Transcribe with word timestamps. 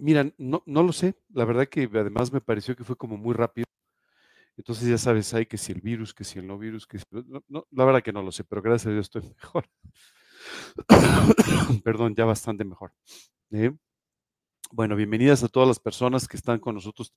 mira, 0.00 0.32
no, 0.38 0.62
no 0.66 0.82
lo 0.82 0.92
sé. 0.92 1.14
La 1.30 1.44
verdad 1.44 1.68
que 1.68 1.88
además 1.92 2.32
me 2.32 2.40
pareció 2.40 2.74
que 2.74 2.84
fue 2.84 2.96
como 2.96 3.16
muy 3.16 3.34
rápido. 3.34 3.66
Entonces 4.56 4.88
ya 4.88 4.98
sabes, 4.98 5.32
hay 5.32 5.46
que 5.46 5.56
si 5.56 5.72
el 5.72 5.80
virus, 5.80 6.12
que 6.12 6.24
si 6.24 6.38
el 6.38 6.46
no 6.46 6.58
virus, 6.58 6.86
que 6.86 6.98
si... 6.98 7.04
no, 7.48 7.66
la 7.70 7.84
verdad 7.84 8.02
que 8.02 8.12
no 8.12 8.22
lo 8.22 8.32
sé, 8.32 8.44
pero 8.44 8.60
gracias 8.60 8.88
a 8.88 8.92
Dios 8.92 9.06
estoy 9.06 9.22
mejor. 9.42 9.66
Perdón, 11.84 12.14
ya 12.14 12.24
bastante 12.24 12.64
mejor. 12.64 12.92
¿eh? 13.52 13.72
Bueno, 14.72 14.96
bienvenidas 14.96 15.42
a 15.44 15.48
todas 15.48 15.68
las 15.68 15.78
personas 15.78 16.28
que 16.28 16.36
están 16.36 16.58
con 16.58 16.74
nosotros 16.74 17.14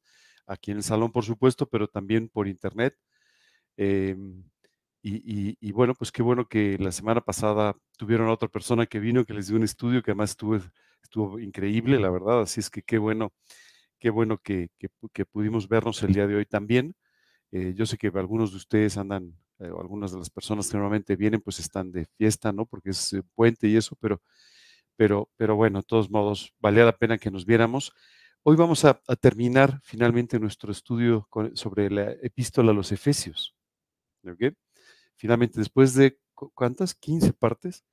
aquí 0.47 0.71
en 0.71 0.77
el 0.77 0.83
salón, 0.83 1.11
por 1.11 1.23
supuesto, 1.23 1.67
pero 1.67 1.87
también 1.87 2.29
por 2.29 2.47
internet. 2.47 2.97
Em, 3.77 4.43
y, 5.05 5.71
bueno, 5.73 5.93
pues 5.95 6.11
qué 6.11 6.23
bueno 6.23 6.47
que 6.47 6.77
la 6.79 6.91
semana 6.93 7.19
pasada 7.19 7.75
tuvieron 7.97 8.29
a 8.29 8.33
otra 8.33 8.47
persona 8.47 8.85
que 8.85 8.99
vino, 8.99 9.25
que 9.25 9.33
les 9.33 9.47
dio 9.47 9.57
un 9.57 9.63
estudio 9.63 10.01
que 10.01 10.11
además 10.11 10.31
estuvo, 10.31 10.59
estuvo 11.03 11.39
increíble, 11.39 11.99
la 11.99 12.09
verdad. 12.09 12.41
Así 12.41 12.59
es 12.59 12.69
que 12.69 12.81
qué 12.81 12.97
bueno, 12.97 13.33
qué 13.99 14.09
bueno 14.09 14.37
que, 14.37 14.69
que, 14.79 15.25
pudimos 15.25 15.67
vernos 15.67 16.01
el 16.03 16.13
día 16.13 16.27
de 16.27 16.35
hoy 16.35 16.45
también. 16.45 16.95
Eh, 17.51 17.73
yo 17.75 17.85
sé 17.85 17.97
que 17.97 18.07
algunos 18.07 18.51
de 18.51 18.57
ustedes 18.57 18.97
andan, 18.97 19.37
eh, 19.59 19.65
algunas 19.65 20.11
de 20.11 20.19
las 20.19 20.29
personas 20.29 20.69
que 20.69 20.77
normalmente 20.77 21.15
vienen, 21.15 21.41
pues 21.41 21.59
están 21.59 21.91
de 21.91 22.05
fiesta, 22.17 22.51
¿no? 22.51 22.65
Porque 22.65 22.91
es 22.91 23.13
eh, 23.13 23.23
puente 23.35 23.67
y 23.67 23.77
eso, 23.77 23.95
pero, 23.99 24.21
pero, 24.95 25.29
pero 25.37 25.55
bueno, 25.55 25.79
de 25.79 25.85
todos 25.85 26.09
modos, 26.09 26.53
valía 26.59 26.85
la 26.85 26.97
pena 26.97 27.17
que 27.17 27.31
nos 27.31 27.45
viéramos. 27.45 27.93
Hoy 28.43 28.55
vamos 28.57 28.85
a, 28.85 28.99
terminar 29.21 29.79
finalmente 29.83 30.39
nuestro 30.39 30.71
estudio 30.71 31.29
sobre 31.53 31.89
la 31.89 32.11
epístola 32.21 32.71
a 32.71 32.73
los 32.73 32.91
Efesios. 32.91 33.55
¿Ok? 34.25 34.53
finalmente 35.23 35.59
después 35.59 35.93
de, 35.93 36.19
¿cuántas? 36.33 36.93
15 36.95 37.31
partes. 37.31 37.85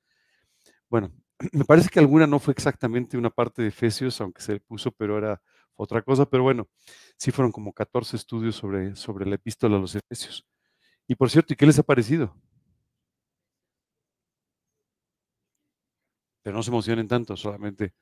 Bueno, 0.89 1.13
me 1.51 1.65
parece 1.65 1.89
que 1.89 1.99
alguna 1.99 2.27
no 2.27 2.39
fue 2.39 2.53
exactamente 2.53 3.17
una 3.17 3.29
parte 3.29 3.61
de 3.61 3.69
Efesios, 3.69 4.19
aunque 4.21 4.41
se 4.41 4.59
puso, 4.59 4.91
pero 4.91 5.17
era 5.17 5.41
otra 5.75 6.01
cosa, 6.01 6.25
pero 6.25 6.43
bueno, 6.43 6.67
sí 7.17 7.31
fueron 7.31 7.51
como 7.51 7.73
14 7.73 8.15
estudios 8.15 8.55
sobre, 8.55 8.95
sobre 8.95 9.25
la 9.25 9.35
epístola 9.35 9.77
a 9.77 9.79
los 9.79 9.95
Efesios. 9.95 10.45
Y 11.07 11.15
por 11.15 11.29
cierto, 11.29 11.53
¿y 11.53 11.55
qué 11.57 11.65
les 11.65 11.79
ha 11.79 11.83
parecido? 11.83 12.35
Pero 16.43 16.55
no 16.55 16.63
se 16.63 16.71
emocionen 16.71 17.07
tanto, 17.07 17.35
solamente. 17.37 17.93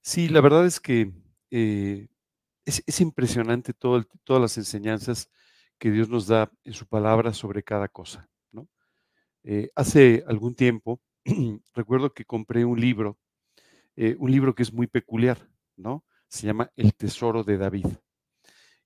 Sí, 0.00 0.28
la 0.28 0.40
verdad 0.40 0.66
es 0.66 0.80
que 0.80 1.12
eh, 1.50 2.08
es, 2.64 3.00
impresionante 3.00 3.72
todo 3.72 4.04
todas 4.24 4.42
las 4.42 4.58
enseñanzas 4.58 5.30
que 5.78 5.90
Dios 5.90 6.08
nos 6.08 6.26
da 6.26 6.50
en 6.64 6.74
su 6.74 6.86
palabra 6.86 7.32
sobre 7.34 7.62
cada 7.62 7.88
cosa. 7.88 8.28
Eh, 9.44 9.70
hace 9.74 10.24
algún 10.26 10.54
tiempo, 10.54 11.00
recuerdo 11.74 12.12
que 12.12 12.24
compré 12.24 12.64
un 12.64 12.80
libro, 12.80 13.18
eh, 13.96 14.16
un 14.18 14.30
libro 14.30 14.54
que 14.54 14.62
es 14.62 14.72
muy 14.72 14.86
peculiar, 14.86 15.48
¿no? 15.76 16.04
Se 16.28 16.46
llama 16.46 16.70
El 16.76 16.94
Tesoro 16.94 17.42
de 17.44 17.58
David. 17.58 17.86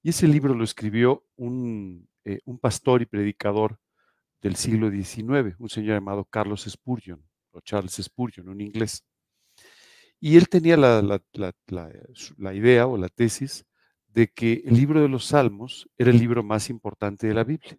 Y 0.02 0.10
ese 0.10 0.26
libro 0.28 0.54
lo 0.54 0.64
escribió 0.64 1.26
un, 1.36 2.08
eh, 2.24 2.40
un 2.44 2.58
pastor 2.58 3.02
y 3.02 3.06
predicador 3.06 3.78
del 4.40 4.56
siglo 4.56 4.90
XIX, 4.90 5.56
un 5.58 5.68
señor 5.68 5.96
llamado 5.96 6.24
Carlos 6.24 6.64
Spurgeon, 6.68 7.22
o 7.50 7.60
Charles 7.60 7.94
Spurgeon, 7.94 8.48
un 8.48 8.60
inglés. 8.60 9.04
Y 10.20 10.36
él 10.36 10.48
tenía 10.48 10.76
la, 10.76 11.02
la, 11.02 11.54
la 12.38 12.54
idea 12.54 12.86
o 12.86 12.96
la 12.96 13.08
tesis 13.08 13.66
de 14.06 14.28
que 14.28 14.62
el 14.64 14.74
libro 14.74 15.02
de 15.02 15.08
los 15.08 15.26
Salmos 15.26 15.88
era 15.98 16.10
el 16.10 16.18
libro 16.18 16.42
más 16.42 16.70
importante 16.70 17.26
de 17.26 17.34
la 17.34 17.44
Biblia. 17.44 17.78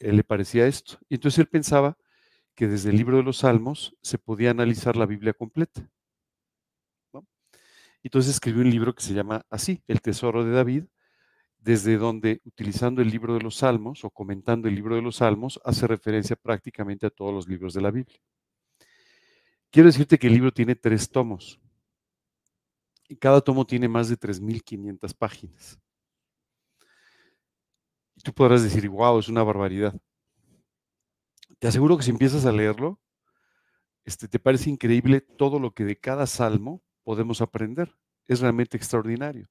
Él 0.00 0.16
le 0.16 0.24
parecía 0.24 0.66
esto. 0.66 0.98
Y 1.08 1.16
entonces 1.16 1.38
él 1.38 1.48
pensaba 1.48 1.96
que 2.54 2.66
desde 2.66 2.90
el 2.90 2.96
libro 2.96 3.16
de 3.16 3.22
los 3.22 3.38
Salmos 3.38 3.96
se 4.02 4.18
podía 4.18 4.50
analizar 4.50 4.96
la 4.96 5.06
Biblia 5.06 5.32
completa. 5.32 5.88
Entonces 8.02 8.32
escribió 8.32 8.62
un 8.62 8.70
libro 8.70 8.94
que 8.94 9.02
se 9.02 9.12
llama 9.12 9.44
así, 9.50 9.82
El 9.86 10.00
Tesoro 10.00 10.44
de 10.44 10.52
David, 10.52 10.84
desde 11.58 11.98
donde, 11.98 12.40
utilizando 12.44 13.02
el 13.02 13.10
libro 13.10 13.34
de 13.34 13.40
los 13.40 13.56
Salmos 13.56 14.04
o 14.04 14.10
comentando 14.10 14.68
el 14.68 14.74
libro 14.74 14.94
de 14.96 15.02
los 15.02 15.16
Salmos, 15.16 15.60
hace 15.64 15.86
referencia 15.86 16.36
prácticamente 16.36 17.06
a 17.06 17.10
todos 17.10 17.34
los 17.34 17.48
libros 17.48 17.74
de 17.74 17.80
la 17.80 17.90
Biblia. 17.90 18.18
Quiero 19.70 19.88
decirte 19.88 20.18
que 20.18 20.28
el 20.28 20.32
libro 20.32 20.52
tiene 20.52 20.74
tres 20.74 21.10
tomos 21.10 21.60
y 23.08 23.16
cada 23.16 23.40
tomo 23.40 23.66
tiene 23.66 23.88
más 23.88 24.08
de 24.08 24.16
3.500 24.18 25.14
páginas. 25.14 25.78
Y 28.18 28.22
tú 28.22 28.32
podrás 28.32 28.64
decir, 28.64 28.88
wow, 28.88 29.20
es 29.20 29.28
una 29.28 29.44
barbaridad. 29.44 29.94
Te 31.60 31.68
aseguro 31.68 31.96
que 31.96 32.02
si 32.02 32.10
empiezas 32.10 32.44
a 32.46 32.52
leerlo, 32.52 33.00
este, 34.04 34.26
te 34.26 34.40
parece 34.40 34.70
increíble 34.70 35.20
todo 35.20 35.60
lo 35.60 35.72
que 35.72 35.84
de 35.84 35.96
cada 35.96 36.26
salmo 36.26 36.82
podemos 37.04 37.40
aprender. 37.40 37.94
Es 38.26 38.40
realmente 38.40 38.76
extraordinario. 38.76 39.48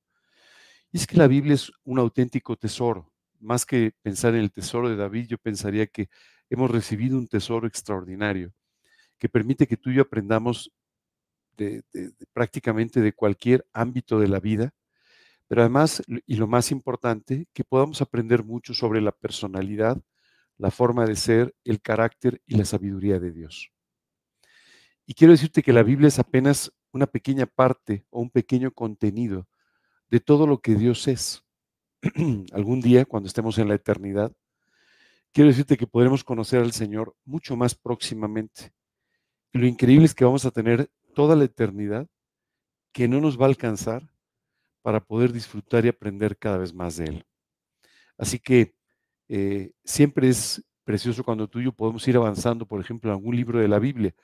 Y 0.91 0.97
es 0.97 1.07
que 1.07 1.15
la 1.15 1.27
Biblia 1.27 1.53
es 1.53 1.71
un 1.85 1.97
auténtico 1.97 2.57
tesoro. 2.57 3.09
Más 3.39 3.65
que 3.65 3.93
pensar 4.01 4.35
en 4.35 4.41
el 4.41 4.51
tesoro 4.51 4.89
de 4.89 4.97
David, 4.97 5.27
yo 5.27 5.37
pensaría 5.37 5.87
que 5.87 6.09
hemos 6.49 6.69
recibido 6.69 7.17
un 7.17 7.27
tesoro 7.29 7.67
extraordinario 7.67 8.51
que 9.17 9.29
permite 9.29 9.65
que 9.65 9.77
tú 9.77 9.91
y 9.91 9.95
yo 9.95 10.01
aprendamos 10.01 10.73
prácticamente 12.33 12.99
de 12.99 13.13
cualquier 13.13 13.65
ámbito 13.71 14.19
de 14.19 14.27
la 14.27 14.41
vida, 14.41 14.73
pero 15.47 15.61
además, 15.61 16.03
y 16.25 16.35
lo 16.35 16.47
más 16.47 16.71
importante, 16.71 17.47
que 17.53 17.63
podamos 17.63 18.01
aprender 18.01 18.43
mucho 18.43 18.73
sobre 18.73 19.01
la 19.01 19.11
personalidad, 19.11 20.01
la 20.57 20.71
forma 20.71 21.05
de 21.05 21.15
ser, 21.15 21.55
el 21.63 21.81
carácter 21.81 22.41
y 22.45 22.55
la 22.57 22.65
sabiduría 22.65 23.19
de 23.19 23.31
Dios. 23.31 23.71
Y 25.05 25.13
quiero 25.13 25.31
decirte 25.31 25.63
que 25.63 25.71
la 25.71 25.83
Biblia 25.83 26.09
es 26.09 26.19
apenas 26.19 26.71
una 26.91 27.07
pequeña 27.07 27.45
parte 27.45 28.05
o 28.09 28.19
un 28.19 28.29
pequeño 28.29 28.71
contenido 28.71 29.47
de 30.09 30.19
todo 30.19 30.47
lo 30.47 30.59
que 30.59 30.75
Dios 30.75 31.07
es. 31.07 31.45
Algún 32.51 32.81
día, 32.81 33.05
cuando 33.05 33.27
estemos 33.27 33.57
en 33.57 33.69
la 33.69 33.75
eternidad, 33.75 34.35
quiero 35.31 35.49
decirte 35.49 35.77
que 35.77 35.87
podremos 35.87 36.23
conocer 36.23 36.61
al 36.61 36.73
Señor 36.73 37.15
mucho 37.23 37.55
más 37.55 37.73
próximamente. 37.73 38.73
Y 39.53 39.59
lo 39.59 39.67
increíble 39.67 40.05
es 40.05 40.13
que 40.13 40.25
vamos 40.25 40.45
a 40.45 40.51
tener 40.51 40.91
toda 41.15 41.35
la 41.35 41.45
eternidad 41.45 42.07
que 42.91 43.07
no 43.07 43.21
nos 43.21 43.39
va 43.39 43.45
a 43.45 43.49
alcanzar 43.49 44.09
para 44.87 45.01
poder 45.01 45.33
disfrutar 45.33 45.83
y 45.83 45.89
aprender 45.89 46.37
cada 46.37 46.59
vez 46.59 46.73
más 46.73 46.95
de 46.95 47.03
Él. 47.03 47.25
Así 48.17 48.39
que 48.39 48.73
eh, 49.27 49.73
siempre 49.83 50.29
es 50.29 50.63
precioso 50.85 51.25
cuando 51.25 51.49
tú 51.49 51.59
y 51.59 51.65
yo 51.65 51.73
podemos 51.73 52.07
ir 52.07 52.15
avanzando, 52.15 52.65
por 52.65 52.79
ejemplo, 52.79 53.09
en 53.09 53.17
algún 53.17 53.35
libro 53.35 53.59
de 53.59 53.67
la 53.67 53.79
Biblia. 53.79 54.15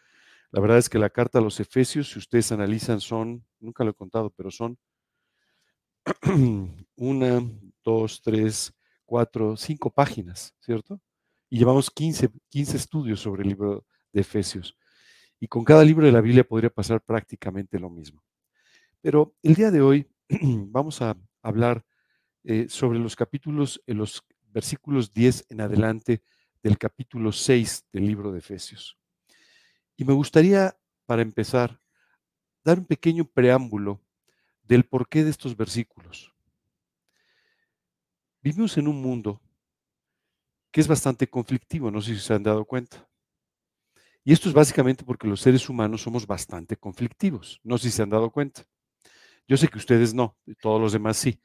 La 0.52 0.62
verdad 0.62 0.78
es 0.78 0.88
que 0.88 0.97
la 0.97 1.09
carta 1.09 1.40
a 1.40 1.41
los 1.41 1.59
Efesios, 1.59 2.12
si 2.12 2.18
ustedes 2.18 2.53
analizan, 2.53 3.02
son, 3.02 3.46
nunca 3.59 3.84
lo 3.84 3.90
he 3.90 3.94
contado, 3.94 4.29
pero 4.29 4.52
son 4.52 4.78
una, 6.96 7.44
dos, 7.84 8.22
tres, 8.22 8.73
cuatro, 9.03 9.57
cinco 9.57 9.90
páginas, 9.90 10.56
¿cierto? 10.62 11.02
Y 11.50 11.57
llevamos 11.57 11.91
15, 11.91 12.29
15 12.47 12.78
estudios 12.78 13.19
sobre 13.19 13.44
el 13.44 13.50
libro 13.50 13.85
de 14.13 14.22
Efesios. 14.22 14.78
Y 15.41 15.47
con 15.50 15.66
cada 15.66 15.84
libro 15.84 16.06
de 16.06 16.13
la 16.13 16.22
Biblia 16.22 16.46
podría 16.46 16.69
pasar 16.69 17.02
prácticamente 17.02 17.78
lo 17.78 17.90
mismo. 17.90 18.23
Pero 19.02 19.35
el 19.44 19.56
día 19.56 19.69
de 19.69 19.81
hoy 19.81 20.07
vamos 20.69 21.01
a 21.01 21.17
hablar 21.41 21.85
eh, 22.44 22.67
sobre 22.69 23.00
los 23.00 23.16
capítulos, 23.16 23.81
en 23.88 23.97
los 23.97 24.23
versículos 24.51 25.13
10 25.13 25.47
en 25.50 25.61
adelante 25.61 26.22
del 26.61 26.78
capítulo 26.78 27.31
6 27.31 27.85
del 27.91 28.06
libro 28.06 28.31
de 28.31 28.39
Efesios. 28.39 28.97
Y 29.97 30.06
me 30.06 30.13
gustaría, 30.13 30.78
para 31.06 31.22
empezar, 31.22 31.79
dar 32.63 32.79
un 32.79 32.85
pequeño 32.85 33.25
preámbulo 33.25 34.01
del 34.63 34.85
porqué 34.85 35.23
de 35.23 35.29
estos 35.29 35.57
versículos. 35.57 36.34
Vivimos 38.41 38.78
en 38.78 38.88
un 38.88 39.01
mundo 39.01 39.41
que 40.72 40.81
es 40.81 40.88
bastante 40.88 41.28
conflictivo, 41.28 41.91
no 41.91 42.01
sé 42.01 42.16
si 42.16 42.22
se 42.22 42.34
han 42.34 42.44
dado 42.44 42.66
cuenta. 42.66 43.07
Y 44.23 44.31
esto 44.31 44.47
es 44.47 44.55
básicamente 44.55 45.03
porque 45.03 45.28
los 45.28 45.41
seres 45.41 45.67
humanos 45.67 46.01
somos 46.01 46.25
bastante 46.25 46.78
conflictivos. 46.78 47.59
No 47.64 47.78
sé 47.78 47.90
si 47.90 47.97
se 47.97 48.03
han 48.03 48.09
dado 48.09 48.31
cuenta. 48.31 48.66
Yo 49.47 49.57
sé 49.57 49.67
que 49.67 49.78
ustedes 49.78 50.13
no, 50.13 50.37
todos 50.61 50.79
los 50.79 50.93
demás 50.93 51.17
sí. 51.17 51.41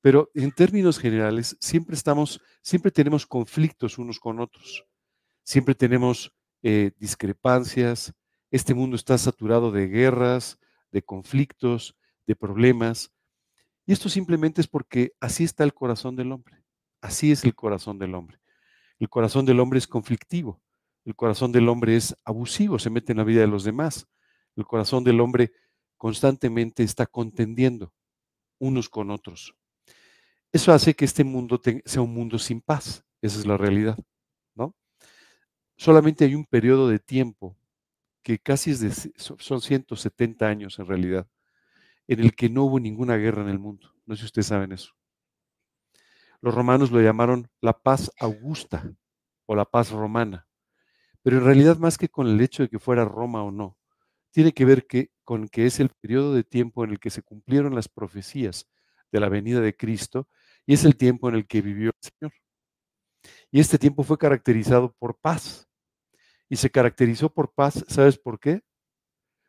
Pero 0.00 0.30
en 0.34 0.50
términos 0.52 0.98
generales, 0.98 1.56
siempre 1.60 1.94
estamos, 1.94 2.40
siempre 2.62 2.90
tenemos 2.90 3.26
conflictos 3.26 3.98
unos 3.98 4.18
con 4.18 4.40
otros. 4.40 4.84
Siempre 5.44 5.74
tenemos 5.74 6.32
eh, 6.62 6.92
discrepancias. 6.98 8.12
Este 8.50 8.74
mundo 8.74 8.96
está 8.96 9.16
saturado 9.16 9.70
de 9.70 9.86
guerras, 9.86 10.58
de 10.90 11.02
conflictos, 11.02 11.96
de 12.26 12.36
problemas. 12.36 13.12
Y 13.86 13.92
esto 13.92 14.08
simplemente 14.08 14.60
es 14.60 14.68
porque 14.68 15.12
así 15.20 15.44
está 15.44 15.64
el 15.64 15.74
corazón 15.74 16.16
del 16.16 16.32
hombre. 16.32 16.62
Así 17.00 17.32
es 17.32 17.44
el 17.44 17.54
corazón 17.54 17.98
del 17.98 18.14
hombre. 18.14 18.38
El 18.98 19.08
corazón 19.08 19.44
del 19.46 19.58
hombre 19.60 19.78
es 19.78 19.86
conflictivo. 19.86 20.60
El 21.04 21.16
corazón 21.16 21.50
del 21.50 21.68
hombre 21.68 21.96
es 21.96 22.14
abusivo, 22.24 22.78
se 22.78 22.90
mete 22.90 23.12
en 23.12 23.18
la 23.18 23.24
vida 23.24 23.40
de 23.40 23.48
los 23.48 23.64
demás. 23.64 24.06
El 24.54 24.64
corazón 24.64 25.02
del 25.02 25.20
hombre 25.20 25.52
constantemente 26.02 26.82
está 26.82 27.06
contendiendo 27.06 27.94
unos 28.58 28.88
con 28.88 29.12
otros. 29.12 29.54
Eso 30.50 30.72
hace 30.72 30.94
que 30.94 31.04
este 31.04 31.22
mundo 31.22 31.62
sea 31.84 32.02
un 32.02 32.12
mundo 32.12 32.40
sin 32.40 32.60
paz. 32.60 33.04
Esa 33.20 33.38
es 33.38 33.46
la 33.46 33.56
realidad, 33.56 33.96
¿no? 34.56 34.74
Solamente 35.76 36.24
hay 36.24 36.34
un 36.34 36.44
periodo 36.44 36.88
de 36.88 36.98
tiempo 36.98 37.56
que 38.24 38.40
casi 38.40 38.74
de, 38.74 38.90
son 39.16 39.60
170 39.60 40.44
años 40.44 40.76
en 40.80 40.86
realidad, 40.86 41.28
en 42.08 42.18
el 42.18 42.34
que 42.34 42.48
no 42.48 42.64
hubo 42.64 42.80
ninguna 42.80 43.16
guerra 43.16 43.42
en 43.42 43.50
el 43.50 43.60
mundo. 43.60 43.94
No 44.04 44.16
sé 44.16 44.22
si 44.22 44.26
ustedes 44.26 44.48
saben 44.48 44.72
eso. 44.72 44.96
Los 46.40 46.52
romanos 46.52 46.90
lo 46.90 47.00
llamaron 47.00 47.48
la 47.60 47.78
paz 47.78 48.10
augusta 48.18 48.92
o 49.46 49.54
la 49.54 49.66
paz 49.66 49.92
romana, 49.92 50.48
pero 51.22 51.38
en 51.38 51.44
realidad 51.44 51.76
más 51.76 51.96
que 51.96 52.08
con 52.08 52.26
el 52.26 52.40
hecho 52.40 52.64
de 52.64 52.68
que 52.68 52.80
fuera 52.80 53.04
Roma 53.04 53.44
o 53.44 53.52
no, 53.52 53.78
tiene 54.32 54.52
que 54.52 54.64
ver 54.64 54.86
que, 54.86 55.10
con 55.24 55.48
que 55.48 55.66
es 55.66 55.78
el 55.78 55.90
periodo 55.90 56.34
de 56.34 56.42
tiempo 56.42 56.84
en 56.84 56.90
el 56.90 56.98
que 56.98 57.10
se 57.10 57.22
cumplieron 57.22 57.74
las 57.74 57.88
profecías 57.88 58.66
de 59.12 59.20
la 59.20 59.28
venida 59.28 59.60
de 59.60 59.76
Cristo 59.76 60.28
y 60.66 60.74
es 60.74 60.84
el 60.84 60.96
tiempo 60.96 61.28
en 61.28 61.36
el 61.36 61.46
que 61.46 61.60
vivió 61.60 61.90
el 61.90 62.10
Señor. 62.10 62.32
Y 63.50 63.60
este 63.60 63.78
tiempo 63.78 64.02
fue 64.02 64.18
caracterizado 64.18 64.92
por 64.98 65.18
paz. 65.18 65.68
Y 66.48 66.56
se 66.56 66.70
caracterizó 66.70 67.32
por 67.32 67.52
paz, 67.52 67.84
¿sabes 67.88 68.18
por 68.18 68.38
qué? 68.38 68.62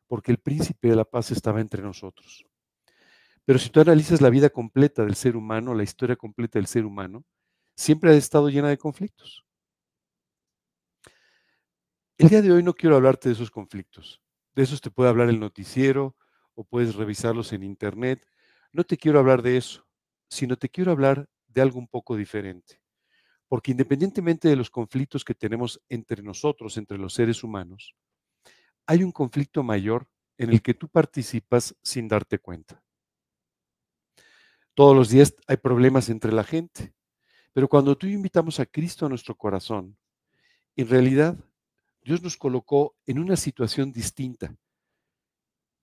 Porque 0.07 0.31
el 0.31 0.37
príncipe 0.37 0.89
de 0.89 0.95
la 0.95 1.05
paz 1.05 1.31
estaba 1.31 1.59
entre 1.59 1.81
nosotros. 1.81 2.45
Pero 3.45 3.59
si 3.59 3.69
tú 3.69 3.81
analizas 3.81 4.21
la 4.21 4.29
vida 4.29 4.49
completa 4.49 5.03
del 5.03 5.15
ser 5.15 5.35
humano, 5.35 5.73
la 5.73 5.83
historia 5.83 6.15
completa 6.15 6.59
del 6.59 6.67
ser 6.67 6.85
humano, 6.85 7.25
siempre 7.75 8.11
ha 8.11 8.13
estado 8.13 8.49
llena 8.49 8.69
de 8.69 8.77
conflictos. 8.77 9.43
El 12.17 12.29
día 12.29 12.41
de 12.41 12.51
hoy 12.53 12.63
no 12.63 12.73
quiero 12.73 12.95
hablarte 12.95 13.27
de 13.27 13.33
esos 13.33 13.51
conflictos. 13.51 14.22
De 14.55 14.63
esos 14.63 14.81
te 14.81 14.91
puede 14.91 15.09
hablar 15.09 15.29
el 15.29 15.39
noticiero 15.39 16.15
o 16.55 16.63
puedes 16.63 16.95
revisarlos 16.95 17.53
en 17.53 17.63
internet. 17.63 18.25
No 18.71 18.83
te 18.83 18.97
quiero 18.97 19.19
hablar 19.19 19.41
de 19.41 19.57
eso, 19.57 19.87
sino 20.29 20.57
te 20.57 20.69
quiero 20.69 20.91
hablar 20.91 21.27
de 21.47 21.61
algo 21.61 21.79
un 21.79 21.87
poco 21.87 22.15
diferente. 22.15 22.81
Porque 23.47 23.71
independientemente 23.71 24.47
de 24.47 24.55
los 24.55 24.69
conflictos 24.69 25.23
que 25.23 25.35
tenemos 25.35 25.81
entre 25.89 26.23
nosotros, 26.23 26.77
entre 26.77 26.97
los 26.97 27.13
seres 27.13 27.43
humanos, 27.43 27.95
hay 28.85 29.03
un 29.03 29.11
conflicto 29.11 29.63
mayor 29.63 30.07
en 30.37 30.49
el 30.49 30.61
que 30.61 30.73
tú 30.73 30.87
participas 30.87 31.75
sin 31.83 32.07
darte 32.07 32.39
cuenta. 32.39 32.83
Todos 34.73 34.95
los 34.95 35.09
días 35.09 35.35
hay 35.47 35.57
problemas 35.57 36.09
entre 36.09 36.31
la 36.31 36.43
gente, 36.43 36.93
pero 37.53 37.67
cuando 37.67 37.95
tú 37.95 38.07
invitamos 38.07 38.59
a 38.59 38.65
Cristo 38.65 39.05
a 39.05 39.09
nuestro 39.09 39.35
corazón, 39.35 39.97
en 40.75 40.89
realidad 40.89 41.37
Dios 42.03 42.21
nos 42.21 42.37
colocó 42.37 42.95
en 43.05 43.19
una 43.19 43.35
situación 43.35 43.91
distinta. 43.91 44.55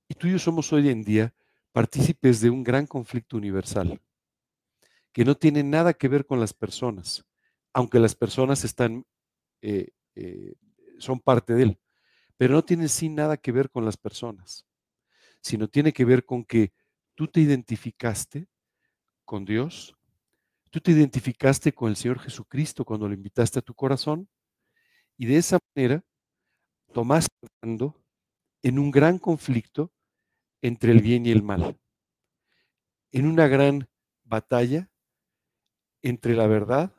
Y 0.08 0.14
tú 0.14 0.26
y 0.26 0.32
yo 0.32 0.38
somos 0.38 0.72
hoy 0.72 0.88
en 0.88 1.02
día 1.02 1.34
partícipes 1.72 2.40
de 2.40 2.50
un 2.50 2.62
gran 2.62 2.87
conflicto 2.87 3.37
universal, 3.37 4.00
que 5.12 5.25
no 5.25 5.37
tiene 5.37 5.62
nada 5.62 5.94
que 5.94 6.08
ver 6.08 6.26
con 6.26 6.40
las 6.40 6.52
personas, 6.52 7.25
aunque 7.72 8.00
las 8.00 8.14
personas 8.14 8.64
están, 8.64 9.06
eh, 9.62 9.90
eh, 10.17 10.55
son 10.99 11.20
parte 11.20 11.55
de 11.55 11.62
él, 11.62 11.81
pero 12.37 12.55
no 12.55 12.64
tiene 12.64 12.88
sin 12.88 13.14
nada 13.14 13.37
que 13.37 13.52
ver 13.52 13.70
con 13.70 13.84
las 13.84 13.96
personas, 13.96 14.66
sino 15.40 15.69
tiene 15.69 15.93
que 15.93 16.05
ver 16.05 16.25
con 16.25 16.44
que 16.44 16.73
tú 17.14 17.28
te 17.28 17.40
identificaste 17.40 18.49
con 19.25 19.44
Dios, 19.44 19.96
tú 20.70 20.81
te 20.81 20.90
identificaste 20.90 21.73
con 21.73 21.88
el 21.88 21.96
Señor 21.96 22.19
Jesucristo 22.19 22.84
cuando 22.84 23.06
lo 23.06 23.14
invitaste 23.14 23.61
a 23.61 23.62
tu 23.62 23.75
corazón, 23.75 24.28
y 25.16 25.26
de 25.26 25.37
esa 25.37 25.58
manera 25.75 26.02
tomaste 26.92 27.31
en 28.62 28.78
un 28.78 28.90
gran 28.90 29.19
conflicto 29.19 29.92
entre 30.62 30.92
el 30.92 31.00
bien 31.00 31.26
y 31.26 31.31
el 31.31 31.42
mal, 31.42 31.78
en 33.12 33.26
una 33.26 33.48
gran 33.48 33.88
batalla 34.25 34.90
entre 36.02 36.34
la 36.34 36.46
verdad 36.46 36.92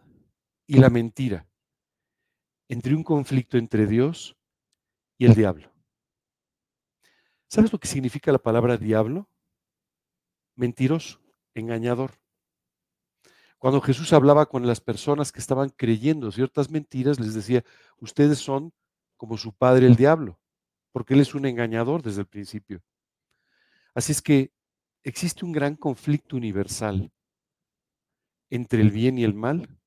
y 0.67 0.77
la 0.77 0.89
mentira, 0.89 1.47
entre 2.67 2.95
un 2.95 3.03
conflicto 3.03 3.57
entre 3.57 3.85
Dios 3.85 4.37
y 5.17 5.25
el 5.25 5.35
diablo. 5.35 5.71
¿Sabes 7.47 7.71
lo 7.73 7.79
que 7.79 7.87
significa 7.87 8.31
la 8.31 8.39
palabra 8.39 8.77
diablo? 8.77 9.29
Mentiroso, 10.55 11.19
engañador. 11.53 12.11
Cuando 13.57 13.81
Jesús 13.81 14.13
hablaba 14.13 14.47
con 14.47 14.65
las 14.65 14.81
personas 14.81 15.31
que 15.31 15.39
estaban 15.39 15.69
creyendo 15.69 16.31
ciertas 16.31 16.71
mentiras, 16.71 17.19
les 17.19 17.35
decía, 17.35 17.63
ustedes 17.99 18.39
son 18.39 18.73
como 19.21 19.37
su 19.37 19.53
padre 19.53 19.85
el 19.85 19.95
diablo, 19.95 20.39
porque 20.91 21.13
él 21.13 21.19
es 21.19 21.35
un 21.35 21.45
engañador 21.45 22.01
desde 22.01 22.21
el 22.21 22.27
principio. 22.27 22.81
Así 23.93 24.13
es 24.13 24.19
que 24.19 24.51
existe 25.03 25.45
un 25.45 25.51
gran 25.51 25.75
conflicto 25.75 26.35
universal 26.35 27.13
entre 28.49 28.81
el 28.81 28.89
bien 28.89 29.19
y 29.19 29.23
el 29.23 29.35
mal, 29.35 29.77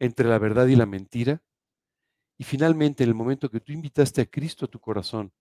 entre 0.00 0.26
la 0.28 0.38
verdad 0.38 0.66
y 0.66 0.74
la 0.74 0.86
mentira. 0.86 1.40
Y 2.36 2.42
finalmente, 2.42 3.04
en 3.04 3.10
el 3.10 3.14
momento 3.14 3.48
que 3.48 3.60
tú 3.60 3.70
invitaste 3.70 4.22
a 4.22 4.26
Cristo 4.26 4.64
a 4.64 4.68
tu 4.68 4.80
corazón, 4.80 5.32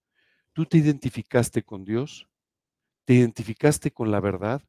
tú 0.54 0.68
te 0.68 0.78
identificaste 0.78 1.64
con 1.64 1.84
Dios, 1.84 2.30
te 3.04 3.16
identificaste 3.16 3.90
con 3.90 4.12
la 4.12 4.20
verdad, 4.20 4.62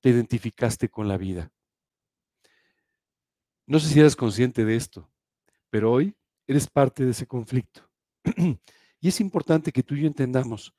te 0.00 0.08
identificaste 0.08 0.88
con 0.88 1.06
la 1.06 1.18
vida. 1.18 1.52
No 3.66 3.78
sé 3.78 3.90
si 3.90 4.00
eres 4.00 4.16
consciente 4.16 4.64
de 4.64 4.74
esto, 4.74 5.12
pero 5.68 5.92
hoy 5.92 6.16
eres 6.46 6.66
parte 6.66 7.04
de 7.04 7.10
ese 7.10 7.26
conflicto. 7.26 7.85
y 9.00 9.08
es 9.08 9.20
importante 9.20 9.72
que 9.72 9.82
tú 9.82 9.94
y 9.94 10.02
yo 10.02 10.06
entendamos 10.06 10.74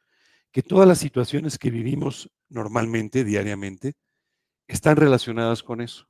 que 0.52 0.64
todas 0.64 0.88
las 0.88 1.00
situaciones 1.00 1.58
que 1.58 1.70
vivimos 1.70 2.32
normalmente, 2.50 3.24
diariamente, 3.24 3.96
están 4.68 4.96
relacionadas 4.96 5.64
con 5.64 5.82
eso. 5.82 6.08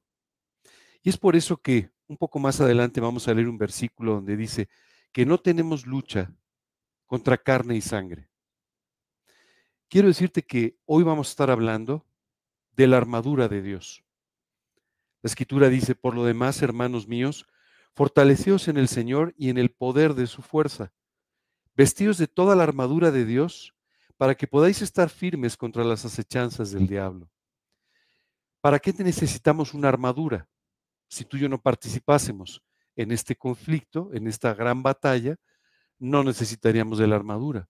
Y 1.02 1.10
es 1.10 1.18
por 1.18 1.36
eso 1.36 1.58
que 1.58 1.92
un 2.08 2.18
poco 2.18 2.40
más 2.40 2.62
adelante 2.62 3.02
vamos 3.02 3.28
a 3.28 3.34
leer 3.34 3.48
un 3.48 3.58
versículo 3.58 4.14
donde 4.14 4.38
dice 4.38 4.70
que 5.12 5.26
no 5.26 5.38
tenemos 5.38 5.86
lucha 5.86 6.34
contra 7.06 7.38
carne 7.38 7.76
y 7.76 7.82
sangre. 7.82 8.30
Quiero 9.90 10.08
decirte 10.08 10.44
que 10.44 10.78
hoy 10.86 11.04
vamos 11.04 11.28
a 11.28 11.32
estar 11.32 11.50
hablando 11.50 12.06
de 12.72 12.88
la 12.88 12.98
armadura 12.98 13.48
de 13.48 13.62
Dios. 13.62 14.04
La 15.22 15.30
escritura 15.30 15.70
dice, 15.70 15.96
por 15.96 16.14
lo 16.14 16.26
demás, 16.26 16.62
hermanos 16.62 17.08
míos, 17.08 17.48
fortaleceos 17.94 18.68
en 18.68 18.78
el 18.78 18.88
Señor 18.88 19.34
y 19.38 19.50
en 19.50 19.58
el 19.58 19.72
poder 19.72 20.14
de 20.14 20.28
su 20.28 20.42
fuerza, 20.42 20.94
vestidos 21.78 22.18
de 22.18 22.28
toda 22.28 22.56
la 22.56 22.64
armadura 22.64 23.12
de 23.12 23.24
Dios, 23.24 23.76
para 24.18 24.34
que 24.34 24.48
podáis 24.48 24.82
estar 24.82 25.12
firmes 25.12 25.56
contra 25.56 25.84
las 25.84 26.04
acechanzas 26.06 26.72
del 26.72 26.88
diablo. 26.88 27.30
¿Para 28.62 28.80
qué 28.80 28.92
necesitamos 28.94 29.76
una 29.76 29.88
armadura? 29.88 30.50
Si 31.08 31.24
tú 31.24 31.38
y 31.38 31.42
yo 31.42 31.50
no 31.50 31.62
participásemos 31.62 32.64
en 32.96 33.12
este 33.12 33.36
conflicto, 33.36 34.10
en 34.12 34.28
esta 34.28 34.56
gran 34.56 34.82
batalla, 34.82 35.36
no 36.00 36.24
necesitaríamos 36.24 36.98
de 36.98 37.06
la 37.06 37.16
armadura. 37.16 37.70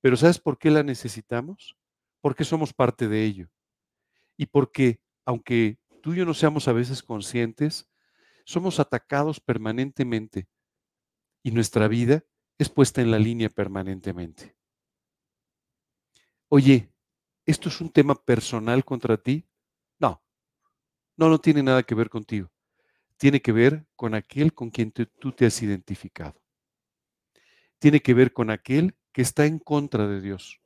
Pero 0.00 0.16
¿sabes 0.16 0.40
por 0.40 0.58
qué 0.58 0.72
la 0.72 0.82
necesitamos? 0.82 1.76
Porque 2.20 2.42
somos 2.42 2.72
parte 2.72 3.06
de 3.06 3.24
ello. 3.24 3.48
Y 4.36 4.46
porque, 4.46 5.00
aunque 5.24 5.78
tú 6.02 6.14
y 6.14 6.16
yo 6.16 6.24
no 6.26 6.34
seamos 6.34 6.66
a 6.66 6.72
veces 6.72 7.00
conscientes, 7.00 7.88
somos 8.44 8.80
atacados 8.80 9.38
permanentemente 9.38 10.48
y 11.44 11.52
nuestra 11.52 11.86
vida 11.86 12.24
es 12.62 12.68
puesta 12.68 13.00
en 13.00 13.10
la 13.10 13.18
línea 13.18 13.48
permanentemente. 13.48 14.54
Oye, 16.48 16.92
¿esto 17.46 17.70
es 17.70 17.80
un 17.80 17.88
tema 17.88 18.14
personal 18.14 18.84
contra 18.84 19.16
ti? 19.16 19.48
No, 19.98 20.22
no, 21.16 21.30
no 21.30 21.38
tiene 21.38 21.62
nada 21.62 21.82
que 21.84 21.94
ver 21.94 22.10
contigo. 22.10 22.52
Tiene 23.16 23.40
que 23.40 23.52
ver 23.52 23.86
con 23.96 24.14
aquel 24.14 24.52
con 24.52 24.68
quien 24.70 24.92
tú 24.92 25.32
te 25.32 25.46
has 25.46 25.62
identificado. 25.62 26.38
Tiene 27.78 28.00
que 28.00 28.12
ver 28.12 28.34
con 28.34 28.50
aquel 28.50 28.94
que 29.12 29.22
está 29.22 29.46
en 29.46 29.58
contra 29.58 30.06
de 30.06 30.20
Dios 30.20 30.60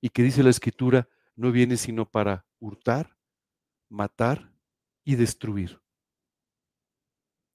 y 0.00 0.08
que 0.08 0.22
dice 0.22 0.42
la 0.42 0.50
escritura, 0.50 1.10
no 1.36 1.52
viene 1.52 1.76
sino 1.76 2.10
para 2.10 2.46
hurtar, 2.58 3.18
matar 3.90 4.50
y 5.04 5.16
destruir. 5.16 5.78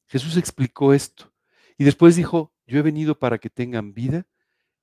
Jesús 0.05 0.37
explicó 0.37 0.93
esto 0.93 1.32
y 1.77 1.83
después 1.83 2.15
dijo, 2.15 2.53
yo 2.65 2.79
he 2.79 2.81
venido 2.81 3.17
para 3.17 3.37
que 3.37 3.49
tengan 3.49 3.93
vida 3.93 4.25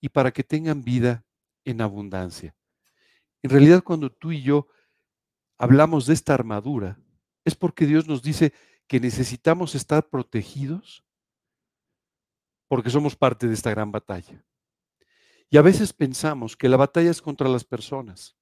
y 0.01 0.09
para 0.09 0.33
que 0.33 0.45
tengan 0.45 0.83
vida 0.83 1.25
en 1.65 1.81
abundancia. 1.81 2.55
En 3.43 3.51
realidad, 3.51 3.83
cuando 3.83 4.11
tú 4.11 4.33
y 4.33 4.43
yo 4.43 4.69
hablamos 5.57 6.07
de 6.07 6.15
esta 6.15 6.35
armadura, 6.35 6.99
es 7.45 7.55
porque 7.55 7.87
Dios 7.87 8.07
nos 8.07 8.23
dice 8.23 8.53
que 8.87 9.01
necesitamos 9.01 9.75
estar 9.75 10.09
protegidos 10.09 11.05
porque 12.69 12.91
somos 12.91 13.17
parte 13.17 13.49
de 13.49 13.55
esta 13.55 13.71
gran 13.71 13.91
batalla. 13.91 14.45
Y 15.49 15.57
a 15.57 15.63
veces 15.63 15.93
pensamos 15.93 16.57
que 16.57 16.69
la 16.69 16.77
batalla 16.77 17.11
es 17.11 17.21
contra 17.21 17.49
las 17.49 17.65
personas. 17.65 18.37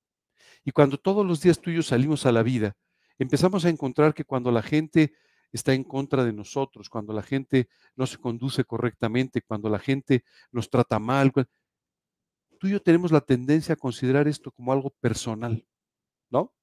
Y 0.65 0.73
cuando 0.73 0.99
todos 0.99 1.25
los 1.25 1.41
días 1.41 1.61
yo 1.61 1.83
salimos 1.83 2.27
a 2.27 2.33
la 2.33 2.43
vida, 2.43 2.77
empezamos 3.19 3.65
a 3.65 3.71
encontrar 3.71 4.13
que 4.13 4.25
cuando 4.25 4.51
la 4.51 4.63
gente 4.63 5.15
está 5.53 5.73
en 5.75 5.85
contra 5.85 6.25
de 6.25 6.33
nosotros, 6.33 6.89
cuando 6.89 7.13
la 7.13 7.23
gente 7.23 7.69
no 7.97 8.07
se 8.07 8.19
conduce 8.19 8.65
correctamente, 8.65 9.43
cuando 9.43 9.69
la 9.69 9.79
gente 9.79 10.25
nos 10.51 10.69
trata 10.71 10.99
mal, 10.99 11.33
tú 12.59 12.67
y 12.67 12.71
yo 12.71 12.83
tenemos 12.83 13.13
la 13.13 13.21
tendencia 13.21 13.75
a 13.75 13.77
considerar 13.77 14.29
esto 14.29 14.51
como 14.51 14.73
algo 14.73 14.91
personal, 15.01 15.67
¿no? 16.31 16.55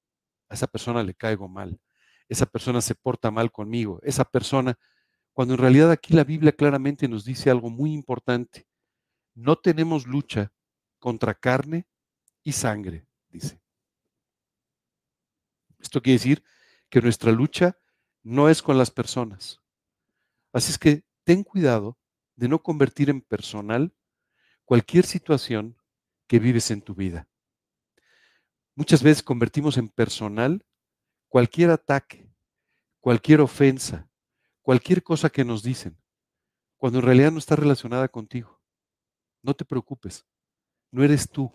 A 0.48 0.54
esa 0.54 0.66
persona 0.66 1.02
le 1.02 1.14
caigo 1.14 1.48
mal, 1.48 1.80
esa 2.28 2.46
persona 2.46 2.80
se 2.80 2.94
porta 2.94 3.30
mal 3.30 3.50
conmigo, 3.50 4.00
esa 4.02 4.24
persona, 4.24 4.78
cuando 5.32 5.54
en 5.54 5.60
realidad 5.60 5.90
aquí 5.90 6.14
la 6.14 6.24
Biblia 6.24 6.52
claramente 6.52 7.08
nos 7.08 7.24
dice 7.24 7.50
algo 7.50 7.70
muy 7.70 7.92
importante. 7.92 8.66
No 9.34 9.56
tenemos 9.56 10.06
lucha 10.06 10.52
contra 10.98 11.34
carne 11.34 11.86
y 12.42 12.52
sangre, 12.52 13.06
dice. 13.28 13.60
Esto 15.78 16.00
quiere 16.00 16.18
decir 16.18 16.44
que 16.88 17.02
nuestra 17.02 17.32
lucha 17.32 17.76
no 18.26 18.48
es 18.48 18.60
con 18.60 18.76
las 18.76 18.90
personas. 18.90 19.62
Así 20.52 20.72
es 20.72 20.78
que 20.78 21.04
ten 21.22 21.44
cuidado 21.44 21.96
de 22.34 22.48
no 22.48 22.60
convertir 22.60 23.08
en 23.08 23.20
personal 23.20 23.94
cualquier 24.64 25.06
situación 25.06 25.76
que 26.26 26.40
vives 26.40 26.72
en 26.72 26.82
tu 26.82 26.96
vida. 26.96 27.28
Muchas 28.74 29.04
veces 29.04 29.22
convertimos 29.22 29.78
en 29.78 29.88
personal 29.88 30.66
cualquier 31.28 31.70
ataque, 31.70 32.28
cualquier 32.98 33.40
ofensa, 33.40 34.10
cualquier 34.60 35.04
cosa 35.04 35.30
que 35.30 35.44
nos 35.44 35.62
dicen, 35.62 35.96
cuando 36.78 36.98
en 36.98 37.04
realidad 37.04 37.30
no 37.30 37.38
está 37.38 37.54
relacionada 37.54 38.08
contigo. 38.08 38.60
No 39.40 39.54
te 39.54 39.64
preocupes, 39.64 40.26
no 40.90 41.04
eres 41.04 41.30
tú, 41.30 41.54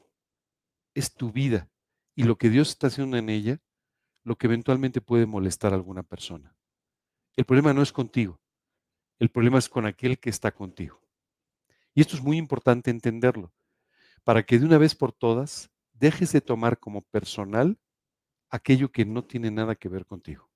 es 0.94 1.14
tu 1.14 1.34
vida 1.34 1.70
y 2.16 2.24
lo 2.24 2.38
que 2.38 2.50
Dios 2.50 2.70
está 2.70 2.88
haciendo 2.88 3.18
en 3.18 3.28
ella, 3.28 3.60
lo 4.24 4.38
que 4.38 4.48
eventualmente 4.48 5.02
puede 5.02 5.26
molestar 5.26 5.74
a 5.74 5.76
alguna 5.76 6.04
persona. 6.04 6.56
El 7.36 7.46
problema 7.46 7.74
no 7.74 7.82
es 7.82 7.92
contigo, 7.92 8.40
el 9.20 9.30
problema 9.30 9.60
es 9.60 9.70
con 9.70 9.86
aquel 9.86 10.20
que 10.20 10.30
está 10.30 10.52
contigo. 10.52 11.02
Y 11.94 12.02
esto 12.02 12.16
es 12.16 12.22
muy 12.22 12.38
importante 12.38 12.92
entenderlo, 12.92 13.52
para 14.24 14.44
que 14.44 14.60
de 14.60 14.66
una 14.66 14.78
vez 14.78 14.96
por 14.96 15.12
todas 15.12 15.70
dejes 15.94 16.32
de 16.32 16.42
tomar 16.42 16.80
como 16.80 17.02
personal 17.02 17.78
aquello 18.50 18.92
que 18.92 19.06
no 19.06 19.24
tiene 19.24 19.52
nada 19.52 19.76
que 19.76 19.90
ver 19.90 20.06
contigo. 20.06 20.50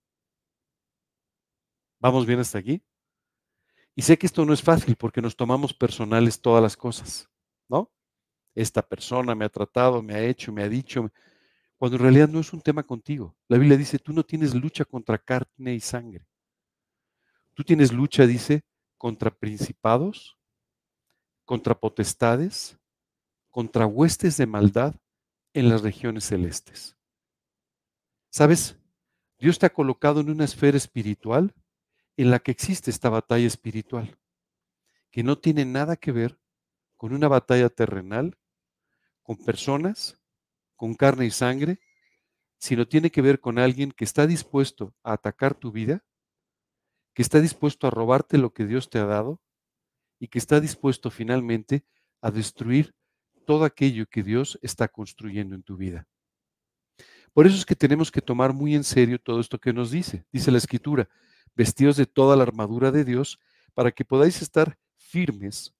¿Vamos 1.99 2.25
bien 2.25 2.39
hasta 2.39 2.59
aquí? 2.59 2.83
Y 3.95 4.01
sé 4.01 4.17
que 4.17 4.25
esto 4.25 4.45
no 4.45 4.53
es 4.53 4.61
fácil 4.61 4.95
porque 4.95 5.21
nos 5.21 5.35
tomamos 5.35 5.73
personales 5.73 6.41
todas 6.41 6.61
las 6.61 6.75
cosas, 6.75 7.29
¿no? 7.69 7.91
Esta 8.53 8.81
persona 8.81 9.33
me 9.35 9.45
ha 9.45 9.49
tratado, 9.49 10.01
me 10.01 10.13
ha 10.15 10.21
hecho, 10.21 10.51
me 10.51 10.63
ha 10.63 10.69
dicho, 10.69 11.09
cuando 11.77 11.97
en 11.97 12.03
realidad 12.03 12.27
no 12.27 12.39
es 12.39 12.51
un 12.51 12.61
tema 12.61 12.83
contigo. 12.83 13.35
La 13.47 13.57
Biblia 13.57 13.77
dice, 13.77 13.99
tú 13.99 14.11
no 14.11 14.23
tienes 14.23 14.53
lucha 14.53 14.83
contra 14.85 15.17
carne 15.17 15.73
y 15.73 15.79
sangre. 15.79 16.27
Tú 17.55 17.63
tienes 17.63 17.91
lucha, 17.91 18.27
dice, 18.27 18.63
contra 18.97 19.31
principados, 19.31 20.37
contra 21.45 21.79
potestades, 21.79 22.77
contra 23.49 23.87
huestes 23.87 24.37
de 24.37 24.45
maldad 24.45 24.95
en 25.53 25.69
las 25.69 25.81
regiones 25.81 26.25
celestes. 26.25 26.97
¿Sabes? 28.29 28.77
Dios 29.39 29.57
te 29.57 29.65
ha 29.65 29.73
colocado 29.73 30.19
en 30.19 30.29
una 30.29 30.43
esfera 30.43 30.77
espiritual 30.77 31.53
en 32.17 32.29
la 32.29 32.39
que 32.39 32.51
existe 32.51 32.91
esta 32.91 33.09
batalla 33.09 33.47
espiritual, 33.47 34.17
que 35.09 35.23
no 35.23 35.37
tiene 35.37 35.63
nada 35.63 35.95
que 35.95 36.11
ver 36.11 36.37
con 36.97 37.13
una 37.13 37.29
batalla 37.29 37.69
terrenal, 37.69 38.37
con 39.23 39.37
personas, 39.37 40.21
con 40.75 40.93
carne 40.93 41.25
y 41.25 41.31
sangre, 41.31 41.79
sino 42.57 42.85
tiene 42.85 43.11
que 43.11 43.21
ver 43.21 43.39
con 43.39 43.59
alguien 43.59 43.91
que 43.91 44.03
está 44.03 44.27
dispuesto 44.27 44.93
a 45.03 45.13
atacar 45.13 45.55
tu 45.55 45.71
vida, 45.71 46.03
que 47.15 47.21
está 47.21 47.39
dispuesto 47.39 47.87
a 47.87 47.89
robarte 47.89 48.37
lo 48.37 48.53
que 48.53 48.67
Dios 48.67 48.89
te 48.89 48.99
ha 48.99 49.05
dado 49.05 49.41
y 50.19 50.27
que 50.27 50.37
está 50.37 50.59
dispuesto 50.59 51.09
finalmente 51.09 51.85
a 52.21 52.29
destruir 52.29 52.93
todo 53.45 53.63
aquello 53.63 54.05
que 54.05 54.21
Dios 54.21 54.59
está 54.61 54.89
construyendo 54.89 55.55
en 55.55 55.63
tu 55.63 55.77
vida. 55.77 56.07
Por 57.31 57.47
eso 57.47 57.55
es 57.55 57.65
que 57.65 57.75
tenemos 57.75 58.11
que 58.11 58.21
tomar 58.21 58.53
muy 58.53 58.75
en 58.75 58.83
serio 58.83 59.19
todo 59.19 59.39
esto 59.39 59.59
que 59.59 59.71
nos 59.71 59.91
dice. 59.91 60.25
Dice 60.31 60.51
la 60.51 60.57
escritura, 60.57 61.09
vestidos 61.55 61.95
de 61.95 62.05
toda 62.05 62.35
la 62.35 62.43
armadura 62.43 62.91
de 62.91 63.05
Dios, 63.05 63.39
para 63.73 63.91
que 63.91 64.03
podáis 64.03 64.41
estar 64.41 64.77
firmes 64.97 65.73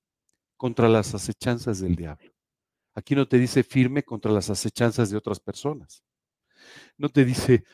contra 0.55 0.87
las 0.87 1.13
acechanzas 1.15 1.79
del 1.79 1.95
diablo. 1.95 2.33
Aquí 2.93 3.13
no 3.13 3.27
te 3.27 3.37
dice 3.37 3.63
firme 3.63 4.03
contra 4.03 4.31
las 4.31 4.49
acechanzas 4.49 5.09
de 5.09 5.17
otras 5.17 5.41
personas. 5.41 6.01
No 6.97 7.09
te 7.09 7.25
dice, 7.25 7.65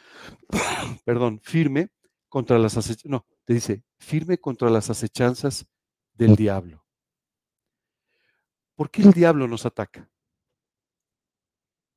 perdón, 1.05 1.39
firme 1.43 1.91
contra 2.31 2.57
las 2.57 2.77
acechanzas, 2.77 3.11
no, 3.11 3.25
te 3.43 3.53
dice 3.55 3.83
firme 3.99 4.37
contra 4.37 4.69
las 4.69 4.89
acechanzas 4.89 5.65
del 6.13 6.37
diablo. 6.37 6.81
¿Por 8.73 8.89
qué 8.89 9.01
el 9.01 9.11
diablo 9.11 9.49
nos 9.49 9.65
ataca? 9.65 10.09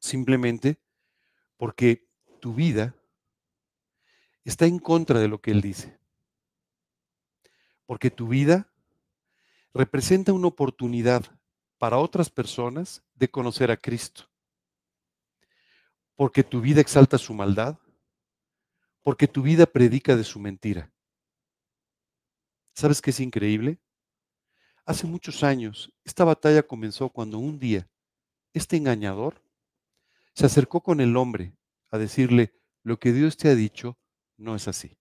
Simplemente 0.00 0.80
porque 1.56 2.10
tu 2.40 2.52
vida 2.52 2.96
está 4.42 4.66
en 4.66 4.80
contra 4.80 5.20
de 5.20 5.28
lo 5.28 5.40
que 5.40 5.52
Él 5.52 5.60
dice. 5.60 6.00
Porque 7.86 8.10
tu 8.10 8.26
vida 8.26 8.68
representa 9.72 10.32
una 10.32 10.48
oportunidad 10.48 11.24
para 11.78 11.98
otras 11.98 12.28
personas 12.28 13.04
de 13.14 13.30
conocer 13.30 13.70
a 13.70 13.76
Cristo. 13.76 14.28
Porque 16.16 16.42
tu 16.42 16.60
vida 16.60 16.80
exalta 16.80 17.18
su 17.18 17.34
maldad. 17.34 17.78
Porque 19.04 19.28
tu 19.28 19.42
vida 19.42 19.66
predica 19.66 20.16
de 20.16 20.24
su 20.24 20.40
mentira. 20.40 20.92
¿Sabes 22.74 23.00
qué 23.00 23.10
es 23.10 23.20
increíble? 23.20 23.78
Hace 24.84 25.06
muchos 25.06 25.44
años, 25.44 25.92
esta 26.04 26.24
batalla 26.24 26.64
comenzó 26.64 27.08
cuando 27.10 27.38
un 27.38 27.60
día 27.60 27.88
este 28.52 28.76
engañador 28.76 29.42
se 30.34 30.46
acercó 30.46 30.82
con 30.82 31.00
el 31.00 31.16
hombre 31.16 31.54
a 31.90 31.98
decirle, 31.98 32.54
lo 32.82 32.98
que 32.98 33.12
Dios 33.12 33.36
te 33.36 33.48
ha 33.48 33.54
dicho 33.54 33.98
no 34.36 34.56
es 34.56 34.68
así. 34.68 34.98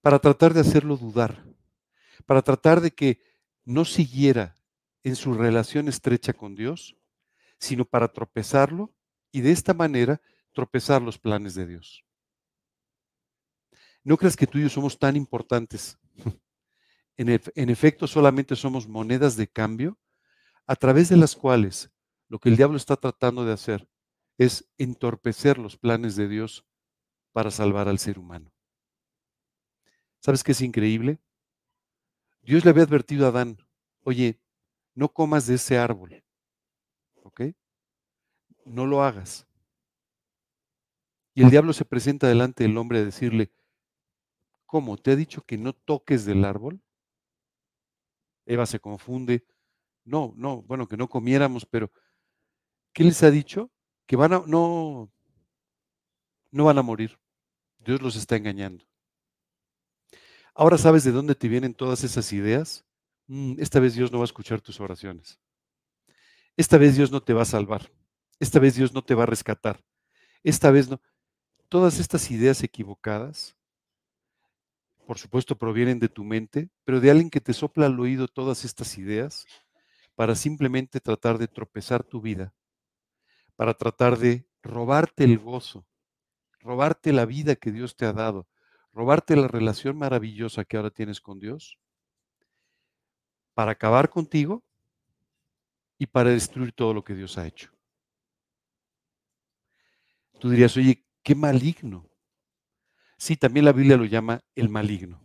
Para 0.00 0.18
tratar 0.18 0.52
de 0.54 0.60
hacerlo 0.60 0.96
dudar, 0.96 1.44
para 2.26 2.42
tratar 2.42 2.80
de 2.80 2.90
que 2.90 3.22
no 3.64 3.84
siguiera 3.84 4.56
en 5.04 5.16
su 5.16 5.34
relación 5.34 5.88
estrecha 5.88 6.32
con 6.32 6.54
Dios, 6.54 6.96
sino 7.58 7.84
para 7.84 8.08
tropezarlo 8.08 8.92
y 9.30 9.42
de 9.42 9.52
esta 9.52 9.74
manera 9.74 10.20
tropezar 10.52 11.02
los 11.02 11.18
planes 11.18 11.54
de 11.54 11.66
Dios. 11.66 12.04
No 14.04 14.16
creas 14.16 14.36
que 14.36 14.46
tú 14.46 14.58
y 14.58 14.62
yo 14.62 14.68
somos 14.68 14.98
tan 14.98 15.16
importantes. 15.16 15.98
En, 17.18 17.70
efecto, 17.70 18.08
solamente 18.08 18.56
somos 18.56 18.88
monedas 18.88 19.36
de 19.36 19.46
cambio 19.46 19.96
a 20.66 20.74
través 20.74 21.08
de 21.08 21.16
las 21.16 21.36
cuales 21.36 21.92
lo 22.28 22.40
que 22.40 22.48
el 22.48 22.56
diablo 22.56 22.78
está 22.78 22.96
tratando 22.96 23.44
de 23.44 23.52
hacer 23.52 23.86
es 24.38 24.68
entorpecer 24.78 25.58
los 25.58 25.76
planes 25.76 26.16
de 26.16 26.26
Dios 26.26 26.66
para 27.30 27.50
salvar 27.50 27.86
al 27.86 27.98
ser 28.00 28.18
humano. 28.18 28.50
¿Sabes 30.18 30.42
qué 30.42 30.52
es 30.52 30.62
increíble? 30.62 31.20
Dios 32.40 32.64
le 32.64 32.70
había 32.70 32.82
advertido 32.82 33.26
a 33.26 33.28
Adán, 33.28 33.58
oye, 34.02 34.40
no 34.94 35.12
comas 35.12 35.46
de 35.46 35.56
ese 35.56 35.78
árbol, 35.78 36.24
¿ok? 37.22 37.42
No 38.64 38.86
lo 38.86 39.04
hagas. 39.04 39.46
Y 41.34 41.42
el 41.42 41.50
diablo 41.50 41.72
se 41.72 41.84
presenta 41.84 42.26
delante 42.26 42.64
del 42.64 42.76
hombre 42.76 42.98
a 42.98 43.04
decirle, 43.04 43.52
¿cómo? 44.72 44.96
¿Te 44.96 45.10
ha 45.10 45.16
dicho 45.16 45.42
que 45.42 45.58
no 45.58 45.74
toques 45.74 46.24
del 46.24 46.46
árbol? 46.46 46.80
Eva 48.46 48.64
se 48.64 48.80
confunde. 48.80 49.44
No, 50.02 50.32
no, 50.34 50.62
bueno, 50.62 50.88
que 50.88 50.96
no 50.96 51.10
comiéramos, 51.10 51.66
pero 51.66 51.92
¿qué 52.94 53.04
les 53.04 53.22
ha 53.22 53.30
dicho? 53.30 53.70
Que 54.06 54.16
van 54.16 54.32
a, 54.32 54.42
no, 54.46 55.12
no 56.52 56.64
van 56.64 56.78
a 56.78 56.82
morir. 56.82 57.20
Dios 57.80 58.00
los 58.00 58.16
está 58.16 58.36
engañando. 58.36 58.86
Ahora 60.54 60.78
sabes 60.78 61.04
de 61.04 61.12
dónde 61.12 61.34
te 61.34 61.48
vienen 61.48 61.74
todas 61.74 62.02
esas 62.02 62.32
ideas. 62.32 62.86
Mm, 63.26 63.56
esta 63.58 63.78
vez 63.78 63.92
Dios 63.92 64.10
no 64.10 64.20
va 64.20 64.24
a 64.24 64.32
escuchar 64.32 64.62
tus 64.62 64.80
oraciones. 64.80 65.38
Esta 66.56 66.78
vez 66.78 66.96
Dios 66.96 67.12
no 67.12 67.22
te 67.22 67.34
va 67.34 67.42
a 67.42 67.44
salvar. 67.44 67.92
Esta 68.40 68.58
vez 68.58 68.74
Dios 68.76 68.94
no 68.94 69.04
te 69.04 69.14
va 69.14 69.24
a 69.24 69.26
rescatar. 69.26 69.84
Esta 70.42 70.70
vez 70.70 70.88
no. 70.88 70.98
Todas 71.68 72.00
estas 72.00 72.30
ideas 72.30 72.62
equivocadas, 72.62 73.54
por 75.12 75.18
supuesto, 75.18 75.58
provienen 75.58 75.98
de 75.98 76.08
tu 76.08 76.24
mente, 76.24 76.70
pero 76.84 76.98
de 76.98 77.10
alguien 77.10 77.28
que 77.28 77.42
te 77.42 77.52
sopla 77.52 77.84
al 77.84 78.00
oído 78.00 78.28
todas 78.28 78.64
estas 78.64 78.96
ideas 78.96 79.44
para 80.14 80.34
simplemente 80.34 81.00
tratar 81.00 81.36
de 81.36 81.48
tropezar 81.48 82.02
tu 82.02 82.22
vida, 82.22 82.54
para 83.54 83.74
tratar 83.74 84.16
de 84.16 84.46
robarte 84.62 85.24
el 85.24 85.38
gozo, 85.38 85.86
robarte 86.60 87.12
la 87.12 87.26
vida 87.26 87.56
que 87.56 87.72
Dios 87.72 87.94
te 87.94 88.06
ha 88.06 88.14
dado, 88.14 88.48
robarte 88.90 89.36
la 89.36 89.48
relación 89.48 89.98
maravillosa 89.98 90.64
que 90.64 90.78
ahora 90.78 90.88
tienes 90.88 91.20
con 91.20 91.38
Dios, 91.38 91.78
para 93.52 93.72
acabar 93.72 94.08
contigo 94.08 94.64
y 95.98 96.06
para 96.06 96.30
destruir 96.30 96.72
todo 96.72 96.94
lo 96.94 97.04
que 97.04 97.14
Dios 97.14 97.36
ha 97.36 97.46
hecho. 97.46 97.70
Tú 100.40 100.48
dirías, 100.48 100.74
oye, 100.78 101.04
qué 101.22 101.34
maligno. 101.34 102.08
Sí, 103.22 103.36
también 103.36 103.64
la 103.64 103.72
Biblia 103.72 103.96
lo 103.96 104.04
llama 104.04 104.40
el 104.56 104.68
maligno, 104.68 105.22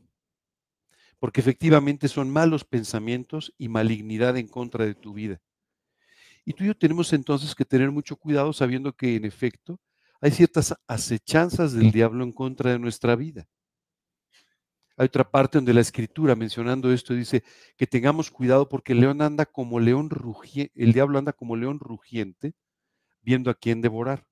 porque 1.17 1.41
efectivamente 1.41 2.07
son 2.07 2.29
malos 2.29 2.63
pensamientos 2.63 3.55
y 3.57 3.69
malignidad 3.69 4.37
en 4.37 4.47
contra 4.47 4.85
de 4.85 4.93
tu 4.93 5.15
vida. 5.15 5.41
Y 6.45 6.53
tú 6.53 6.63
y 6.63 6.67
yo 6.67 6.77
tenemos 6.77 7.11
entonces 7.11 7.55
que 7.55 7.65
tener 7.65 7.89
mucho 7.89 8.15
cuidado 8.15 8.53
sabiendo 8.53 8.93
que 8.93 9.15
en 9.15 9.25
efecto 9.25 9.79
hay 10.21 10.29
ciertas 10.29 10.75
acechanzas 10.85 11.73
del 11.73 11.91
diablo 11.91 12.23
en 12.23 12.33
contra 12.33 12.69
de 12.69 12.77
nuestra 12.77 13.15
vida. 13.15 13.47
Hay 14.95 15.07
otra 15.07 15.27
parte 15.27 15.57
donde 15.57 15.73
la 15.73 15.81
escritura, 15.81 16.35
mencionando 16.35 16.93
esto, 16.93 17.15
dice 17.15 17.43
que 17.77 17.87
tengamos 17.87 18.29
cuidado 18.29 18.69
porque 18.69 18.93
el 18.93 18.99
león 18.99 19.23
anda 19.23 19.47
como 19.47 19.79
león 19.79 20.11
rugiente, 20.11 20.71
el 20.75 20.93
diablo 20.93 21.17
anda 21.17 21.33
como 21.33 21.55
león 21.55 21.79
rugiente, 21.79 22.53
viendo 23.23 23.49
a 23.49 23.55
quién 23.55 23.81
devorar. 23.81 24.27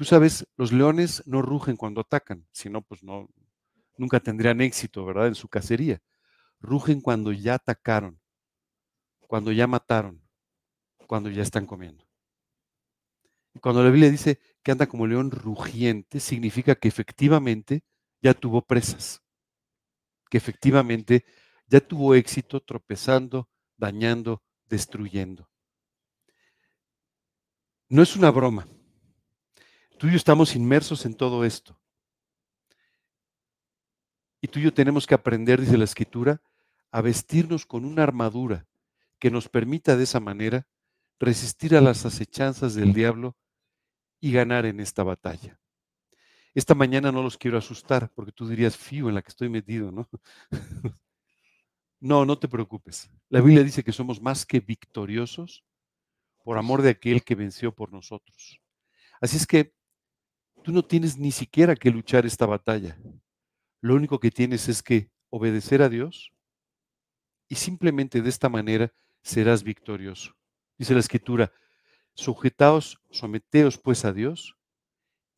Tú 0.00 0.06
sabes, 0.06 0.46
los 0.56 0.72
leones 0.72 1.22
no 1.26 1.42
rugen 1.42 1.76
cuando 1.76 2.00
atacan, 2.00 2.46
sino 2.52 2.80
pues 2.80 3.04
no, 3.04 3.28
nunca 3.98 4.18
tendrían 4.18 4.62
éxito, 4.62 5.04
¿verdad? 5.04 5.26
En 5.26 5.34
su 5.34 5.46
cacería. 5.46 6.00
Rugen 6.58 7.02
cuando 7.02 7.32
ya 7.32 7.56
atacaron, 7.56 8.18
cuando 9.28 9.52
ya 9.52 9.66
mataron, 9.66 10.26
cuando 11.06 11.28
ya 11.28 11.42
están 11.42 11.66
comiendo. 11.66 12.08
Y 13.52 13.58
cuando 13.58 13.84
la 13.84 13.90
Biblia 13.90 14.10
dice 14.10 14.40
que 14.62 14.72
anda 14.72 14.86
como 14.86 15.06
león 15.06 15.30
rugiente, 15.30 16.18
significa 16.18 16.76
que 16.76 16.88
efectivamente 16.88 17.84
ya 18.22 18.32
tuvo 18.32 18.62
presas, 18.62 19.22
que 20.30 20.38
efectivamente 20.38 21.26
ya 21.66 21.80
tuvo 21.80 22.14
éxito 22.14 22.60
tropezando, 22.60 23.50
dañando, 23.76 24.42
destruyendo. 24.64 25.50
No 27.90 28.02
es 28.02 28.16
una 28.16 28.30
broma. 28.30 28.66
Tú 30.00 30.06
y 30.06 30.12
yo 30.12 30.16
estamos 30.16 30.56
inmersos 30.56 31.04
en 31.04 31.12
todo 31.12 31.44
esto. 31.44 31.78
Y 34.40 34.48
tú 34.48 34.58
y 34.58 34.62
yo 34.62 34.72
tenemos 34.72 35.06
que 35.06 35.14
aprender, 35.14 35.60
dice 35.60 35.76
la 35.76 35.84
escritura, 35.84 36.40
a 36.90 37.02
vestirnos 37.02 37.66
con 37.66 37.84
una 37.84 38.04
armadura 38.04 38.66
que 39.18 39.30
nos 39.30 39.50
permita 39.50 39.98
de 39.98 40.04
esa 40.04 40.18
manera 40.18 40.66
resistir 41.18 41.76
a 41.76 41.82
las 41.82 42.06
acechanzas 42.06 42.74
del 42.74 42.94
diablo 42.94 43.36
y 44.20 44.32
ganar 44.32 44.64
en 44.64 44.80
esta 44.80 45.02
batalla. 45.02 45.60
Esta 46.54 46.74
mañana 46.74 47.12
no 47.12 47.22
los 47.22 47.36
quiero 47.36 47.58
asustar, 47.58 48.10
porque 48.14 48.32
tú 48.32 48.48
dirías, 48.48 48.78
fío, 48.78 49.10
en 49.10 49.16
la 49.16 49.20
que 49.20 49.28
estoy 49.28 49.50
metido, 49.50 49.92
¿no? 49.92 50.08
no, 52.00 52.24
no 52.24 52.38
te 52.38 52.48
preocupes. 52.48 53.10
La 53.28 53.42
Biblia 53.42 53.62
dice 53.62 53.84
que 53.84 53.92
somos 53.92 54.22
más 54.22 54.46
que 54.46 54.60
victoriosos 54.60 55.62
por 56.42 56.56
amor 56.56 56.80
de 56.80 56.88
aquel 56.88 57.22
que 57.22 57.34
venció 57.34 57.74
por 57.74 57.92
nosotros. 57.92 58.62
Así 59.20 59.36
es 59.36 59.46
que 59.46 59.78
tú 60.62 60.72
no 60.72 60.84
tienes 60.84 61.18
ni 61.18 61.32
siquiera 61.32 61.74
que 61.74 61.90
luchar 61.90 62.26
esta 62.26 62.46
batalla. 62.46 62.98
Lo 63.80 63.94
único 63.94 64.20
que 64.20 64.30
tienes 64.30 64.68
es 64.68 64.82
que 64.82 65.10
obedecer 65.30 65.82
a 65.82 65.88
Dios 65.88 66.32
y 67.48 67.56
simplemente 67.56 68.22
de 68.22 68.28
esta 68.28 68.48
manera 68.48 68.92
serás 69.22 69.62
victorioso. 69.62 70.36
Dice 70.78 70.94
la 70.94 71.00
escritura, 71.00 71.52
sujetaos, 72.14 73.00
someteos 73.10 73.78
pues 73.78 74.04
a 74.04 74.12
Dios 74.12 74.56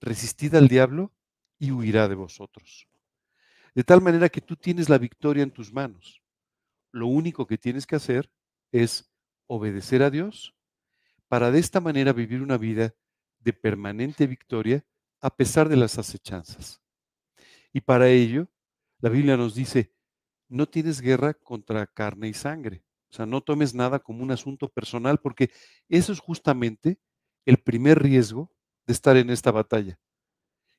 resistid 0.01 0.55
al 0.55 0.69
diablo 0.69 1.13
y 1.59 1.71
huirá 1.71 2.09
de 2.09 2.15
vosotros. 2.15 2.89
De 3.75 3.85
tal 3.85 4.03
manera 4.03 4.29
que 4.29 4.41
tú 4.41 4.57
tienes 4.57 4.89
la 4.89 4.99
victoria 4.99 5.43
en 5.43 5.51
tus 5.51 5.73
manos. 5.73 6.21
Lo 6.91 7.07
único 7.07 7.47
que 7.47 7.57
tienes 7.57 7.87
que 7.87 7.97
hacer 7.97 8.31
es 8.73 9.11
obedecer 9.47 10.03
a 10.03 10.11
Dios 10.11 10.55
para 11.29 11.51
de 11.51 11.61
esta 11.61 11.81
manera 11.81 12.13
vivir 12.13 12.43
una 12.43 12.59
vida 12.59 12.95
de 13.41 13.53
permanente 13.53 14.27
victoria 14.27 14.85
a 15.23 15.35
pesar 15.35 15.69
de 15.69 15.77
las 15.77 15.99
acechanzas. 15.99 16.83
Y 17.73 17.81
para 17.81 18.09
ello, 18.09 18.49
la 19.01 19.09
Biblia 19.09 19.37
nos 19.37 19.55
dice, 19.55 19.95
no 20.49 20.67
tienes 20.69 21.01
guerra 21.01 21.33
contra 21.33 21.87
carne 21.87 22.29
y 22.29 22.35
sangre. 22.35 22.85
O 23.11 23.15
sea, 23.15 23.27
no 23.27 23.41
tomes 23.41 23.75
nada 23.75 23.99
como 24.01 24.23
un 24.23 24.33
asunto 24.33 24.69
personal, 24.69 25.19
porque 25.19 25.51
eso 25.89 26.13
es 26.13 26.19
justamente 26.19 26.99
el 27.47 27.59
primer 27.59 28.03
riesgo 28.03 28.53
de 28.87 28.93
estar 28.93 29.17
en 29.17 29.31
esta 29.31 29.51
batalla. 29.51 29.99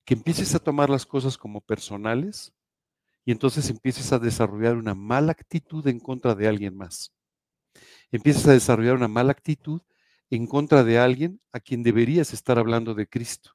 Que 0.05 0.15
empieces 0.15 0.53
a 0.55 0.59
tomar 0.59 0.89
las 0.89 1.05
cosas 1.05 1.37
como 1.37 1.61
personales 1.61 2.53
y 3.25 3.31
entonces 3.31 3.69
empieces 3.69 4.11
a 4.11 4.19
desarrollar 4.19 4.75
una 4.75 4.95
mala 4.95 5.31
actitud 5.31 5.87
en 5.87 5.99
contra 5.99 6.35
de 6.35 6.47
alguien 6.47 6.75
más. 6.75 7.13
Empieces 8.11 8.45
a 8.47 8.51
desarrollar 8.51 8.95
una 8.95 9.07
mala 9.07 9.31
actitud 9.31 9.81
en 10.29 10.47
contra 10.47 10.83
de 10.83 10.99
alguien 10.99 11.41
a 11.51 11.59
quien 11.59 11.83
deberías 11.83 12.33
estar 12.33 12.59
hablando 12.59 12.93
de 12.93 13.07
Cristo. 13.07 13.51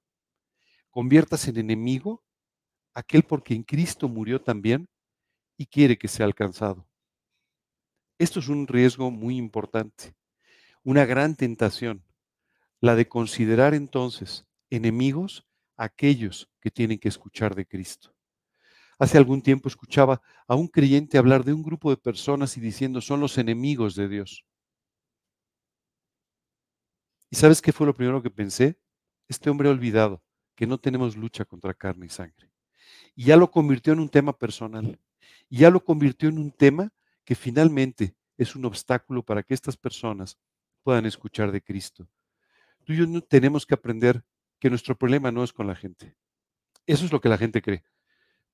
Conviertas 0.91 1.47
en 1.49 1.59
enemigo 1.59 2.25
aquel 2.95 3.23
por 3.23 3.45
quien 3.45 3.63
Cristo 3.63 4.09
murió 4.09 4.41
también 4.41 4.89
y 5.57 5.67
quiere 5.67 5.99
que 5.99 6.09
sea 6.09 6.27
alcanzado. 6.27 6.89
Esto 8.19 8.41
es 8.41 8.49
un 8.49 8.67
riesgo 8.67 9.11
muy 9.11 9.37
importante, 9.37 10.15
una 10.83 11.05
gran 11.05 11.37
tentación 11.37 12.05
la 12.81 12.95
de 12.95 13.09
considerar 13.09 13.75
entonces 13.75 14.47
enemigos 14.71 15.47
aquellos 15.77 16.51
que 16.61 16.71
tienen 16.71 16.99
que 16.99 17.09
escuchar 17.09 17.55
de 17.55 17.67
Cristo. 17.67 18.15
Hace 18.99 19.19
algún 19.19 19.43
tiempo 19.43 19.69
escuchaba 19.69 20.23
a 20.49 20.57
un 20.57 20.69
creyente 20.69 21.19
hablar 21.19 21.45
de 21.45 21.53
un 21.53 21.63
grupo 21.63 21.91
de 21.91 21.97
personas 21.97 22.57
y 22.57 22.61
diciendo 22.61 23.01
son 23.01 23.21
los 23.21 23.39
enemigos 23.39 23.95
de 23.95 24.09
Dios. 24.09 24.45
¿Y 27.31 27.37
sabes 27.37 27.63
qué 27.63 27.73
fue 27.73 27.87
lo 27.87 27.95
primero 27.95 28.23
que 28.23 28.31
pensé? 28.31 28.79
Este 29.29 29.51
hombre 29.51 29.69
olvidado 29.69 30.23
que 30.59 30.67
no 30.67 30.77
tenemos 30.77 31.17
lucha 31.17 31.45
contra 31.45 31.73
carne 31.73 32.07
y 32.07 32.09
sangre. 32.09 32.51
Y 33.15 33.27
ya 33.27 33.37
lo 33.37 33.49
convirtió 33.49 33.93
en 33.93 34.01
un 34.01 34.09
tema 34.09 34.37
personal. 34.37 34.99
Y 35.49 35.59
ya 35.59 35.71
lo 35.71 35.85
convirtió 35.85 36.29
en 36.29 36.37
un 36.37 36.51
tema 36.51 36.93
que 37.25 37.37
finalmente 37.37 38.17
es 38.37 38.57
un 38.57 38.65
obstáculo 38.65 39.23
para 39.23 39.45
que 39.45 39.55
estas 39.55 39.77
personas 39.77 40.37
puedan 40.83 41.07
escuchar 41.07 41.53
de 41.53 41.63
Cristo. 41.63 42.09
Tú 42.83 42.93
y 42.93 42.97
yo 42.97 43.21
tenemos 43.23 43.65
que 43.67 43.75
aprender 43.75 44.25
que 44.59 44.69
nuestro 44.69 44.99
problema 44.99 45.31
no 45.31 45.45
es 45.45 45.53
con 45.53 45.69
la 45.69 45.77
gente. 45.77 46.17
Eso 46.87 47.05
es 47.05 47.13
lo 47.13 47.21
que 47.21 47.29
la 47.29 47.39
gente 47.39 47.63
cree. 47.63 47.85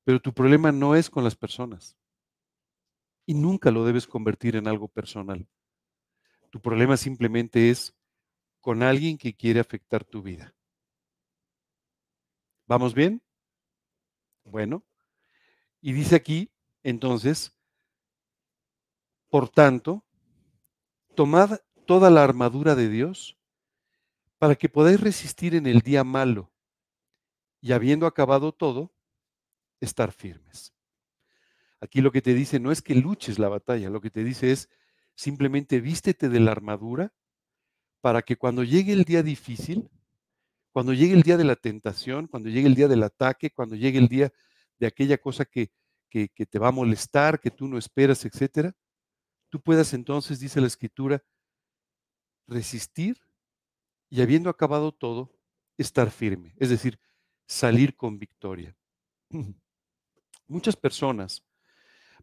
Pero 0.05 0.21
tu 0.21 0.35
problema 0.35 0.73
no 0.73 0.97
es 0.97 1.09
con 1.09 1.25
las 1.25 1.37
personas. 1.37 1.97
Y 3.25 3.33
nunca 3.33 3.71
lo 3.71 3.87
debes 3.87 4.07
convertir 4.07 4.57
en 4.57 4.69
algo 4.69 4.88
personal. 4.88 5.49
Tu 6.51 6.61
problema 6.61 6.99
simplemente 6.99 7.71
es 7.71 7.95
con 8.61 8.83
alguien 8.83 9.17
que 9.17 9.35
quiere 9.35 9.61
afectar 9.61 10.05
tu 10.05 10.21
vida. 10.21 10.54
¿Vamos 12.66 12.94
bien? 12.94 13.22
Bueno. 14.44 14.85
Y 15.81 15.92
dice 15.92 16.16
aquí, 16.16 16.50
entonces, 16.83 17.53
por 19.29 19.48
tanto, 19.48 20.05
tomad 21.14 21.59
toda 21.87 22.11
la 22.11 22.24
armadura 22.24 22.74
de 22.74 22.88
Dios 22.88 23.37
para 24.38 24.55
que 24.55 24.68
podáis 24.68 25.00
resistir 25.00 25.55
en 25.55 25.66
el 25.66 25.81
día 25.81 26.05
malo 26.05 26.53
y 27.61 27.72
habiendo 27.72 28.07
acabado 28.07 28.53
todo, 28.53 28.92
estar 29.81 30.12
firmes. 30.12 30.74
Aquí 31.81 32.00
lo 32.00 32.12
que 32.12 32.22
te 32.22 32.35
dice 32.35 32.61
no 32.61 32.72
es 32.72 32.81
que 32.81 32.94
luches 32.94 33.38
la 33.38 33.48
batalla, 33.48 33.90
lo 33.90 34.00
que 34.00 34.11
te 34.11 34.24
dice 34.24 34.53
es 34.53 34.70
simplemente 35.14 35.81
vístete 35.81 36.29
de 36.29 36.40
la 36.40 36.53
armadura 36.53 37.12
para 38.00 38.22
que 38.22 38.37
cuando 38.37 38.64
llegue 38.64 38.92
el 38.92 39.05
día 39.05 39.22
difícil, 39.22 39.90
cuando 40.74 40.92
llegue 40.92 41.14
el 41.14 41.22
día 41.22 41.37
de 41.37 41.44
la 41.44 41.54
tentación, 41.54 42.26
cuando 42.26 42.48
llegue 42.48 42.66
el 42.66 42.74
día 42.74 42.88
del 42.88 43.04
ataque, 43.04 43.48
cuando 43.50 43.76
llegue 43.76 43.96
el 43.96 44.08
día 44.08 44.32
de 44.80 44.88
aquella 44.88 45.18
cosa 45.18 45.44
que, 45.44 45.70
que, 46.10 46.30
que 46.30 46.46
te 46.46 46.58
va 46.58 46.66
a 46.66 46.72
molestar, 46.72 47.38
que 47.38 47.52
tú 47.52 47.68
no 47.68 47.78
esperas, 47.78 48.24
etcétera, 48.24 48.74
tú 49.50 49.60
puedas 49.60 49.94
entonces, 49.94 50.40
dice 50.40 50.60
la 50.60 50.66
escritura, 50.66 51.22
resistir 52.48 53.20
y 54.10 54.20
habiendo 54.20 54.50
acabado 54.50 54.90
todo, 54.90 55.38
estar 55.78 56.10
firme, 56.10 56.56
es 56.58 56.70
decir, 56.70 56.98
salir 57.46 57.94
con 57.94 58.18
victoria. 58.18 58.76
Muchas 60.48 60.74
personas 60.74 61.44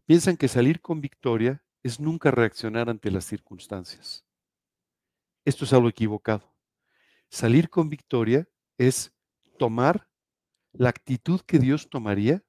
piensan 0.04 0.36
que 0.36 0.48
salir 0.48 0.82
con 0.82 1.00
victoria 1.00 1.64
es 1.82 1.98
nunca 1.98 2.30
reaccionar 2.30 2.90
ante 2.90 3.10
las 3.10 3.24
circunstancias. 3.24 4.26
Esto 5.42 5.64
es 5.64 5.72
algo 5.72 5.88
equivocado. 5.88 6.51
Salir 7.32 7.70
con 7.70 7.88
victoria 7.88 8.46
es 8.76 9.10
tomar 9.58 10.06
la 10.72 10.90
actitud 10.90 11.40
que 11.40 11.58
Dios 11.58 11.88
tomaría 11.88 12.44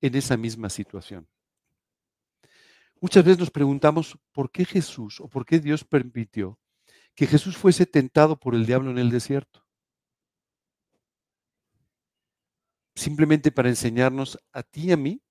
en 0.00 0.16
esa 0.16 0.36
misma 0.36 0.70
situación. 0.70 1.28
Muchas 3.00 3.24
veces 3.24 3.38
nos 3.38 3.52
preguntamos 3.52 4.18
por 4.32 4.50
qué 4.50 4.64
Jesús 4.64 5.20
o 5.20 5.28
por 5.28 5.46
qué 5.46 5.60
Dios 5.60 5.84
permitió 5.84 6.58
que 7.14 7.28
Jesús 7.28 7.56
fuese 7.56 7.86
tentado 7.86 8.36
por 8.36 8.56
el 8.56 8.66
diablo 8.66 8.90
en 8.90 8.98
el 8.98 9.08
desierto. 9.08 9.64
Simplemente 12.96 13.52
para 13.52 13.68
enseñarnos 13.68 14.36
a 14.50 14.64
ti 14.64 14.88
y 14.88 14.92
a 14.92 14.96
mí 14.96 15.22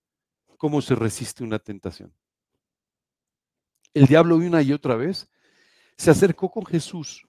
cómo 0.56 0.82
se 0.82 0.96
resiste 0.96 1.44
una 1.44 1.60
tentación. 1.60 2.16
El 3.94 4.06
diablo 4.06 4.38
una 4.38 4.62
y 4.62 4.72
otra 4.72 4.96
vez 4.96 5.30
se 5.98 6.10
acercó 6.10 6.50
con 6.50 6.66
Jesús 6.66 7.28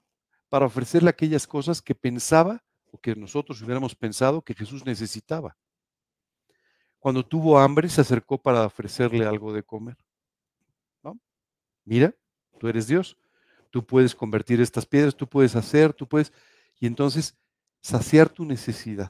para 0.55 0.67
ofrecerle 0.67 1.09
aquellas 1.09 1.45
cosas 1.45 1.81
que 1.81 1.93
pensaba 1.93 2.63
o 2.89 2.97
que 2.97 3.13
nosotros 3.13 3.61
hubiéramos 3.61 3.93
pensado 3.93 4.41
que 4.41 4.53
Jesús 4.53 4.85
necesitaba. 4.85 5.57
Cuando 6.97 7.25
tuvo 7.25 7.59
hambre 7.59 7.89
se 7.89 7.99
acercó 7.99 8.41
para 8.41 8.65
ofrecerle 8.65 9.25
algo 9.25 9.51
de 9.51 9.63
comer. 9.63 9.97
Mira, 11.83 12.15
tú 12.57 12.69
eres 12.69 12.87
Dios 12.87 13.17
tú 13.69 13.85
puedes 13.85 14.15
convertir 14.15 14.61
estas 14.61 14.85
piedras, 14.85 15.13
tú 15.13 15.27
puedes 15.27 15.57
hacer, 15.57 15.91
tú 15.91 16.07
puedes, 16.07 16.31
y 16.79 16.87
entonces 16.87 17.37
saciar 17.81 18.29
tu 18.29 18.45
necesidad. 18.45 19.09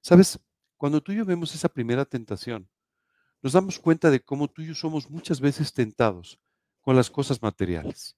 ¿Sabes? 0.00 0.40
cuando 0.78 1.02
tú 1.02 1.12
y 1.12 1.16
yo 1.16 1.26
vemos 1.26 1.54
esa 1.54 1.68
primera 1.68 2.06
tentación, 2.06 2.66
nos 3.42 3.52
damos 3.52 3.78
cuenta 3.78 4.10
de 4.10 4.24
cómo 4.24 4.48
tú 4.48 4.62
y 4.62 4.68
yo 4.68 4.74
somos 4.74 5.10
muchas 5.10 5.38
veces 5.38 5.74
tentados 5.74 6.40
con 6.80 6.96
las 6.96 7.10
cosas 7.10 7.42
materiales. 7.42 8.16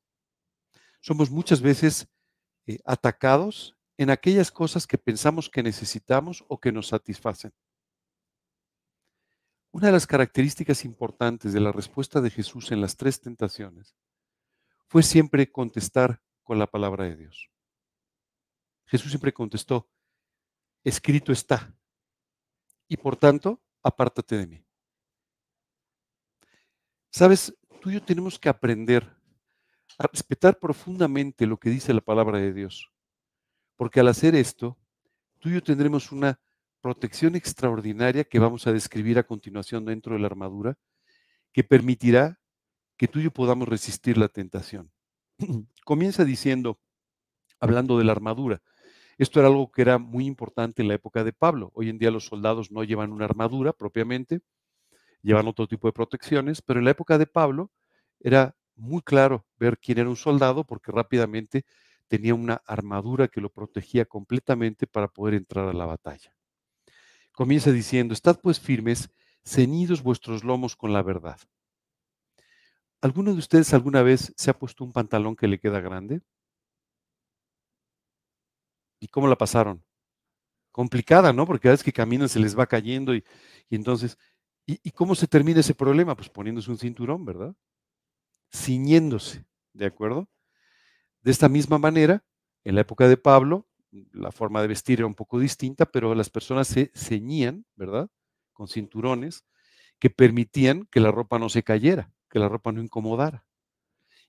Somos 1.05 1.31
muchas 1.31 1.61
veces 1.61 2.09
eh, 2.67 2.79
atacados 2.87 3.77
en 3.99 4.09
aquellas 4.09 4.51
cosas 4.51 4.87
que 4.87 4.97
pensamos 4.97 5.51
que 5.51 5.63
necesitamos 5.63 6.43
o 6.49 6.59
que 6.59 6.73
nos 6.73 6.87
satisfacen. 6.87 7.53
Una 9.71 9.89
de 9.89 9.93
las 9.93 10.07
características 10.07 10.83
importantes 10.87 11.53
de 11.53 11.61
la 11.61 11.73
respuesta 11.73 12.23
de 12.23 12.31
Jesús 12.31 12.73
en 12.73 12.81
las 12.81 12.97
tres 12.97 13.21
tentaciones 13.21 13.95
fue 14.87 15.03
siempre 15.03 15.53
contestar 15.53 16.23
con 16.43 16.59
la 16.59 16.67
palabra 16.67 17.05
de 17.05 17.17
Dios. 17.17 17.51
Jesús 18.87 19.11
siempre 19.11 19.35
contestó, 19.35 19.91
escrito 20.85 21.33
está, 21.33 21.77
y 22.89 22.97
por 22.97 23.17
tanto, 23.17 23.61
apártate 23.83 24.39
de 24.39 24.47
mí. 24.47 24.65
Sabes, 27.11 27.55
tú 27.83 27.91
y 27.91 27.95
yo 27.95 28.03
tenemos 28.03 28.39
que 28.39 28.49
aprender 28.49 29.23
respetar 29.99 30.59
profundamente 30.59 31.47
lo 31.47 31.59
que 31.59 31.71
dice 31.71 31.95
la 31.95 32.01
palabra 32.01 32.39
de 32.39 32.53
Dios, 32.53 32.91
porque 33.77 34.01
al 34.01 34.09
hacer 34.09 34.35
esto, 34.35 34.79
tú 35.39 35.49
y 35.49 35.55
yo 35.55 35.63
tendremos 35.63 36.13
una 36.13 36.41
protección 36.81 37.35
extraordinaria 37.35 38.25
que 38.25 38.39
vamos 38.39 38.67
a 38.67 38.73
describir 38.73 39.19
a 39.19 39.27
continuación 39.27 39.85
dentro 39.85 40.15
de 40.15 40.21
la 40.21 40.27
armadura, 40.27 40.77
que 41.53 41.65
permitirá 41.65 42.41
que 42.97 43.09
tú 43.09 43.21
y 43.21 43.25
yo 43.25 43.31
podamos 43.31 43.69
resistir 43.69 44.19
la 44.19 44.29
tentación. 44.29 44.93
Comienza 45.85 46.25
diciendo, 46.25 46.79
hablando 47.61 47.99
de 47.99 48.05
la 48.05 48.13
armadura, 48.13 48.63
esto 49.17 49.39
era 49.39 49.49
algo 49.49 49.71
que 49.71 49.83
era 49.83 49.99
muy 49.99 50.27
importante 50.27 50.83
en 50.83 50.89
la 50.89 50.95
época 50.95 51.23
de 51.25 51.33
Pablo. 51.33 51.71
Hoy 51.75 51.89
en 51.89 51.99
día 51.99 52.11
los 52.11 52.27
soldados 52.27 52.71
no 52.71 52.83
llevan 52.83 53.13
una 53.13 53.25
armadura 53.25 53.73
propiamente, 53.73 54.41
llevan 55.23 55.47
otro 55.47 55.67
tipo 55.69 55.89
de 55.89 55.93
protecciones, 55.93 56.63
pero 56.63 56.81
en 56.81 56.85
la 56.85 56.91
época 56.91 57.17
de 57.17 57.27
Pablo 57.27 57.71
era 58.21 58.57
muy 58.77 59.03
claro 59.03 59.47
ver 59.59 59.79
quién 59.79 59.99
era 59.99 60.09
un 60.09 60.17
soldado 60.17 60.65
porque 60.65 60.93
rápidamente 60.93 61.65
tenía 62.09 62.35
una 62.35 62.63
armadura 62.67 63.29
que 63.29 63.41
lo 63.41 63.51
protegía 63.51 64.05
completamente 64.05 64.87
para 64.87 65.09
poder 65.09 65.35
entrar 65.35 65.69
a 65.69 65.73
la 65.73 65.87
batalla. 65.87 66.35
Comienza 67.33 67.73
diciendo, 67.73 68.15
estad 68.15 68.39
pues 68.41 68.61
firmes, 68.61 69.11
ceñidos 69.45 70.03
vuestros 70.03 70.45
lomos 70.45 70.77
con 70.77 70.93
la 70.93 71.03
verdad. 71.03 71.39
¿Alguno 73.01 73.33
de 73.33 73.39
ustedes 73.39 73.75
alguna 73.75 74.03
vez 74.03 74.33
se 74.37 74.51
ha 74.51 74.59
puesto 74.59 74.85
un 74.85 74.93
pantalón 74.93 75.37
que 75.37 75.49
le 75.49 75.59
queda 75.59 75.81
grande? 75.81 76.23
¿Y 79.01 79.09
cómo 79.09 79.29
la 79.29 79.37
pasaron? 79.37 79.85
Complicada, 80.73 81.33
¿no? 81.33 81.47
Porque 81.47 81.65
cada 81.65 81.75
vez 81.75 81.85
que 81.85 81.93
caminan 81.93 82.29
se 82.29 82.41
les 82.41 82.59
va 82.59 82.67
cayendo 82.67 83.15
y, 83.15 83.25
entonces, 83.71 84.19
¿y, 84.67 84.91
cómo 84.93 85.15
se 85.15 85.27
termina 85.27 85.61
ese 85.61 85.75
problema? 85.75 86.17
Pues 86.17 86.31
poniéndose 86.31 86.71
un 86.71 86.79
cinturón, 86.79 87.25
¿verdad? 87.25 87.55
Ciñéndose, 88.55 89.45
¿de 89.73 89.87
acuerdo? 89.87 90.29
De 91.23 91.33
esta 91.33 91.49
misma 91.49 91.79
manera, 91.79 92.25
en 92.63 92.77
la 92.77 92.83
época 92.83 93.09
de 93.09 93.17
Pablo, 93.17 93.67
la 94.13 94.31
forma 94.31 94.63
de 94.63 94.69
vestir 94.69 95.01
era 95.01 95.07
un 95.07 95.15
poco 95.15 95.41
distinta, 95.41 95.87
pero 95.87 96.15
las 96.15 96.31
personas 96.31 96.69
se 96.69 96.93
ceñían, 96.95 97.67
¿verdad? 97.75 98.09
Con 98.53 98.69
cinturones 98.69 99.45
que 99.99 100.09
permitían 100.11 100.87
que 100.91 101.01
la 101.01 101.11
ropa 101.11 101.39
no 101.39 101.49
se 101.49 101.63
cayera, 101.63 102.13
que 102.31 102.39
la 102.39 102.49
ropa 102.49 102.71
no 102.71 102.81
incomodara. 102.81 103.45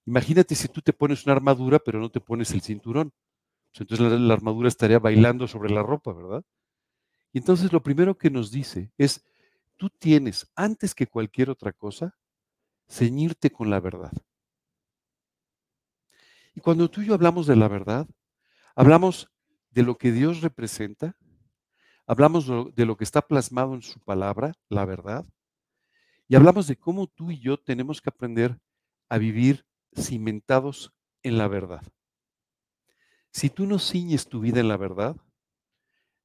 Imagínate 0.05 0.55
si 0.55 0.67
tú 0.67 0.81
te 0.81 0.93
pones 0.93 1.25
una 1.25 1.33
armadura, 1.33 1.79
pero 1.79 1.99
no 1.99 2.09
te 2.09 2.19
pones 2.19 2.51
el 2.51 2.61
cinturón. 2.61 3.13
Pues, 3.71 3.81
entonces 3.81 4.19
la, 4.19 4.33
armadura 4.33 4.67
estaría 4.67 4.99
bailando 4.99 5.47
sobre 5.47 5.71
la 5.71 5.83
ropa, 5.83 6.13
¿verdad? 6.13 6.43
Y 7.31 7.39
entonces 7.39 7.71
lo 7.73 7.83
primero 7.83 8.17
que 8.17 8.29
nos 8.29 8.51
dice 8.51 8.91
es, 8.97 9.23
tú 9.75 9.89
tienes, 9.89 10.51
antes 10.55 10.95
que 10.95 11.07
cualquier 11.07 11.49
otra 11.49 11.73
cosa, 11.73 12.17
ceñirte 12.87 13.51
con 13.51 13.69
la 13.69 13.79
verdad. 13.79 14.11
Y 16.53 16.61
cuando 16.61 16.89
tú 16.89 17.01
y 17.01 17.07
yo 17.07 17.13
hablamos 17.13 17.47
de 17.47 17.55
la 17.55 17.67
verdad, 17.67 18.07
hablamos 18.75 19.29
de 19.71 19.83
lo 19.83 19.97
que 19.97 20.11
Dios 20.11 20.41
representa, 20.41 21.17
hablamos 22.07 22.47
de 22.75 22.85
lo 22.85 22.95
que 22.95 23.03
está 23.03 23.21
plasmado 23.21 23.73
en 23.73 23.81
su 23.81 23.99
palabra, 23.99 24.53
la 24.69 24.85
verdad, 24.85 25.25
y 26.27 26.35
hablamos 26.35 26.67
de 26.67 26.77
cómo 26.77 27.07
tú 27.07 27.31
y 27.31 27.39
yo 27.39 27.57
tenemos 27.57 28.01
que 28.01 28.09
aprender 28.09 28.59
a 29.09 29.17
vivir 29.17 29.65
cimentados 29.95 30.93
en 31.23 31.37
la 31.37 31.47
verdad. 31.47 31.83
Si 33.31 33.49
tú 33.49 33.65
no 33.65 33.79
ciñes 33.79 34.27
tu 34.27 34.39
vida 34.39 34.61
en 34.61 34.69
la 34.69 34.77
verdad, 34.77 35.17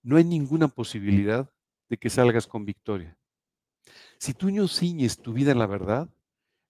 no 0.03 0.17
hay 0.17 0.25
ninguna 0.25 0.69
posibilidad 0.69 1.53
de 1.89 1.99
que 1.99 2.09
salgas 2.09 2.47
con 2.47 2.65
victoria. 2.65 3.19
Si 4.19 4.33
tú 4.33 4.51
no 4.51 4.69
ciñes 4.69 5.21
tu 5.21 5.33
vida 5.33 5.53
en 5.53 5.59
la 5.59 5.67
verdad, 5.67 6.09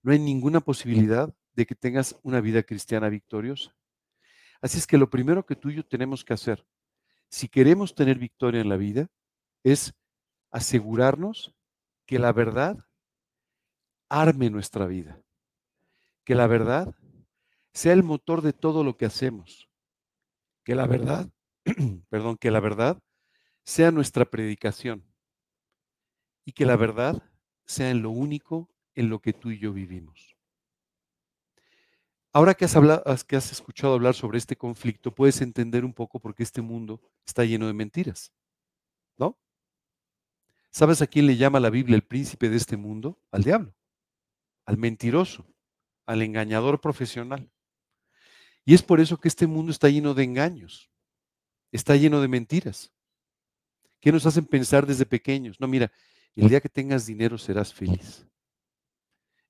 no 0.02 0.12
hay 0.12 0.18
ninguna 0.18 0.60
posibilidad 0.60 1.34
de 1.54 1.66
que 1.66 1.74
tengas 1.74 2.18
una 2.22 2.40
vida 2.40 2.62
cristiana 2.62 3.08
victoriosa. 3.08 3.74
Así 4.62 4.78
es 4.78 4.86
que 4.86 4.98
lo 4.98 5.10
primero 5.10 5.44
que 5.44 5.56
tú 5.56 5.70
y 5.70 5.76
yo 5.76 5.84
tenemos 5.84 6.24
que 6.24 6.34
hacer, 6.34 6.66
si 7.28 7.48
queremos 7.48 7.94
tener 7.94 8.18
victoria 8.18 8.60
en 8.60 8.68
la 8.68 8.76
vida, 8.76 9.08
es 9.62 9.94
asegurarnos 10.50 11.54
que 12.06 12.18
la 12.18 12.32
verdad 12.32 12.84
arme 14.08 14.50
nuestra 14.50 14.86
vida, 14.86 15.22
que 16.24 16.34
la 16.34 16.46
verdad 16.46 16.94
sea 17.72 17.92
el 17.92 18.02
motor 18.02 18.42
de 18.42 18.52
todo 18.52 18.82
lo 18.82 18.96
que 18.96 19.06
hacemos, 19.06 19.68
que 20.64 20.74
la 20.74 20.86
verdad, 20.86 21.30
perdón, 22.08 22.36
que 22.36 22.50
la 22.50 22.60
verdad 22.60 23.00
sea 23.64 23.90
nuestra 23.90 24.24
predicación 24.24 25.04
y 26.44 26.52
que 26.52 26.66
la 26.66 26.76
verdad 26.76 27.22
sea 27.64 27.90
en 27.90 28.02
lo 28.02 28.10
único 28.10 28.68
en 28.94 29.09
lo 29.09 29.20
que 29.20 29.33
tú 29.33 29.50
y 29.50 29.59
yo 29.59 29.72
vivimos. 29.72 30.37
Ahora 32.33 32.55
que 32.55 32.64
has, 32.64 33.53
escuchado 33.53 33.94
hablar 33.94 34.14
sobre 34.14 34.38
este 34.38 34.57
conflicto, 34.57 35.12
puedes 35.12 35.40
entender 35.40 35.85
un 35.85 35.92
poco 35.92 36.20
por 36.20 36.35
qué 36.35 36.44
este 36.44 36.61
mundo 36.62 37.00
está 37.26 37.44
lleno 37.44 37.66
de 37.66 37.72
mentiras, 37.72 38.33
¿no? 39.16 39.37
¿Sabes 40.70 41.03
a 41.03 41.09
quién 41.09 41.26
le 41.26 41.37
llama 41.37 41.59
la 41.59 41.70
Biblia 41.70 41.96
el 41.96 42.03
príncipe 42.03 42.48
de 42.48 42.57
este 42.57 42.76
mundo? 42.76 43.18
Al 43.33 43.42
diablo, 43.42 43.74
al 44.64 44.76
mentiroso, 44.76 45.44
al 46.07 46.22
engañador 46.22 46.81
profesional. 46.81 47.50
Y 48.64 48.74
es 48.74 48.83
por 48.83 49.00
eso 49.00 49.18
que 49.18 49.26
este 49.26 49.48
mundo 49.48 49.72
está 49.72 49.88
lleno 49.88 50.14
de 50.14 50.22
engaños, 50.22 50.88
está 51.72 51.96
lleno 51.96 52.20
de 52.20 52.29
mentiras, 52.29 52.92
que 53.98 54.12
nos 54.12 54.24
hacen 54.24 54.46
pensar 54.46 54.87
desde 54.87 55.05
pequeños. 55.05 55.59
No, 55.59 55.66
mira, 55.66 55.90
el 56.37 56.48
día 56.48 56.61
que 56.61 56.68
tengas 56.68 57.07
dinero 57.07 57.37
serás 57.38 57.74
feliz. 57.74 58.24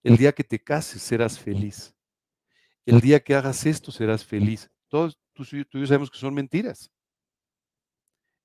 El 0.03 0.17
día 0.17 0.33
que 0.33 0.45
te 0.45 0.63
cases 0.63 1.03
serás 1.03 1.39
feliz. 1.39 1.95
El 2.87 3.01
día 3.01 3.21
que 3.21 3.35
hagas 3.35 3.67
esto 3.67 3.93
serás 3.93 4.25
feliz. 4.25 4.71
Todos 4.89 5.19
tú, 5.33 5.45
tú 5.45 5.79
y 5.79 5.81
yo 5.81 5.87
sabemos 5.87 6.11
que 6.11 6.19
son 6.19 6.35
mentiras. 6.35 6.91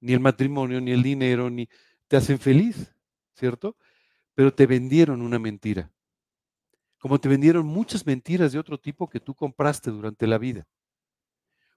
Ni 0.01 0.13
el 0.13 0.19
matrimonio, 0.19 0.81
ni 0.81 0.91
el 0.91 1.01
dinero, 1.01 1.49
ni 1.49 1.67
te 2.07 2.17
hacen 2.17 2.37
feliz, 2.37 2.93
¿cierto? 3.33 3.77
Pero 4.33 4.53
te 4.53 4.67
vendieron 4.67 5.21
una 5.21 5.39
mentira 5.39 5.91
como 7.05 7.19
te 7.19 7.29
vendieron 7.29 7.67
muchas 7.67 8.03
mentiras 8.07 8.51
de 8.51 8.57
otro 8.57 8.79
tipo 8.79 9.07
que 9.07 9.19
tú 9.19 9.35
compraste 9.35 9.91
durante 9.91 10.25
la 10.25 10.39
vida. 10.39 10.65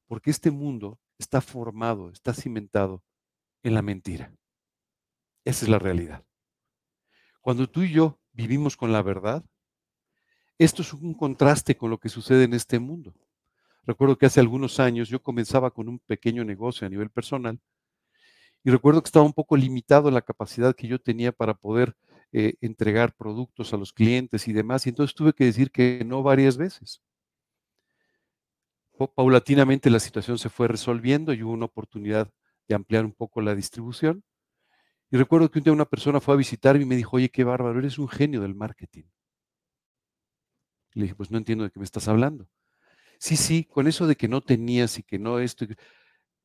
Porque 0.06 0.30
este 0.30 0.50
mundo 0.50 0.98
está 1.18 1.42
formado, 1.42 2.10
está 2.10 2.32
cimentado 2.32 3.04
en 3.62 3.74
la 3.74 3.82
mentira. 3.82 4.34
Esa 5.44 5.66
es 5.66 5.68
la 5.68 5.78
realidad. 5.78 6.24
Cuando 7.42 7.68
tú 7.68 7.82
y 7.82 7.92
yo 7.92 8.18
vivimos 8.32 8.74
con 8.74 8.90
la 8.90 9.02
verdad, 9.02 9.44
esto 10.58 10.82
es 10.82 10.92
un 10.92 11.14
contraste 11.14 11.76
con 11.76 11.90
lo 11.90 11.98
que 11.98 12.08
sucede 12.08 12.44
en 12.44 12.54
este 12.54 12.78
mundo. 12.78 13.14
Recuerdo 13.84 14.18
que 14.18 14.26
hace 14.26 14.40
algunos 14.40 14.80
años 14.80 15.08
yo 15.08 15.22
comenzaba 15.22 15.70
con 15.70 15.88
un 15.88 15.98
pequeño 16.00 16.44
negocio 16.44 16.86
a 16.86 16.90
nivel 16.90 17.10
personal 17.10 17.58
y 18.64 18.70
recuerdo 18.70 19.02
que 19.02 19.08
estaba 19.08 19.24
un 19.24 19.32
poco 19.32 19.56
limitado 19.56 20.08
en 20.08 20.14
la 20.14 20.22
capacidad 20.22 20.74
que 20.74 20.88
yo 20.88 20.98
tenía 21.00 21.32
para 21.32 21.54
poder 21.54 21.96
eh, 22.32 22.54
entregar 22.60 23.14
productos 23.14 23.72
a 23.72 23.78
los 23.78 23.92
clientes 23.92 24.48
y 24.48 24.52
demás, 24.52 24.84
y 24.84 24.90
entonces 24.90 25.14
tuve 25.14 25.32
que 25.32 25.44
decir 25.44 25.70
que 25.70 26.02
no 26.04 26.22
varias 26.22 26.58
veces. 26.58 27.00
Paulatinamente 29.14 29.88
la 29.90 30.00
situación 30.00 30.38
se 30.38 30.50
fue 30.50 30.68
resolviendo 30.68 31.32
y 31.32 31.42
hubo 31.42 31.52
una 31.52 31.66
oportunidad 31.66 32.30
de 32.66 32.74
ampliar 32.74 33.04
un 33.04 33.12
poco 33.12 33.40
la 33.40 33.54
distribución. 33.54 34.24
Y 35.10 35.16
recuerdo 35.16 35.50
que 35.50 35.60
un 35.60 35.64
día 35.64 35.72
una 35.72 35.86
persona 35.86 36.20
fue 36.20 36.34
a 36.34 36.36
visitarme 36.36 36.82
y 36.82 36.86
me 36.86 36.96
dijo, 36.96 37.16
oye, 37.16 37.30
qué 37.30 37.44
bárbaro, 37.44 37.78
eres 37.78 37.98
un 37.98 38.08
genio 38.08 38.42
del 38.42 38.54
marketing. 38.54 39.04
Le 40.98 41.04
dije, 41.04 41.14
pues 41.14 41.30
no 41.30 41.38
entiendo 41.38 41.64
de 41.64 41.70
qué 41.70 41.78
me 41.78 41.84
estás 41.84 42.08
hablando. 42.08 42.48
Sí, 43.18 43.36
sí, 43.36 43.64
con 43.64 43.88
eso 43.88 44.06
de 44.06 44.16
que 44.16 44.28
no 44.28 44.40
tenías 44.40 44.98
y 44.98 45.02
que 45.02 45.18
no 45.18 45.38
esto, 45.38 45.66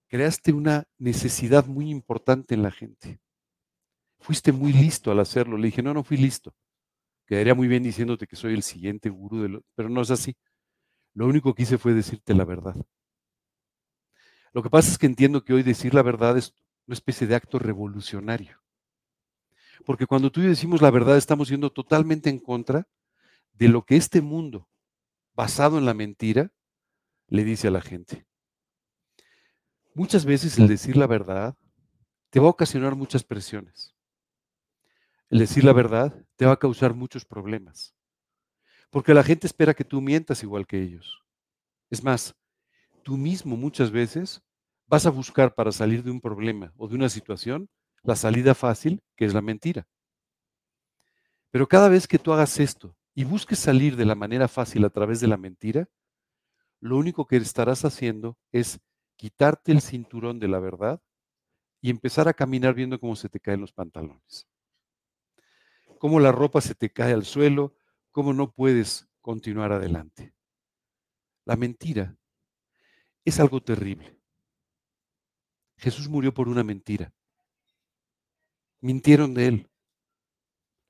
creaste 0.08 0.54
una 0.54 0.86
necesidad 0.98 1.66
muy 1.66 1.89
importante 1.89 2.56
en 2.56 2.63
la 2.63 2.72
gente 2.72 3.20
fuiste 4.24 4.54
muy 4.54 4.74
listo 4.74 5.12
al 5.12 5.20
hacerlo. 5.20 5.58
Le 5.58 5.68
dije, 5.68 5.84
no, 5.84 5.94
no 5.94 6.04
fui 6.04 6.18
listo. 6.18 6.56
Quedaría 7.28 7.54
muy 7.54 7.68
bien 7.68 7.84
diciéndote 7.84 8.26
que 8.26 8.36
soy 8.36 8.54
el 8.54 8.63
siguiente 8.63 9.10
gurú, 9.10 9.42
de 9.42 9.50
lo... 9.50 9.62
pero 9.76 9.89
no 9.89 10.02
es 10.02 10.12
así. 10.12 10.36
Lo 11.13 11.28
único 11.28 11.54
que 11.54 11.63
hice 11.63 11.78
fue 11.78 11.94
decirte 11.94 12.34
la 12.34 12.46
verdad. 12.46 12.76
Lo 14.54 14.63
que 14.63 14.70
pasa 14.70 14.89
es 14.89 14.98
que 14.98 15.06
entiendo 15.06 15.44
que 15.44 15.54
hoy 15.54 15.62
decir 15.62 15.94
la 15.94 16.02
verdad 16.02 16.38
es 16.38 16.54
una 16.88 16.94
especie 16.94 17.28
de 17.28 17.36
acto 17.36 17.60
revolucionario. 17.60 18.60
Porque 19.86 20.06
cuando 20.08 20.32
tú 20.32 20.39
y 20.39 20.44
yo 20.44 20.50
decimos 20.50 20.82
la 20.82 20.92
verdad, 20.92 21.18
estamos 21.18 21.50
yendo 21.50 21.70
totalmente 21.72 22.30
en 22.30 22.39
contra 22.39 22.88
de 23.54 23.70
lo 23.70 23.86
que 23.86 23.96
este 23.96 24.22
mundo, 24.22 24.68
basado 25.34 25.78
en 25.78 25.86
la 25.86 25.94
mentira, 25.94 26.52
le 27.28 27.44
dice 27.44 27.68
a 27.68 27.72
la 27.72 27.82
gente. 27.82 28.26
Muchas 29.96 30.26
veces 30.26 30.58
el 30.58 30.68
decir 30.68 30.98
la 30.98 31.08
verdad 31.08 31.56
te 32.30 32.39
va 32.39 32.48
a 32.48 32.52
ocasionar 32.52 32.96
muchas 32.96 33.24
presiones. 33.24 33.94
El 35.30 35.39
decir 35.39 35.63
la 35.63 35.74
verdad 35.74 36.26
te 36.36 36.46
va 36.46 36.54
a 36.54 36.60
causar 36.60 36.94
muchos 36.94 37.26
problemas. 37.26 37.96
Porque 38.89 39.13
la 39.13 39.24
gente 39.24 39.48
espera 39.48 39.74
que 39.74 39.84
tú 39.84 40.02
mientas 40.02 40.44
igual 40.44 40.68
que 40.68 40.82
ellos. 40.82 41.24
Es 41.89 42.04
más, 42.04 42.36
tú 43.04 43.18
mismo 43.18 43.56
muchas 43.56 43.92
veces 43.92 44.42
vas 44.88 45.06
a 45.06 45.12
buscar 45.12 45.54
para 45.56 45.72
salir 45.72 46.04
de 46.04 46.12
un 46.12 46.22
problema 46.22 46.74
o 46.78 46.88
de 46.88 46.96
una 46.96 47.10
situación 47.10 47.70
la 48.04 48.16
salida 48.16 48.54
fácil, 48.54 49.02
que 49.16 49.26
es 49.26 49.34
la 49.34 49.42
mentira. 49.42 49.88
Pero 51.52 51.68
cada 51.68 51.88
vez 51.88 52.08
que 52.08 52.20
tú 52.20 52.34
hagas 52.34 52.60
esto 52.60 52.96
y 53.15 53.23
busques 53.23 53.60
salir 53.60 53.95
de 53.95 54.06
la 54.06 54.15
manera 54.15 54.47
fácil 54.47 54.86
a 54.86 54.89
través 54.89 55.19
de 55.19 55.28
la 55.28 55.38
mentira, 55.38 55.89
lo 56.80 56.97
único 56.97 57.28
que 57.28 57.38
estarás 57.38 57.86
haciendo 57.86 58.38
es 58.52 58.80
quitarte 59.15 59.71
el 59.71 59.82
cinturón 59.82 60.39
de 60.39 60.47
la 60.47 60.60
verdad 60.60 61.02
y 61.82 61.89
empezar 61.89 62.28
a 62.28 62.34
caminar 62.34 62.73
viendo 62.73 62.99
cómo 62.99 63.15
se 63.15 63.30
te 63.30 63.39
caen 63.39 63.62
los 63.62 63.71
pantalones. 63.71 64.47
Cómo 65.99 66.19
la 66.19 66.32
ropa 66.32 66.60
se 66.62 66.76
te 66.76 66.91
cae 66.91 67.13
al 67.13 67.26
suelo, 67.26 67.76
cómo 68.12 68.34
no 68.34 68.52
puedes 68.52 69.08
continuar 69.21 69.71
adelante. 69.71 70.34
La 71.45 71.56
mentira 71.56 72.17
es 73.26 73.39
algo 73.39 73.62
terrible. 73.62 74.17
Jesús 75.78 76.08
murió 76.08 76.34
por 76.34 76.47
una 76.47 76.63
mentira. 76.63 77.13
Mintieron 78.80 79.34
de 79.34 79.47
él. 79.47 79.69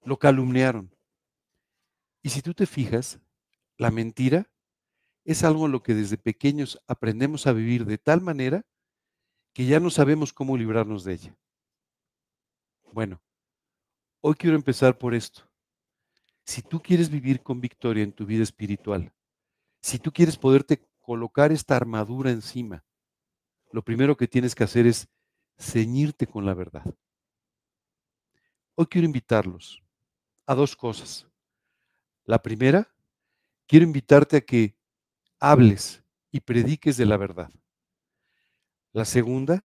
Lo 0.03 0.17
calumniaron. 0.17 0.92
Y 2.23 2.29
si 2.29 2.41
tú 2.41 2.53
te 2.53 2.65
fijas, 2.65 3.19
la 3.77 3.91
mentira 3.91 4.49
es 5.25 5.43
algo 5.43 5.65
en 5.65 5.73
lo 5.73 5.83
que 5.83 5.93
desde 5.93 6.17
pequeños 6.17 6.81
aprendemos 6.87 7.45
a 7.45 7.53
vivir 7.53 7.85
de 7.85 7.97
tal 7.97 8.21
manera 8.21 8.65
que 9.53 9.65
ya 9.65 9.79
no 9.79 9.89
sabemos 9.89 10.31
cómo 10.33 10.57
librarnos 10.57 11.03
de 11.03 11.13
ella. 11.13 11.37
Bueno, 12.91 13.21
hoy 14.21 14.35
quiero 14.35 14.55
empezar 14.55 14.97
por 14.97 15.13
esto. 15.13 15.49
Si 16.45 16.61
tú 16.61 16.81
quieres 16.81 17.09
vivir 17.09 17.43
con 17.43 17.59
victoria 17.61 18.03
en 18.03 18.13
tu 18.13 18.25
vida 18.25 18.43
espiritual, 18.43 19.13
si 19.81 19.99
tú 19.99 20.11
quieres 20.11 20.37
poderte 20.37 20.87
colocar 21.01 21.51
esta 21.51 21.75
armadura 21.75 22.31
encima, 22.31 22.85
lo 23.71 23.83
primero 23.83 24.15
que 24.15 24.27
tienes 24.27 24.55
que 24.55 24.63
hacer 24.63 24.87
es 24.87 25.09
ceñirte 25.57 26.25
con 26.25 26.45
la 26.45 26.53
verdad. 26.53 26.85
Hoy 28.75 28.85
quiero 28.87 29.05
invitarlos 29.05 29.83
a 30.45 30.55
dos 30.55 30.75
cosas. 30.75 31.27
La 32.25 32.41
primera, 32.41 32.89
quiero 33.67 33.85
invitarte 33.85 34.37
a 34.37 34.41
que 34.41 34.77
hables 35.39 36.01
y 36.31 36.39
prediques 36.39 36.95
de 36.95 37.05
la 37.05 37.17
verdad. 37.17 37.51
La 38.93 39.03
segunda, 39.03 39.65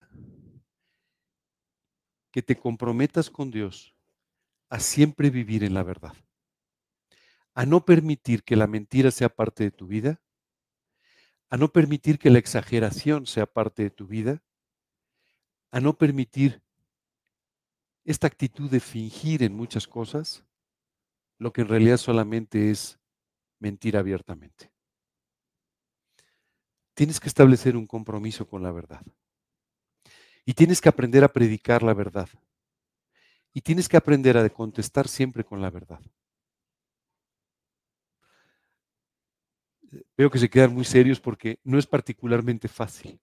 que 2.31 2.43
te 2.43 2.57
comprometas 2.57 3.29
con 3.29 3.51
Dios 3.51 3.95
a 4.71 4.81
siempre 4.81 5.29
vivir 5.29 5.65
en 5.65 5.75
la 5.75 5.83
verdad, 5.83 6.15
a 7.55 7.67
no 7.67 7.85
permitir 7.85 8.43
que 8.43 8.57
la 8.57 8.67
mentira 8.67 9.11
sea 9.11 9.29
parte 9.29 9.65
de 9.65 9.71
tu 9.71 9.87
vida, 9.87 10.23
a 11.51 11.59
no 11.59 11.69
permitir 11.69 12.19
que 12.19 12.31
la 12.31 12.39
exageración 12.39 13.27
sea 13.27 13.47
parte 13.47 13.83
de 13.83 13.91
tu 13.91 14.07
vida, 14.07 14.43
a 15.71 15.81
no 15.81 15.99
permitir 15.99 16.63
esta 18.05 18.27
actitud 18.27 18.71
de 18.71 18.81
fingir 18.81 19.43
en 19.43 19.55
muchas 19.55 19.87
cosas 19.87 20.46
lo 21.39 21.53
que 21.53 21.63
en 21.63 21.69
realidad 21.69 21.97
solamente 21.97 22.71
es 22.71 22.99
mentir 23.59 23.97
abiertamente. 23.97 24.73
Tienes 26.95 27.21
que 27.21 27.29
establecer 27.29 27.77
un 27.77 27.87
compromiso 27.87 28.49
con 28.49 28.63
la 28.63 28.73
verdad. 28.73 29.03
Y 30.45 30.55
tienes 30.55 30.81
que 30.81 30.89
aprender 30.89 31.25
a 31.25 31.33
predicar 31.33 31.83
la 31.83 31.93
verdad. 31.93 32.29
Y 33.53 33.61
tienes 33.61 33.89
que 33.89 33.97
aprender 33.97 34.39
a 34.39 34.49
contestar 34.49 35.09
siempre 35.09 35.45
con 35.45 35.61
la 35.61 35.71
verdad. 35.71 36.01
Veo 40.17 40.31
que 40.31 40.39
se 40.39 40.49
quedan 40.49 40.75
muy 40.75 40.85
serios 40.85 41.21
porque 41.21 41.61
no 41.65 41.79
es 41.79 41.87
particularmente 41.87 42.69
fácil. 42.69 43.21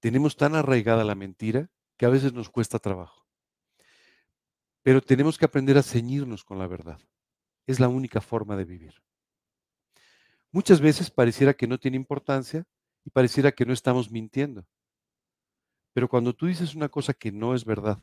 Tenemos 0.00 0.36
tan 0.36 0.54
arraigada 0.54 1.04
la 1.04 1.14
mentira 1.14 1.70
que 1.96 2.06
a 2.06 2.08
veces 2.08 2.32
nos 2.32 2.50
cuesta 2.50 2.78
trabajo. 2.78 3.21
Pero 4.82 5.00
tenemos 5.00 5.38
que 5.38 5.44
aprender 5.44 5.78
a 5.78 5.82
ceñirnos 5.82 6.44
con 6.44 6.58
la 6.58 6.66
verdad. 6.66 7.00
Es 7.66 7.78
la 7.78 7.88
única 7.88 8.20
forma 8.20 8.56
de 8.56 8.64
vivir. 8.64 8.94
Muchas 10.50 10.80
veces 10.80 11.10
pareciera 11.10 11.54
que 11.54 11.66
no 11.66 11.78
tiene 11.78 11.96
importancia 11.96 12.64
y 13.04 13.10
pareciera 13.10 13.52
que 13.52 13.64
no 13.64 13.72
estamos 13.72 14.10
mintiendo. 14.10 14.66
Pero 15.92 16.08
cuando 16.08 16.34
tú 16.34 16.46
dices 16.46 16.74
una 16.74 16.88
cosa 16.88 17.14
que 17.14 17.32
no 17.32 17.54
es 17.54 17.64
verdad, 17.64 18.02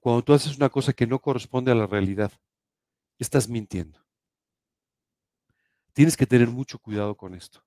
cuando 0.00 0.22
tú 0.22 0.32
haces 0.32 0.56
una 0.56 0.68
cosa 0.68 0.92
que 0.92 1.06
no 1.06 1.20
corresponde 1.20 1.72
a 1.72 1.74
la 1.74 1.86
realidad, 1.86 2.32
estás 3.18 3.48
mintiendo. 3.48 4.04
Tienes 5.92 6.16
que 6.16 6.26
tener 6.26 6.48
mucho 6.48 6.78
cuidado 6.78 7.16
con 7.16 7.34
esto. 7.34 7.64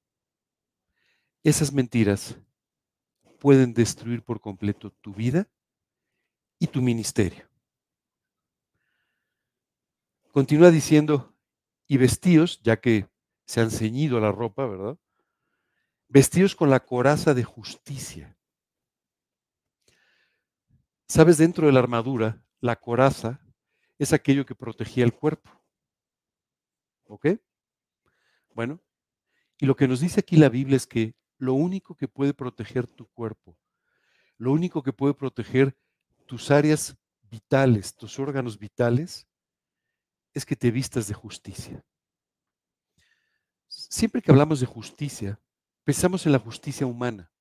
Esas 1.43 1.73
mentiras 1.73 2.37
pueden 3.39 3.73
destruir 3.73 4.23
por 4.23 4.39
completo 4.39 4.91
tu 4.91 5.13
vida 5.13 5.47
y 6.59 6.67
tu 6.67 6.81
ministerio. 6.81 7.48
Continúa 10.31 10.69
diciendo, 10.69 11.33
y 11.87 11.97
vestíos, 11.97 12.61
ya 12.61 12.79
que 12.79 13.07
se 13.45 13.61
han 13.61 13.71
ceñido 13.71 14.19
la 14.19 14.31
ropa, 14.31 14.67
¿verdad? 14.67 14.97
Vestidos 16.07 16.55
con 16.55 16.69
la 16.69 16.79
coraza 16.81 17.33
de 17.33 17.43
justicia. 17.43 18.37
Sabes, 21.07 21.39
dentro 21.39 21.65
de 21.65 21.73
la 21.73 21.79
armadura, 21.79 22.43
la 22.61 22.75
coraza 22.75 23.41
es 23.97 24.13
aquello 24.13 24.45
que 24.45 24.53
protegía 24.53 25.03
el 25.03 25.13
cuerpo. 25.13 25.49
¿Ok? 27.05 27.27
Bueno, 28.53 28.79
y 29.57 29.65
lo 29.65 29.75
que 29.75 29.87
nos 29.87 29.99
dice 29.99 30.19
aquí 30.19 30.37
la 30.37 30.49
Biblia 30.49 30.77
es 30.77 30.85
que 30.85 31.15
lo 31.39 31.55
único 31.55 31.95
que 31.95 32.07
puede 32.07 32.35
proteger 32.35 32.85
tu 32.85 33.07
cuerpo, 33.07 33.57
lo 34.37 34.51
único 34.51 34.83
que 34.83 34.93
puede 34.93 35.15
proteger 35.15 35.75
tus 36.27 36.51
áreas 36.51 36.95
vitales, 37.23 37.95
tus 37.95 38.19
órganos 38.19 38.59
vitales, 38.59 39.28
es 40.33 40.45
que 40.45 40.55
te 40.55 40.71
vistas 40.71 41.07
de 41.07 41.13
justicia. 41.13 41.83
Siempre 43.67 44.21
que 44.21 44.31
hablamos 44.31 44.59
de 44.59 44.65
justicia, 44.65 45.39
pensamos 45.83 46.25
en 46.25 46.31
la 46.31 46.39
justicia 46.39 46.85
humana. 46.85 47.31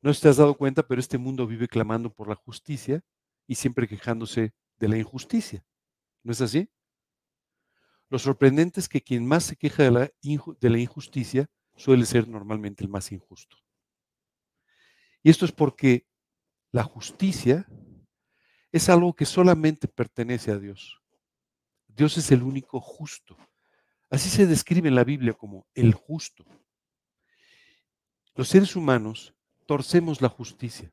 No 0.00 0.14
te 0.14 0.28
has 0.28 0.36
dado 0.36 0.54
cuenta, 0.56 0.86
pero 0.86 1.00
este 1.00 1.18
mundo 1.18 1.46
vive 1.46 1.68
clamando 1.68 2.12
por 2.12 2.28
la 2.28 2.36
justicia 2.36 3.02
y 3.46 3.54
siempre 3.54 3.88
quejándose 3.88 4.54
de 4.78 4.88
la 4.88 4.96
injusticia. 4.96 5.64
¿No 6.22 6.32
es 6.32 6.40
así? 6.40 6.70
Lo 8.08 8.18
sorprendente 8.18 8.80
es 8.80 8.88
que 8.88 9.02
quien 9.02 9.26
más 9.26 9.44
se 9.44 9.56
queja 9.56 9.82
de 9.82 9.90
la, 9.90 10.10
de 10.60 10.70
la 10.70 10.78
injusticia 10.78 11.50
suele 11.76 12.06
ser 12.06 12.28
normalmente 12.28 12.84
el 12.84 12.90
más 12.90 13.12
injusto. 13.12 13.56
Y 15.22 15.30
esto 15.30 15.44
es 15.44 15.52
porque 15.52 16.06
la 16.70 16.84
justicia 16.84 17.66
es 18.72 18.88
algo 18.88 19.14
que 19.14 19.26
solamente 19.26 19.88
pertenece 19.88 20.50
a 20.50 20.58
Dios. 20.58 20.97
Dios 21.98 22.16
es 22.16 22.30
el 22.30 22.44
único 22.44 22.80
justo. 22.80 23.36
Así 24.08 24.30
se 24.30 24.46
describe 24.46 24.88
en 24.88 24.94
la 24.94 25.02
Biblia 25.02 25.34
como 25.34 25.66
el 25.74 25.94
justo. 25.94 26.44
Los 28.36 28.48
seres 28.48 28.76
humanos 28.76 29.34
torcemos 29.66 30.22
la 30.22 30.28
justicia. 30.28 30.92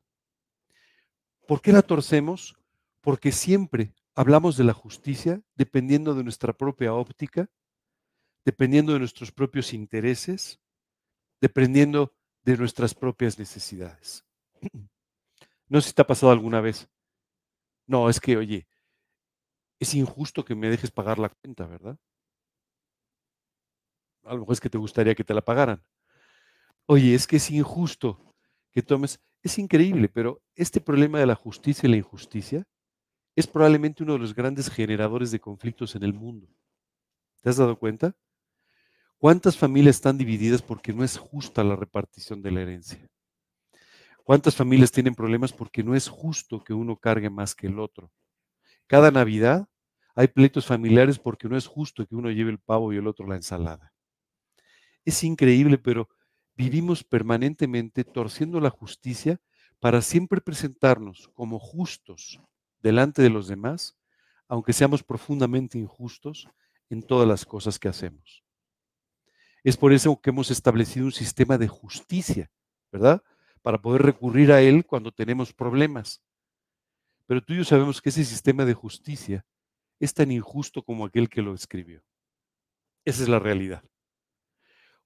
¿Por 1.46 1.62
qué 1.62 1.70
la 1.70 1.82
torcemos? 1.82 2.56
Porque 3.00 3.30
siempre 3.30 3.94
hablamos 4.16 4.56
de 4.56 4.64
la 4.64 4.72
justicia 4.72 5.40
dependiendo 5.54 6.12
de 6.12 6.24
nuestra 6.24 6.52
propia 6.52 6.92
óptica, 6.92 7.48
dependiendo 8.44 8.92
de 8.92 8.98
nuestros 8.98 9.30
propios 9.30 9.72
intereses, 9.72 10.58
dependiendo 11.40 12.16
de 12.42 12.56
nuestras 12.56 12.94
propias 12.94 13.38
necesidades. 13.38 14.24
No 15.68 15.80
sé 15.80 15.88
si 15.88 15.94
te 15.94 16.02
ha 16.02 16.06
pasado 16.06 16.30
alguna 16.30 16.60
vez. 16.60 16.88
No, 17.88 18.08
es 18.08 18.20
que, 18.20 18.36
oye, 18.36 18.68
es 19.78 19.94
injusto 19.94 20.44
que 20.44 20.54
me 20.54 20.70
dejes 20.70 20.90
pagar 20.90 21.18
la 21.18 21.28
cuenta, 21.28 21.66
¿verdad? 21.66 21.98
A 24.24 24.34
lo 24.34 24.40
mejor 24.40 24.54
es 24.54 24.60
que 24.60 24.70
te 24.70 24.78
gustaría 24.78 25.14
que 25.14 25.24
te 25.24 25.34
la 25.34 25.42
pagaran. 25.42 25.82
Oye, 26.86 27.14
es 27.14 27.26
que 27.26 27.36
es 27.36 27.50
injusto 27.50 28.34
que 28.72 28.82
tomes. 28.82 29.20
Es 29.42 29.58
increíble, 29.58 30.08
pero 30.08 30.42
este 30.54 30.80
problema 30.80 31.20
de 31.20 31.26
la 31.26 31.34
justicia 31.36 31.86
y 31.86 31.90
la 31.90 31.96
injusticia 31.96 32.64
es 33.36 33.46
probablemente 33.46 34.02
uno 34.02 34.14
de 34.14 34.18
los 34.18 34.34
grandes 34.34 34.68
generadores 34.70 35.30
de 35.30 35.40
conflictos 35.40 35.94
en 35.94 36.02
el 36.02 36.14
mundo. 36.14 36.48
¿Te 37.42 37.50
has 37.50 37.58
dado 37.58 37.78
cuenta? 37.78 38.16
¿Cuántas 39.18 39.56
familias 39.56 39.96
están 39.96 40.18
divididas 40.18 40.62
porque 40.62 40.92
no 40.92 41.04
es 41.04 41.16
justa 41.16 41.62
la 41.62 41.76
repartición 41.76 42.42
de 42.42 42.50
la 42.50 42.62
herencia? 42.62 43.08
¿Cuántas 44.24 44.56
familias 44.56 44.90
tienen 44.90 45.14
problemas 45.14 45.52
porque 45.52 45.84
no 45.84 45.94
es 45.94 46.08
justo 46.08 46.62
que 46.64 46.74
uno 46.74 46.96
cargue 46.96 47.30
más 47.30 47.54
que 47.54 47.68
el 47.68 47.78
otro? 47.78 48.10
Cada 48.86 49.10
Navidad 49.10 49.68
hay 50.14 50.28
pleitos 50.28 50.66
familiares 50.66 51.18
porque 51.18 51.48
no 51.48 51.56
es 51.56 51.66
justo 51.66 52.06
que 52.06 52.14
uno 52.14 52.30
lleve 52.30 52.50
el 52.50 52.58
pavo 52.58 52.92
y 52.92 52.96
el 52.96 53.06
otro 53.06 53.26
la 53.26 53.36
ensalada. 53.36 53.92
Es 55.04 55.22
increíble, 55.24 55.78
pero 55.78 56.08
vivimos 56.54 57.04
permanentemente 57.04 58.04
torciendo 58.04 58.60
la 58.60 58.70
justicia 58.70 59.40
para 59.78 60.00
siempre 60.00 60.40
presentarnos 60.40 61.28
como 61.34 61.58
justos 61.58 62.40
delante 62.80 63.22
de 63.22 63.30
los 63.30 63.46
demás, 63.48 63.96
aunque 64.48 64.72
seamos 64.72 65.02
profundamente 65.02 65.78
injustos 65.78 66.48
en 66.88 67.02
todas 67.02 67.28
las 67.28 67.44
cosas 67.44 67.78
que 67.78 67.88
hacemos. 67.88 68.42
Es 69.64 69.76
por 69.76 69.92
eso 69.92 70.20
que 70.20 70.30
hemos 70.30 70.50
establecido 70.50 71.06
un 71.06 71.12
sistema 71.12 71.58
de 71.58 71.68
justicia, 71.68 72.50
¿verdad? 72.92 73.22
Para 73.62 73.82
poder 73.82 74.02
recurrir 74.02 74.52
a 74.52 74.62
él 74.62 74.86
cuando 74.86 75.12
tenemos 75.12 75.52
problemas. 75.52 76.22
Pero 77.26 77.42
tú 77.42 77.52
y 77.52 77.58
yo 77.58 77.64
sabemos 77.64 78.00
que 78.00 78.08
ese 78.10 78.24
sistema 78.24 78.64
de 78.64 78.74
justicia 78.74 79.44
es 79.98 80.14
tan 80.14 80.30
injusto 80.30 80.82
como 80.82 81.04
aquel 81.04 81.28
que 81.28 81.42
lo 81.42 81.54
escribió. 81.54 82.02
Esa 83.04 83.22
es 83.22 83.28
la 83.28 83.38
realidad. 83.38 83.84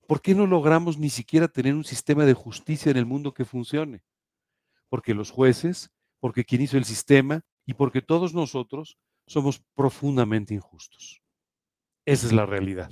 ¿Por 0.06 0.20
qué 0.20 0.34
no 0.34 0.46
logramos 0.46 0.98
ni 0.98 1.08
siquiera 1.08 1.48
tener 1.48 1.74
un 1.74 1.84
sistema 1.84 2.24
de 2.24 2.34
justicia 2.34 2.90
en 2.90 2.96
el 2.96 3.06
mundo 3.06 3.32
que 3.32 3.44
funcione? 3.44 4.02
Porque 4.88 5.14
los 5.14 5.30
jueces, 5.30 5.90
porque 6.18 6.44
quien 6.44 6.62
hizo 6.62 6.76
el 6.76 6.84
sistema 6.84 7.42
y 7.64 7.74
porque 7.74 8.02
todos 8.02 8.34
nosotros 8.34 8.98
somos 9.26 9.62
profundamente 9.74 10.54
injustos. 10.54 11.22
Esa 12.04 12.26
es 12.26 12.32
la 12.32 12.44
realidad. 12.44 12.90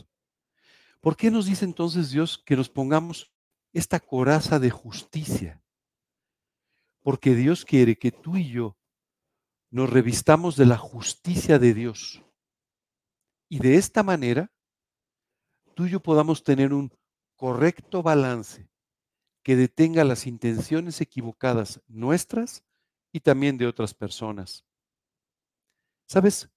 ¿Por 1.01 1.17
qué 1.17 1.31
nos 1.31 1.47
dice 1.47 1.65
entonces 1.65 2.11
Dios 2.13 2.39
que 2.39 2.57
nos 2.57 2.69
pongamos 2.69 3.33
esta 3.73 3.99
coraza 3.99 4.61
de 4.61 4.71
justicia? 4.71 5.61
Porque 7.03 7.35
Dios 7.35 7.65
quiere 7.65 7.97
que 7.97 8.13
tú 8.13 8.37
y 8.37 8.51
yo 8.51 8.78
nos 9.71 9.91
revistamos 9.91 10.57
de 10.57 10.67
la 10.67 10.77
justicia 10.79 11.59
de 11.59 11.75
Dios. 11.75 12.23
Y 13.49 13.59
de 13.59 13.77
esta 13.77 14.03
manera, 14.03 14.53
tú 15.75 15.87
y 15.87 15.91
yo 15.91 16.01
podamos 16.01 16.43
tener 16.43 16.73
un 16.73 16.93
correcto 17.37 18.03
balance 18.03 18.69
que 19.43 19.57
detenga 19.57 20.05
las 20.05 20.27
intenciones 20.27 21.01
equivocadas 21.01 21.81
nuestras 21.87 22.65
y 23.13 23.21
también 23.21 23.57
de 23.57 23.67
otras 23.67 23.95
personas. 23.95 24.65
¿Sabes? 26.07 26.51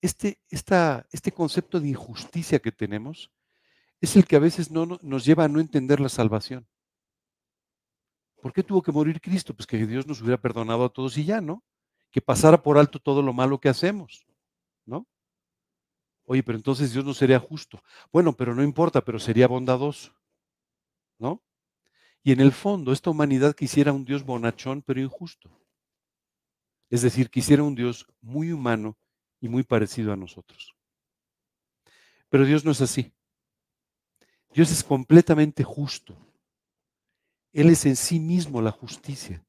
Este, 0.00 0.38
este 0.50 1.32
concepto 1.32 1.80
de 1.80 1.88
injusticia 1.88 2.58
que 2.58 2.72
tenemos 2.72 3.32
es 4.00 4.16
el 4.16 4.26
que 4.26 4.36
a 4.36 4.40
veces 4.40 4.70
no, 4.70 4.98
nos 5.00 5.24
lleva 5.24 5.44
a 5.44 5.48
no 5.48 5.60
entender 5.60 5.98
la 5.98 6.08
salvación. 6.08 6.68
¿Por 8.42 8.52
qué 8.52 8.62
tuvo 8.62 8.82
que 8.82 8.92
morir 8.92 9.20
Cristo? 9.20 9.54
Pues 9.54 9.66
que 9.66 9.86
Dios 9.86 10.06
nos 10.06 10.20
hubiera 10.20 10.40
perdonado 10.40 10.84
a 10.84 10.92
todos 10.92 11.16
y 11.16 11.24
ya, 11.24 11.40
¿no? 11.40 11.64
Que 12.14 12.22
pasara 12.22 12.62
por 12.62 12.78
alto 12.78 13.00
todo 13.00 13.22
lo 13.22 13.32
malo 13.32 13.58
que 13.58 13.68
hacemos, 13.68 14.24
¿no? 14.86 15.04
Oye, 16.26 16.44
pero 16.44 16.56
entonces 16.56 16.92
Dios 16.92 17.04
no 17.04 17.12
sería 17.12 17.40
justo. 17.40 17.82
Bueno, 18.12 18.36
pero 18.36 18.54
no 18.54 18.62
importa, 18.62 19.00
pero 19.00 19.18
sería 19.18 19.48
bondadoso, 19.48 20.12
¿no? 21.18 21.42
Y 22.22 22.30
en 22.30 22.38
el 22.38 22.52
fondo, 22.52 22.92
esta 22.92 23.10
humanidad 23.10 23.56
quisiera 23.56 23.92
un 23.92 24.04
Dios 24.04 24.24
bonachón, 24.24 24.80
pero 24.80 25.00
injusto. 25.00 25.50
Es 26.88 27.02
decir, 27.02 27.30
quisiera 27.30 27.64
un 27.64 27.74
Dios 27.74 28.06
muy 28.20 28.52
humano 28.52 28.96
y 29.40 29.48
muy 29.48 29.64
parecido 29.64 30.12
a 30.12 30.16
nosotros. 30.16 30.72
Pero 32.28 32.44
Dios 32.44 32.64
no 32.64 32.70
es 32.70 32.80
así. 32.80 33.12
Dios 34.52 34.70
es 34.70 34.84
completamente 34.84 35.64
justo. 35.64 36.16
Él 37.52 37.70
es 37.70 37.84
en 37.86 37.96
sí 37.96 38.20
mismo 38.20 38.62
la 38.62 38.70
justicia. 38.70 39.44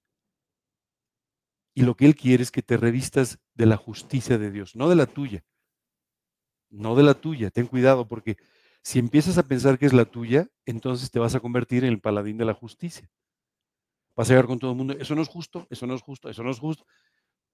Y 1.78 1.84
lo 1.84 1.96
que 1.96 2.06
Él 2.06 2.16
quiere 2.16 2.42
es 2.42 2.52
que 2.52 2.62
te 2.62 2.78
revistas 2.78 3.38
de 3.54 3.66
la 3.66 3.76
justicia 3.76 4.38
de 4.38 4.50
Dios, 4.50 4.78
no 4.78 4.88
de 4.88 4.96
la 4.96 5.06
tuya. 5.06 5.44
No 6.70 6.96
de 6.96 7.04
la 7.04 7.14
tuya. 7.14 7.52
Ten 7.52 7.68
cuidado 7.68 8.08
porque 8.08 8.38
si 8.82 8.98
empiezas 8.98 9.38
a 9.38 9.44
pensar 9.44 9.78
que 9.78 9.86
es 9.86 9.94
la 9.94 10.06
tuya, 10.06 10.48
entonces 10.66 11.12
te 11.12 11.20
vas 11.20 11.36
a 11.36 11.42
convertir 11.42 11.84
en 11.84 11.92
el 11.92 12.00
paladín 12.00 12.38
de 12.38 12.46
la 12.46 12.54
justicia. 12.54 13.12
Vas 14.16 14.30
a 14.30 14.34
llegar 14.34 14.48
con 14.48 14.58
todo 14.58 14.72
el 14.72 14.78
mundo, 14.78 14.96
eso 14.98 15.16
no 15.16 15.22
es 15.22 15.28
justo, 15.28 15.68
eso 15.70 15.86
no 15.86 15.94
es 15.94 16.02
justo, 16.02 16.30
eso 16.30 16.44
no 16.44 16.52
es 16.52 16.60
justo. 16.60 16.86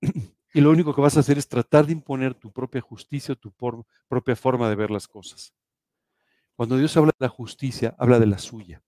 Y 0.54 0.60
lo 0.60 0.70
único 0.70 0.94
que 0.94 1.00
vas 1.00 1.16
a 1.16 1.22
hacer 1.22 1.38
es 1.38 1.48
tratar 1.48 1.86
de 1.86 1.94
imponer 1.94 2.34
tu 2.34 2.52
propia 2.52 2.82
justicia, 2.82 3.36
tu 3.36 3.54
propia 3.54 4.36
forma 4.36 4.70
de 4.70 4.76
ver 4.76 4.92
las 4.92 5.08
cosas. 5.08 5.54
Cuando 6.58 6.78
Dios 6.78 6.96
habla 6.98 7.14
de 7.18 7.26
la 7.26 7.30
justicia, 7.30 7.96
habla 7.98 8.20
de 8.20 8.26
la 8.26 8.38
suya. 8.38 8.84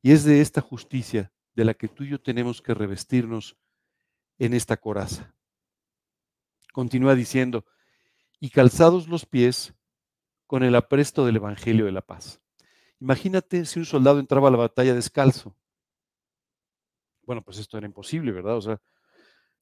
Y 0.00 0.12
es 0.12 0.22
de 0.22 0.40
esta 0.40 0.60
justicia 0.60 1.32
de 1.58 1.64
la 1.64 1.74
que 1.74 1.88
tú 1.88 2.04
y 2.04 2.10
yo 2.10 2.20
tenemos 2.20 2.62
que 2.62 2.72
revestirnos 2.72 3.56
en 4.38 4.54
esta 4.54 4.76
coraza. 4.76 5.34
Continúa 6.72 7.16
diciendo, 7.16 7.66
y 8.38 8.50
calzados 8.50 9.08
los 9.08 9.26
pies 9.26 9.74
con 10.46 10.62
el 10.62 10.76
apresto 10.76 11.26
del 11.26 11.34
Evangelio 11.34 11.86
de 11.86 11.90
la 11.90 12.00
paz. 12.00 12.40
Imagínate 13.00 13.64
si 13.64 13.80
un 13.80 13.86
soldado 13.86 14.20
entraba 14.20 14.46
a 14.46 14.50
la 14.52 14.56
batalla 14.56 14.94
descalzo. 14.94 15.56
Bueno, 17.22 17.42
pues 17.42 17.58
esto 17.58 17.76
era 17.76 17.88
imposible, 17.88 18.30
¿verdad? 18.30 18.56
O 18.56 18.62
sea, 18.62 18.80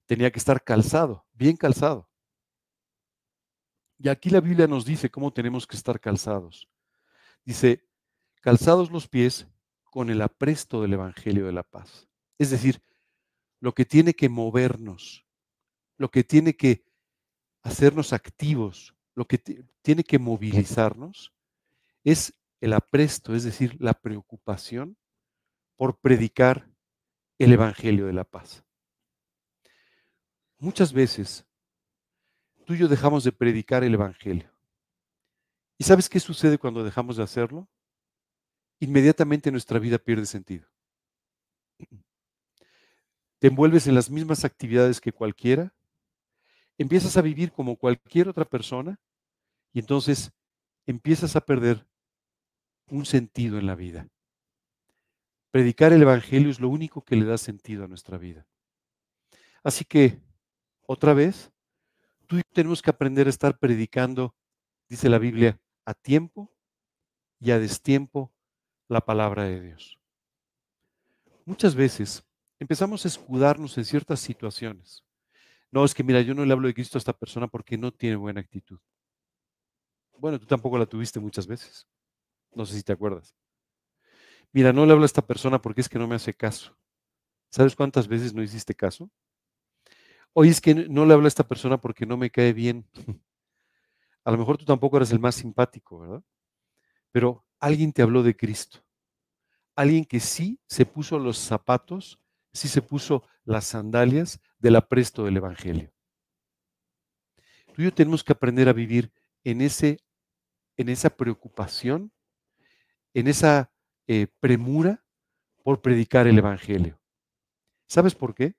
tenía 0.04 0.30
que 0.30 0.38
estar 0.38 0.62
calzado, 0.62 1.24
bien 1.32 1.56
calzado. 1.56 2.10
Y 3.96 4.10
aquí 4.10 4.28
la 4.28 4.42
Biblia 4.42 4.66
nos 4.66 4.84
dice 4.84 5.10
cómo 5.10 5.32
tenemos 5.32 5.66
que 5.66 5.76
estar 5.76 5.98
calzados. 5.98 6.68
Dice, 7.42 7.88
calzados 8.42 8.90
los 8.90 9.08
pies 9.08 9.48
con 9.96 10.10
el 10.10 10.20
apresto 10.20 10.82
del 10.82 10.92
Evangelio 10.92 11.46
de 11.46 11.52
la 11.52 11.62
paz. 11.62 12.06
Es 12.36 12.50
decir, 12.50 12.82
lo 13.60 13.72
que 13.72 13.86
tiene 13.86 14.12
que 14.12 14.28
movernos, 14.28 15.24
lo 15.96 16.10
que 16.10 16.22
tiene 16.22 16.54
que 16.54 16.84
hacernos 17.62 18.12
activos, 18.12 18.94
lo 19.14 19.24
que 19.24 19.38
tiene 19.80 20.04
que 20.04 20.18
movilizarnos, 20.18 21.32
es 22.04 22.34
el 22.60 22.74
apresto, 22.74 23.34
es 23.34 23.44
decir, 23.44 23.74
la 23.80 23.94
preocupación 23.94 24.98
por 25.76 25.98
predicar 25.98 26.68
el 27.38 27.54
Evangelio 27.54 28.04
de 28.04 28.12
la 28.12 28.24
paz. 28.24 28.66
Muchas 30.58 30.92
veces 30.92 31.46
tú 32.66 32.74
y 32.74 32.78
yo 32.80 32.86
dejamos 32.86 33.24
de 33.24 33.32
predicar 33.32 33.82
el 33.82 33.94
Evangelio. 33.94 34.52
¿Y 35.78 35.84
sabes 35.84 36.10
qué 36.10 36.20
sucede 36.20 36.58
cuando 36.58 36.84
dejamos 36.84 37.16
de 37.16 37.22
hacerlo? 37.22 37.66
Inmediatamente 38.78 39.50
nuestra 39.50 39.78
vida 39.78 39.98
pierde 39.98 40.26
sentido. 40.26 40.66
Te 43.38 43.48
envuelves 43.48 43.86
en 43.86 43.94
las 43.94 44.10
mismas 44.10 44.44
actividades 44.44 45.00
que 45.00 45.12
cualquiera, 45.12 45.74
empiezas 46.78 47.16
a 47.16 47.22
vivir 47.22 47.52
como 47.52 47.76
cualquier 47.76 48.28
otra 48.28 48.44
persona 48.44 49.00
y 49.72 49.80
entonces 49.80 50.32
empiezas 50.86 51.36
a 51.36 51.40
perder 51.40 51.86
un 52.88 53.04
sentido 53.04 53.58
en 53.58 53.66
la 53.66 53.74
vida. 53.74 54.08
Predicar 55.50 55.92
el 55.92 56.02
Evangelio 56.02 56.50
es 56.50 56.60
lo 56.60 56.68
único 56.68 57.02
que 57.02 57.16
le 57.16 57.24
da 57.24 57.38
sentido 57.38 57.84
a 57.84 57.88
nuestra 57.88 58.18
vida. 58.18 58.46
Así 59.62 59.84
que, 59.84 60.20
otra 60.82 61.14
vez, 61.14 61.50
tú 62.26 62.40
tenemos 62.52 62.82
que 62.82 62.90
aprender 62.90 63.26
a 63.26 63.30
estar 63.30 63.58
predicando, 63.58 64.34
dice 64.88 65.08
la 65.08 65.18
Biblia, 65.18 65.58
a 65.84 65.94
tiempo 65.94 66.54
y 67.40 67.50
a 67.50 67.58
destiempo 67.58 68.32
la 68.88 69.00
palabra 69.00 69.44
de 69.44 69.60
Dios. 69.60 69.98
Muchas 71.44 71.74
veces 71.74 72.24
empezamos 72.58 73.04
a 73.04 73.08
escudarnos 73.08 73.76
en 73.78 73.84
ciertas 73.84 74.20
situaciones. 74.20 75.04
No, 75.70 75.84
es 75.84 75.94
que 75.94 76.04
mira, 76.04 76.20
yo 76.20 76.34
no 76.34 76.44
le 76.44 76.52
hablo 76.52 76.68
de 76.68 76.74
Cristo 76.74 76.98
a 76.98 77.00
esta 77.00 77.12
persona 77.12 77.48
porque 77.48 77.76
no 77.76 77.92
tiene 77.92 78.16
buena 78.16 78.40
actitud. 78.40 78.78
Bueno, 80.18 80.40
tú 80.40 80.46
tampoco 80.46 80.78
la 80.78 80.86
tuviste 80.86 81.20
muchas 81.20 81.46
veces. 81.46 81.86
No 82.54 82.64
sé 82.64 82.76
si 82.76 82.82
te 82.82 82.92
acuerdas. 82.92 83.34
Mira, 84.52 84.72
no 84.72 84.86
le 84.86 84.92
hablo 84.92 85.04
a 85.04 85.06
esta 85.06 85.26
persona 85.26 85.60
porque 85.60 85.82
es 85.82 85.88
que 85.88 85.98
no 85.98 86.08
me 86.08 86.14
hace 86.14 86.34
caso. 86.34 86.76
¿Sabes 87.50 87.76
cuántas 87.76 88.08
veces 88.08 88.34
no 88.34 88.42
hiciste 88.42 88.74
caso? 88.74 89.10
Oye, 90.32 90.50
es 90.50 90.60
que 90.60 90.74
no 90.74 91.06
le 91.06 91.14
habla 91.14 91.26
a 91.26 91.28
esta 91.28 91.46
persona 91.46 91.80
porque 91.80 92.06
no 92.06 92.16
me 92.16 92.30
cae 92.30 92.52
bien. 92.52 92.86
A 94.24 94.30
lo 94.32 94.38
mejor 94.38 94.58
tú 94.58 94.64
tampoco 94.64 94.96
eres 94.96 95.12
el 95.12 95.20
más 95.20 95.36
simpático, 95.36 96.00
¿verdad? 96.00 96.22
Pero 97.12 97.45
alguien 97.60 97.92
te 97.92 98.02
habló 98.02 98.22
de 98.22 98.36
Cristo. 98.36 98.84
Alguien 99.74 100.04
que 100.04 100.20
sí 100.20 100.58
se 100.66 100.86
puso 100.86 101.18
los 101.18 101.38
zapatos, 101.38 102.20
sí 102.52 102.68
se 102.68 102.82
puso 102.82 103.22
las 103.44 103.66
sandalias 103.66 104.40
del 104.58 104.76
apresto 104.76 105.24
del 105.24 105.36
Evangelio. 105.36 105.92
Tú 107.74 107.82
y 107.82 107.84
yo 107.84 107.94
tenemos 107.94 108.24
que 108.24 108.32
aprender 108.32 108.68
a 108.68 108.72
vivir 108.72 109.12
en, 109.44 109.60
ese, 109.60 109.98
en 110.76 110.88
esa 110.88 111.10
preocupación, 111.10 112.10
en 113.12 113.28
esa 113.28 113.70
eh, 114.06 114.28
premura 114.40 115.04
por 115.62 115.82
predicar 115.82 116.26
el 116.26 116.38
Evangelio. 116.38 116.98
¿Sabes 117.86 118.14
por 118.14 118.34
qué? 118.34 118.54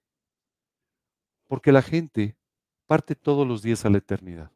Porque 1.47 1.71
la 1.71 1.81
gente 1.81 2.37
parte 2.85 3.15
todos 3.15 3.47
los 3.47 3.61
días 3.61 3.85
a 3.85 3.89
la 3.89 3.97
eternidad. 3.97 4.51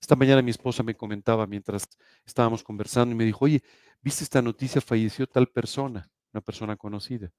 Esta 0.00 0.16
mañana 0.16 0.42
mi 0.42 0.50
esposa 0.50 0.82
me 0.82 0.96
comentaba 0.96 1.46
mientras 1.46 1.88
estábamos 2.24 2.62
conversando 2.62 3.14
y 3.14 3.18
me 3.18 3.24
dijo, 3.24 3.44
oye, 3.44 3.62
¿viste 4.02 4.24
esta 4.24 4.42
noticia? 4.42 4.80
Falleció 4.80 5.26
tal 5.26 5.48
persona, 5.48 6.10
una 6.32 6.40
persona 6.40 6.76
conocida. 6.76 7.30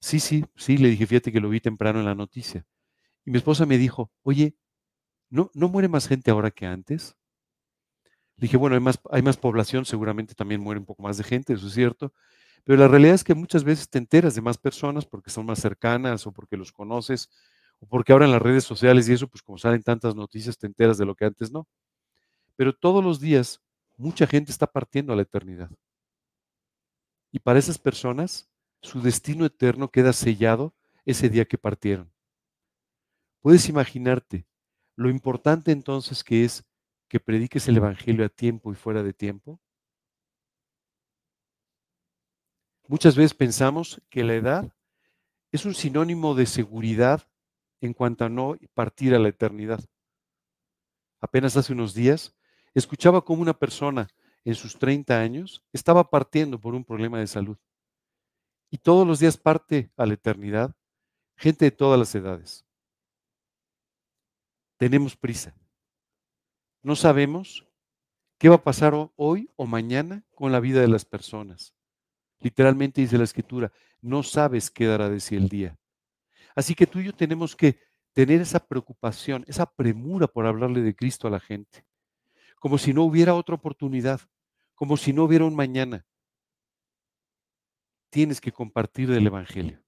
Sí, 0.00 0.20
sí, 0.20 0.44
sí, 0.56 0.78
le 0.78 0.90
dije, 0.90 1.06
fíjate 1.06 1.32
que 1.32 1.40
lo 1.40 1.50
vi 1.50 1.60
temprano 1.60 2.00
en 2.00 2.06
la 2.06 2.14
noticia. 2.14 2.66
Y 3.26 3.32
mi 3.32 3.38
esposa 3.38 3.66
me 3.66 3.78
dijo, 3.78 4.12
oye, 4.22 4.56
¿no, 5.30 5.50
¿no 5.54 5.68
muere 5.68 5.88
más 5.88 6.08
gente 6.08 6.30
ahora 6.30 6.50
que 6.52 6.66
antes? 6.66 7.16
Le 8.36 8.42
dije, 8.42 8.56
bueno, 8.56 8.74
hay 8.74 8.80
más, 8.80 8.98
hay 9.10 9.22
más 9.22 9.36
población, 9.36 9.84
seguramente 9.84 10.34
también 10.34 10.60
muere 10.60 10.80
un 10.80 10.86
poco 10.86 11.02
más 11.02 11.18
de 11.18 11.24
gente, 11.24 11.52
eso 11.52 11.66
es 11.66 11.74
cierto. 11.74 12.12
Pero 12.64 12.78
la 12.78 12.88
realidad 12.88 13.14
es 13.14 13.24
que 13.24 13.34
muchas 13.34 13.64
veces 13.64 13.88
te 13.90 13.98
enteras 13.98 14.34
de 14.34 14.40
más 14.42 14.58
personas 14.58 15.06
porque 15.06 15.30
son 15.30 15.46
más 15.46 15.60
cercanas 15.60 16.26
o 16.26 16.32
porque 16.32 16.56
los 16.56 16.72
conoces 16.72 17.30
o 17.80 17.86
porque 17.86 18.12
ahora 18.12 18.26
en 18.26 18.32
las 18.32 18.42
redes 18.42 18.64
sociales 18.64 19.08
y 19.08 19.14
eso, 19.14 19.26
pues 19.26 19.42
como 19.42 19.58
salen 19.58 19.82
tantas 19.82 20.14
noticias, 20.14 20.56
te 20.58 20.66
enteras 20.66 20.98
de 20.98 21.06
lo 21.06 21.14
que 21.14 21.24
antes 21.24 21.50
no. 21.50 21.66
Pero 22.56 22.74
todos 22.74 23.02
los 23.02 23.20
días 23.20 23.60
mucha 23.96 24.26
gente 24.26 24.52
está 24.52 24.66
partiendo 24.66 25.12
a 25.12 25.16
la 25.16 25.22
eternidad. 25.22 25.70
Y 27.32 27.38
para 27.38 27.58
esas 27.58 27.78
personas, 27.78 28.48
su 28.82 29.00
destino 29.00 29.44
eterno 29.44 29.90
queda 29.90 30.12
sellado 30.12 30.74
ese 31.04 31.28
día 31.28 31.44
que 31.44 31.58
partieron. 31.58 32.12
Puedes 33.40 33.68
imaginarte 33.68 34.46
lo 34.96 35.08
importante 35.08 35.72
entonces 35.72 36.22
que 36.22 36.44
es 36.44 36.64
que 37.08 37.20
prediques 37.20 37.66
el 37.68 37.78
Evangelio 37.78 38.24
a 38.24 38.28
tiempo 38.28 38.70
y 38.72 38.74
fuera 38.74 39.02
de 39.02 39.12
tiempo. 39.12 39.60
Muchas 42.86 43.16
veces 43.16 43.34
pensamos 43.34 44.02
que 44.10 44.24
la 44.24 44.34
edad 44.34 44.74
es 45.52 45.64
un 45.64 45.74
sinónimo 45.74 46.34
de 46.34 46.46
seguridad 46.46 47.29
en 47.80 47.94
cuanto 47.94 48.24
a 48.24 48.28
no 48.28 48.56
partir 48.74 49.14
a 49.14 49.18
la 49.18 49.28
eternidad. 49.28 49.80
Apenas 51.20 51.56
hace 51.56 51.72
unos 51.72 51.94
días 51.94 52.34
escuchaba 52.74 53.24
cómo 53.24 53.42
una 53.42 53.58
persona 53.58 54.08
en 54.44 54.54
sus 54.54 54.78
30 54.78 55.18
años 55.18 55.62
estaba 55.72 56.08
partiendo 56.08 56.58
por 56.58 56.74
un 56.74 56.84
problema 56.84 57.18
de 57.18 57.26
salud. 57.26 57.58
Y 58.70 58.78
todos 58.78 59.06
los 59.06 59.18
días 59.18 59.36
parte 59.36 59.90
a 59.96 60.06
la 60.06 60.14
eternidad 60.14 60.74
gente 61.40 61.64
de 61.64 61.70
todas 61.70 61.98
las 61.98 62.14
edades. 62.14 62.66
Tenemos 64.76 65.16
prisa. 65.16 65.54
No 66.82 66.96
sabemos 66.96 67.66
qué 68.38 68.48
va 68.50 68.56
a 68.56 68.64
pasar 68.64 68.94
hoy 69.16 69.50
o 69.56 69.66
mañana 69.66 70.22
con 70.34 70.52
la 70.52 70.60
vida 70.60 70.80
de 70.82 70.88
las 70.88 71.04
personas. 71.04 71.74
Literalmente 72.40 73.00
dice 73.00 73.18
la 73.18 73.24
escritura, 73.24 73.72
no 74.02 74.22
sabes 74.22 74.70
qué 74.70 74.86
dará 74.86 75.08
de 75.08 75.20
sí 75.20 75.34
el 75.34 75.48
día. 75.48 75.78
Así 76.54 76.74
que 76.74 76.86
tú 76.86 77.00
y 77.00 77.04
yo 77.04 77.12
tenemos 77.14 77.54
que 77.54 77.78
tener 78.12 78.40
esa 78.40 78.58
preocupación, 78.58 79.44
esa 79.46 79.66
premura 79.66 80.26
por 80.26 80.46
hablarle 80.46 80.80
de 80.82 80.94
Cristo 80.94 81.28
a 81.28 81.30
la 81.30 81.40
gente 81.40 81.84
como 82.60 82.76
si 82.78 82.92
no 82.92 83.02
hubiera 83.02 83.34
otra 83.34 83.56
oportunidad, 83.56 84.20
como 84.74 84.96
si 84.96 85.12
no 85.12 85.24
hubiera 85.24 85.46
un 85.46 85.56
mañana. 85.56 86.06
Tienes 88.10 88.40
que 88.40 88.52
compartir 88.52 89.10
del 89.10 89.26
Evangelio. 89.26 89.82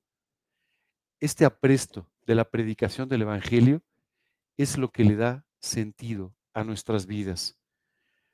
Este 1.20 1.44
apresto 1.44 2.10
de 2.26 2.34
la 2.34 2.50
predicación 2.50 3.08
del 3.08 3.22
Evangelio 3.22 3.82
es 4.56 4.78
lo 4.78 4.90
que 4.90 5.04
le 5.04 5.16
da 5.16 5.44
sentido 5.60 6.34
a 6.54 6.64
nuestras 6.64 7.06
vidas. 7.06 7.58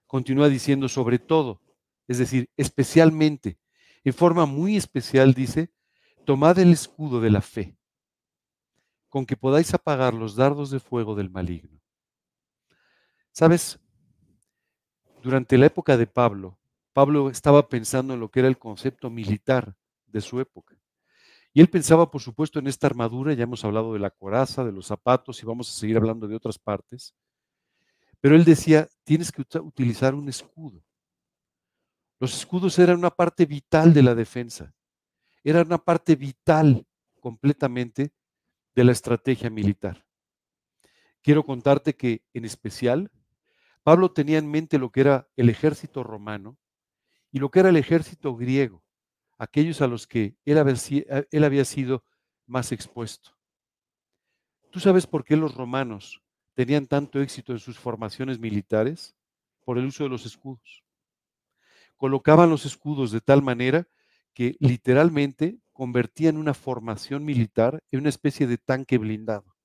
Continúa 0.06 0.48
diciendo 0.48 0.88
sobre 0.88 1.18
todo, 1.18 1.60
es 2.06 2.18
decir, 2.18 2.48
especialmente, 2.56 3.58
en 4.04 4.14
forma 4.14 4.46
muy 4.46 4.76
especial 4.76 5.34
dice, 5.34 5.72
tomad 6.24 6.58
el 6.58 6.72
escudo 6.72 7.20
de 7.20 7.30
la 7.30 7.42
fe, 7.42 7.76
con 9.09 9.26
que 9.26 9.36
podáis 9.36 9.72
apagar 9.74 10.14
los 10.14 10.36
dardos 10.36 10.70
de 10.70 10.80
fuego 10.80 11.14
del 11.14 11.30
maligno. 11.30 11.80
¿Sabes? 13.32 13.80
durante 15.22 15.59
la 15.59 15.66
época 15.66 15.96
de 15.96 16.06
Pablo, 16.06 16.59
Pablo 16.92 17.30
estaba 17.30 17.68
pensando 17.68 18.14
en 18.14 18.20
lo 18.20 18.30
que 18.30 18.40
era 18.40 18.48
el 18.48 18.59
concepto 18.59 19.11
militar 19.11 19.76
de 20.06 20.20
su 20.20 20.40
época. 20.40 20.76
Y 21.52 21.61
él 21.61 21.68
pensaba, 21.68 22.11
por 22.11 22.20
supuesto, 22.20 22.59
en 22.59 22.66
esta 22.66 22.86
armadura, 22.86 23.32
ya 23.32 23.44
hemos 23.44 23.64
hablado 23.64 23.92
de 23.92 23.98
la 23.98 24.11
coraza, 24.11 24.64
de 24.64 24.72
los 24.72 24.86
zapatos 24.86 25.42
y 25.42 25.46
vamos 25.46 25.68
a 25.68 25.78
seguir 25.78 25.96
hablando 25.96 26.28
de 26.28 26.36
otras 26.36 26.59
partes. 26.59 27.14
Pero 28.20 28.34
él 28.34 28.44
decía, 28.44 28.88
tienes 29.04 29.32
que 29.32 29.44
utilizar 29.59 30.14
un 30.14 30.28
escudo. 30.28 30.82
Los 32.20 32.36
escudos 32.36 32.78
eran 32.78 32.98
una 32.98 33.11
parte 33.11 33.46
vital 33.46 33.94
de 33.94 34.02
la 34.02 34.14
defensa, 34.14 34.74
eran 35.44 35.66
una 35.66 35.78
parte 35.78 36.16
vital 36.16 36.84
completamente 37.20 38.12
de 38.78 38.84
la 38.84 38.92
estrategia 38.92 39.50
militar. 39.50 40.06
Quiero 41.20 41.42
contarte 41.42 41.96
que 41.96 42.22
en 42.32 42.44
especial 42.44 43.10
Pablo 43.82 44.12
tenía 44.12 44.38
en 44.38 44.48
mente 44.48 44.78
lo 44.78 44.92
que 44.92 45.00
era 45.00 45.28
el 45.34 45.48
ejército 45.48 46.04
romano 46.04 46.56
y 47.32 47.40
lo 47.40 47.50
que 47.50 47.58
era 47.58 47.70
el 47.70 47.76
ejército 47.76 48.36
griego, 48.36 48.84
aquellos 49.36 49.82
a 49.82 49.88
los 49.88 50.06
que 50.06 50.36
él 50.44 50.58
había, 50.58 51.64
sido 51.64 52.04
más 52.46 52.70
expuesto. 52.70 53.36
¿Tú 54.70 54.78
sabes 54.78 55.08
por 55.08 55.24
qué 55.24 55.36
los 55.36 55.56
romanos 55.56 56.22
tenían 56.54 56.86
tanto 56.86 57.20
éxito 57.20 57.50
en 57.50 57.58
sus 57.58 57.80
formaciones 57.80 58.38
militares? 58.38 59.16
Por 59.64 59.78
el 59.78 59.86
uso 59.86 60.04
de 60.04 60.10
los 60.10 60.24
escudos. 60.24 60.84
Colocaban 61.96 62.48
los 62.48 62.64
escudos 62.64 63.10
de 63.10 63.20
tal 63.20 63.42
manera 63.42 63.88
que 64.34 64.54
literalmente 64.60 65.58
convertían 65.78 66.36
una 66.36 66.54
formación 66.54 67.24
militar 67.24 67.80
en 67.92 68.00
una 68.00 68.08
especie 68.10 68.46
de 68.48 68.58
tanque 68.58 68.98
blindado 68.98 69.58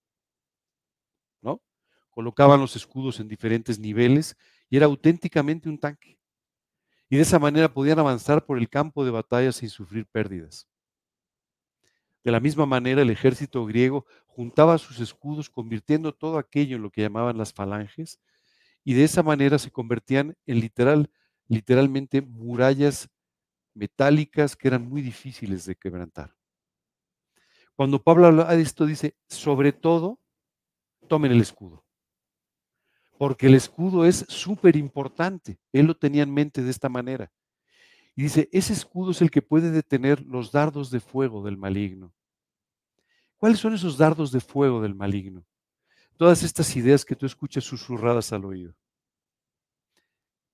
colocaban 2.13 2.59
los 2.59 2.75
escudos 2.75 3.19
en 3.19 3.27
diferentes 3.27 3.79
niveles 3.79 4.37
y 4.69 4.77
era 4.77 4.85
auténticamente 4.85 5.67
un 5.67 5.79
tanque. 5.79 6.19
Y 7.09 7.15
de 7.15 7.23
esa 7.23 7.39
manera 7.39 7.73
podían 7.73 7.99
avanzar 7.99 8.45
por 8.45 8.57
el 8.57 8.69
campo 8.69 9.03
de 9.03 9.11
batalla 9.11 9.51
sin 9.51 9.69
sufrir 9.69 10.05
pérdidas. 10.05 10.67
De 12.23 12.31
la 12.31 12.39
misma 12.39 12.65
manera, 12.65 13.01
el 13.01 13.09
ejército 13.09 13.65
griego 13.65 14.05
juntaba 14.27 14.77
sus 14.77 14.99
escudos, 14.99 15.49
convirtiendo 15.49 16.13
todo 16.13 16.37
aquello 16.37 16.77
en 16.77 16.83
lo 16.83 16.91
que 16.91 17.01
llamaban 17.01 17.37
las 17.37 17.51
falanges, 17.51 18.19
y 18.83 18.93
de 18.93 19.03
esa 19.03 19.23
manera 19.23 19.59
se 19.59 19.71
convertían 19.71 20.35
en 20.45 20.59
literal, 20.59 21.09
literalmente 21.47 22.21
murallas 22.21 23.09
metálicas 23.73 24.55
que 24.55 24.67
eran 24.67 24.87
muy 24.87 25.01
difíciles 25.01 25.65
de 25.65 25.75
quebrantar. 25.75 26.35
Cuando 27.75 28.03
Pablo 28.03 28.27
habla 28.27 28.45
de 28.55 28.61
esto, 28.61 28.85
dice, 28.85 29.17
sobre 29.27 29.73
todo, 29.73 30.19
tomen 31.07 31.31
el 31.31 31.41
escudo 31.41 31.83
porque 33.23 33.47
el 33.47 33.55
escudo 33.55 34.05
es 34.05 34.25
súper 34.27 34.75
importante. 34.75 35.57
Él 35.71 35.85
lo 35.85 35.95
tenía 35.95 36.23
en 36.23 36.33
mente 36.33 36.61
de 36.61 36.69
esta 36.69 36.89
manera. 36.89 37.31
Y 38.17 38.23
dice, 38.23 38.49
ese 38.51 38.73
escudo 38.73 39.11
es 39.11 39.21
el 39.21 39.31
que 39.31 39.41
puede 39.41 39.71
detener 39.71 40.21
los 40.25 40.51
dardos 40.51 40.91
de 40.91 40.99
fuego 40.99 41.41
del 41.41 41.55
maligno. 41.55 42.13
¿Cuáles 43.37 43.59
son 43.59 43.73
esos 43.73 43.97
dardos 43.97 44.33
de 44.33 44.41
fuego 44.41 44.81
del 44.81 44.93
maligno? 44.93 45.45
Todas 46.17 46.43
estas 46.43 46.75
ideas 46.75 47.05
que 47.05 47.15
tú 47.15 47.25
escuchas 47.25 47.63
susurradas 47.63 48.33
al 48.33 48.43
oído. 48.43 48.75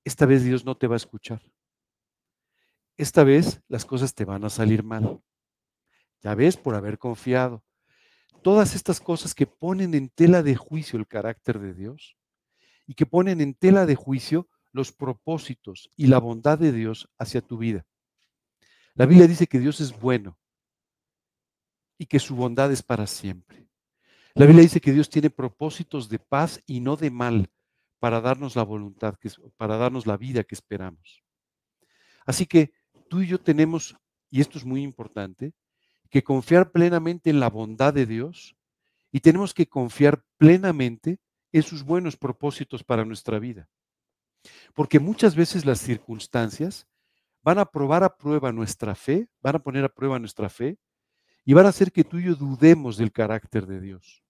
Esta 0.04 0.28
vez 0.28 0.44
Dios 0.44 0.64
no 0.64 0.78
te 0.78 0.86
va 0.86 0.96
a 0.96 0.98
escuchar. 0.98 1.42
Esta 3.00 3.24
vez 3.24 3.62
las 3.70 3.86
cosas 3.86 4.14
te 4.14 4.26
van 4.26 4.44
a 4.44 4.50
salir 4.50 4.84
mal. 4.84 5.22
Ya 6.22 6.36
ves 6.36 6.58
por 6.58 6.76
haber 6.76 6.98
confiado. 7.00 7.64
Todas 8.44 8.76
estas 8.76 9.00
cosas 9.00 9.34
que 9.34 9.48
ponen 9.48 9.94
en 9.94 10.10
tela 10.10 10.44
de 10.44 10.58
juicio 10.58 11.00
el 11.00 11.08
carácter 11.08 11.60
de 11.60 11.74
Dios 11.74 12.18
y 12.86 12.96
que 12.96 13.06
ponen 13.06 13.40
en 13.40 13.54
tela 13.54 13.86
de 13.86 13.96
juicio 13.96 14.50
los 14.74 14.92
propósitos 14.92 15.90
y 15.96 16.08
la 16.08 16.20
bondad 16.20 16.60
de 16.60 16.74
Dios 16.74 17.10
hacia 17.18 17.40
tu 17.40 17.58
vida. 17.58 17.86
La 18.96 19.06
Biblia 19.06 19.28
dice 19.28 19.48
que 19.48 19.60
Dios 19.60 19.80
es 19.80 19.98
bueno 19.98 20.38
y 21.98 22.06
que 22.06 22.20
su 22.20 22.36
bondad 22.36 22.70
es 22.70 22.84
para 22.84 23.08
siempre. 23.08 23.70
La 24.34 24.46
Biblia 24.46 24.64
dice 24.64 24.82
que 24.82 24.92
Dios 24.92 25.10
tiene 25.10 25.30
propósitos 25.30 26.10
de 26.10 26.20
paz 26.20 26.62
y 26.66 26.82
no 26.82 26.98
de 26.98 27.12
mal 27.12 27.50
para 27.98 28.20
darnos 28.20 28.58
la 28.58 28.64
voluntad, 28.64 29.16
para 29.56 29.78
darnos 29.78 30.06
la 30.06 30.18
vida 30.18 30.44
que 30.44 30.56
esperamos. 30.56 31.24
Así 32.26 32.46
que 32.46 32.74
tú 33.10 33.22
y 33.22 33.28
yo 33.28 33.40
tenemos, 33.40 33.98
y 34.30 34.40
esto 34.40 34.58
es 34.58 34.64
muy 34.64 34.84
importante, 34.84 35.54
que 36.10 36.24
confiar 36.24 36.72
plenamente 36.72 37.30
en 37.30 37.40
la 37.40 37.50
bondad 37.50 37.94
de 37.94 38.06
Dios 38.06 38.56
y 39.12 39.20
tenemos 39.20 39.54
que 39.54 39.68
confiar 39.68 40.24
plenamente 40.38 41.20
en 41.52 41.64
sus 41.64 41.84
buenos 41.84 42.16
propósitos 42.16 42.84
para 42.84 43.06
nuestra 43.06 43.40
vida. 43.40 43.68
Porque 44.74 45.00
muchas 45.00 45.36
veces 45.36 45.66
las 45.66 45.80
circunstancias 45.80 46.88
van 47.42 47.60
a 47.60 47.66
probar 47.66 48.04
a 48.04 48.18
prueba 48.18 48.52
nuestra 48.52 48.96
fe, 48.96 49.28
van 49.42 49.56
a 49.56 49.60
poner 49.60 49.84
a 49.84 49.90
prueba 49.90 50.20
nuestra 50.20 50.50
fe 50.50 50.78
y 51.46 51.54
van 51.54 51.66
a 51.66 51.70
hacer 51.70 51.92
que 51.92 52.04
tú 52.04 52.20
y 52.20 52.26
yo 52.26 52.36
dudemos 52.36 52.98
del 52.98 53.12
carácter 53.12 53.66
de 53.66 53.82
Dios. 53.82 54.24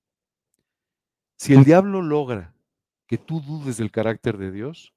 Si 1.36 1.54
el 1.54 1.64
diablo 1.64 2.02
logra 2.02 2.54
que 3.08 3.18
tú 3.18 3.42
dudes 3.42 3.78
del 3.78 3.92
carácter 3.92 4.38
de 4.38 4.52
Dios, 4.52 4.94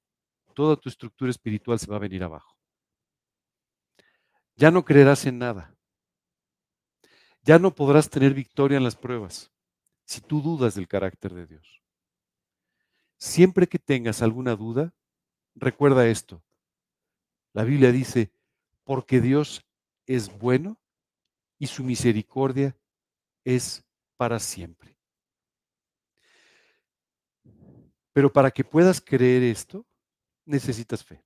toda 0.55 0.77
tu 0.77 0.89
estructura 0.89 1.31
espiritual 1.31 1.79
se 1.79 1.91
va 1.91 1.97
a 1.97 2.01
venir 2.01 2.23
abajo. 2.23 2.52
Ya 4.63 4.71
no 4.71 4.85
creerás 4.85 5.27
en 5.27 5.41
nada. 5.41 5.77
Ya 7.43 7.59
no 7.59 7.75
podrás 7.75 8.09
tener 8.09 8.33
victoria 8.33 8.77
en 8.79 8.85
las 8.85 8.95
pruebas 8.95 9.51
si 10.05 10.21
tú 10.21 10.41
dudas 10.41 10.77
del 10.77 10.87
carácter 10.87 11.35
de 11.35 11.47
Dios. 11.49 11.83
Siempre 13.19 13.67
que 13.67 13.81
tengas 13.81 14.23
alguna 14.23 14.55
duda, 14.55 14.95
recuerda 15.57 16.07
esto. 16.07 16.45
La 17.53 17.65
Biblia 17.65 17.91
dice, 17.91 18.31
porque 18.85 19.21
Dios 19.21 19.67
es 20.07 20.29
bueno 20.39 20.79
y 21.59 21.67
su 21.67 21.83
misericordia 21.83 22.77
es 23.43 23.85
para 24.17 24.39
siempre. 24.39 24.97
Pero 28.13 28.33
para 28.33 28.53
que 28.53 28.63
puedas 28.63 29.01
creer 29.01 29.43
esto, 29.43 29.85
necesitas 30.45 31.03
fe. 31.03 31.21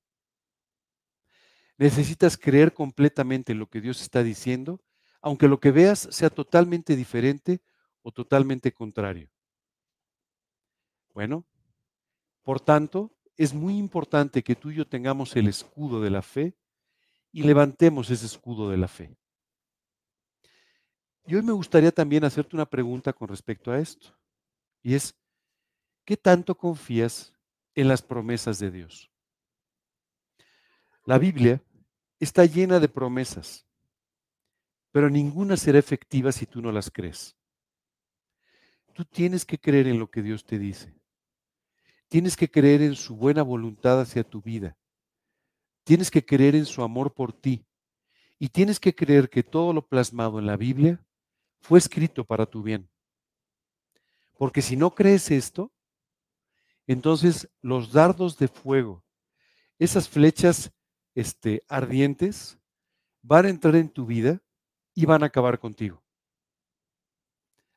Necesitas 1.78 2.36
creer 2.36 2.72
completamente 2.72 3.52
en 3.52 3.58
lo 3.58 3.68
que 3.68 3.80
Dios 3.80 4.00
está 4.00 4.22
diciendo, 4.22 4.80
aunque 5.20 5.48
lo 5.48 5.60
que 5.60 5.70
veas 5.70 6.08
sea 6.10 6.30
totalmente 6.30 6.96
diferente 6.96 7.60
o 8.02 8.12
totalmente 8.12 8.72
contrario. 8.72 9.30
Bueno, 11.12 11.46
por 12.42 12.60
tanto, 12.60 13.16
es 13.36 13.52
muy 13.52 13.76
importante 13.76 14.42
que 14.42 14.54
tú 14.54 14.70
y 14.70 14.76
yo 14.76 14.86
tengamos 14.86 15.34
el 15.36 15.48
escudo 15.48 16.00
de 16.00 16.10
la 16.10 16.22
fe 16.22 16.56
y 17.32 17.42
levantemos 17.42 18.08
ese 18.10 18.26
escudo 18.26 18.70
de 18.70 18.76
la 18.76 18.88
fe. 18.88 19.16
Y 21.26 21.34
hoy 21.34 21.42
me 21.42 21.52
gustaría 21.52 21.90
también 21.90 22.24
hacerte 22.24 22.54
una 22.54 22.66
pregunta 22.66 23.12
con 23.12 23.28
respecto 23.28 23.72
a 23.72 23.78
esto. 23.78 24.16
Y 24.82 24.94
es, 24.94 25.14
¿qué 26.04 26.16
tanto 26.16 26.56
confías 26.56 27.34
en 27.74 27.88
las 27.88 28.00
promesas 28.00 28.58
de 28.60 28.70
Dios? 28.70 29.10
La 31.06 31.18
Biblia 31.18 31.62
está 32.18 32.44
llena 32.46 32.80
de 32.80 32.88
promesas, 32.88 33.64
pero 34.90 35.08
ninguna 35.08 35.56
será 35.56 35.78
efectiva 35.78 36.32
si 36.32 36.46
tú 36.46 36.60
no 36.60 36.72
las 36.72 36.90
crees. 36.90 37.36
Tú 38.92 39.04
tienes 39.04 39.44
que 39.44 39.56
creer 39.56 39.86
en 39.86 40.00
lo 40.00 40.10
que 40.10 40.20
Dios 40.20 40.44
te 40.44 40.58
dice. 40.58 40.92
Tienes 42.08 42.36
que 42.36 42.50
creer 42.50 42.82
en 42.82 42.96
su 42.96 43.14
buena 43.14 43.44
voluntad 43.44 44.00
hacia 44.00 44.24
tu 44.24 44.42
vida. 44.42 44.76
Tienes 45.84 46.10
que 46.10 46.26
creer 46.26 46.56
en 46.56 46.66
su 46.66 46.82
amor 46.82 47.14
por 47.14 47.32
ti. 47.32 47.64
Y 48.40 48.48
tienes 48.48 48.80
que 48.80 48.92
creer 48.92 49.30
que 49.30 49.44
todo 49.44 49.72
lo 49.72 49.86
plasmado 49.86 50.40
en 50.40 50.46
la 50.46 50.56
Biblia 50.56 51.00
fue 51.60 51.78
escrito 51.78 52.24
para 52.24 52.46
tu 52.46 52.64
bien. 52.64 52.90
Porque 54.36 54.60
si 54.60 54.76
no 54.76 54.92
crees 54.92 55.30
esto, 55.30 55.72
entonces 56.88 57.48
los 57.62 57.92
dardos 57.92 58.38
de 58.38 58.48
fuego, 58.48 59.04
esas 59.78 60.08
flechas 60.08 60.72
este, 61.16 61.64
ardientes, 61.66 62.58
van 63.22 63.46
a 63.46 63.48
entrar 63.48 63.74
en 63.74 63.88
tu 63.88 64.06
vida 64.06 64.40
y 64.94 65.06
van 65.06 65.22
a 65.22 65.26
acabar 65.26 65.58
contigo. 65.58 66.00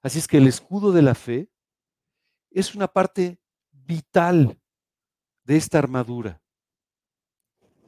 Así 0.02 0.20
es 0.20 0.28
que 0.28 0.38
el 0.38 0.48
escudo 0.48 0.92
de 0.92 1.02
la 1.02 1.16
fe 1.16 1.50
es 2.52 2.76
una 2.76 2.88
parte 2.88 3.40
vital 3.72 4.60
de 5.44 5.56
esta 5.56 5.80
armadura. 5.80 6.42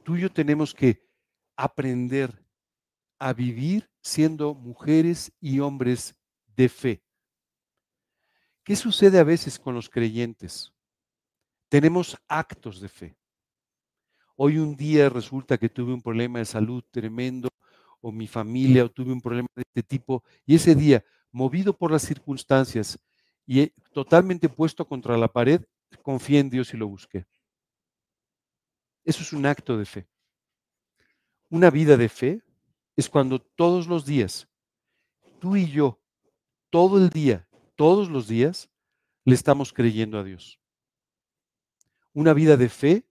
Tú 0.02 0.16
y 0.16 0.22
yo 0.22 0.32
tenemos 0.32 0.74
que 0.74 1.06
aprender 1.54 2.44
a 3.18 3.32
vivir 3.32 3.88
siendo 4.00 4.54
mujeres 4.54 5.32
y 5.38 5.60
hombres 5.60 6.16
de 6.56 6.68
fe. 6.68 7.04
¿Qué 8.64 8.74
sucede 8.74 9.18
a 9.18 9.24
veces 9.24 9.58
con 9.58 9.74
los 9.74 9.88
creyentes? 9.88 10.72
Tenemos 11.68 12.16
actos 12.26 12.80
de 12.80 12.88
fe. 12.88 13.21
Hoy 14.44 14.58
un 14.58 14.74
día 14.74 15.08
resulta 15.08 15.56
que 15.56 15.68
tuve 15.68 15.94
un 15.94 16.02
problema 16.02 16.40
de 16.40 16.44
salud 16.44 16.82
tremendo, 16.90 17.48
o 18.00 18.10
mi 18.10 18.26
familia, 18.26 18.84
o 18.84 18.90
tuve 18.90 19.12
un 19.12 19.20
problema 19.20 19.46
de 19.54 19.62
este 19.62 19.84
tipo, 19.84 20.24
y 20.44 20.56
ese 20.56 20.74
día, 20.74 21.04
movido 21.30 21.72
por 21.72 21.92
las 21.92 22.02
circunstancias 22.02 22.98
y 23.46 23.68
totalmente 23.92 24.48
puesto 24.48 24.84
contra 24.84 25.16
la 25.16 25.28
pared, 25.28 25.64
confié 26.02 26.40
en 26.40 26.50
Dios 26.50 26.74
y 26.74 26.76
lo 26.76 26.88
busqué. 26.88 27.24
Eso 29.04 29.22
es 29.22 29.32
un 29.32 29.46
acto 29.46 29.78
de 29.78 29.84
fe. 29.84 30.08
Una 31.48 31.70
vida 31.70 31.96
de 31.96 32.08
fe 32.08 32.42
es 32.96 33.08
cuando 33.08 33.40
todos 33.40 33.86
los 33.86 34.04
días, 34.04 34.48
tú 35.38 35.54
y 35.54 35.70
yo, 35.70 36.00
todo 36.68 36.98
el 36.98 37.10
día, 37.10 37.46
todos 37.76 38.10
los 38.10 38.26
días, 38.26 38.68
le 39.24 39.36
estamos 39.36 39.72
creyendo 39.72 40.18
a 40.18 40.24
Dios. 40.24 40.58
Una 42.12 42.32
vida 42.32 42.56
de 42.56 42.68
fe 42.68 43.06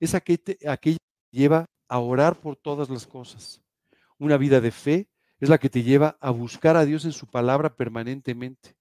es 0.00 0.14
aquella 0.14 0.76
que 0.76 0.96
lleva 1.30 1.66
a 1.88 1.98
orar 1.98 2.40
por 2.40 2.56
todas 2.56 2.88
las 2.90 3.06
cosas. 3.06 3.62
Una 4.18 4.36
vida 4.36 4.60
de 4.60 4.70
fe 4.70 5.08
es 5.38 5.48
la 5.48 5.58
que 5.58 5.70
te 5.70 5.82
lleva 5.82 6.16
a 6.20 6.30
buscar 6.30 6.76
a 6.76 6.84
Dios 6.84 7.04
en 7.04 7.12
su 7.12 7.26
palabra 7.26 7.76
permanentemente. 7.76 8.76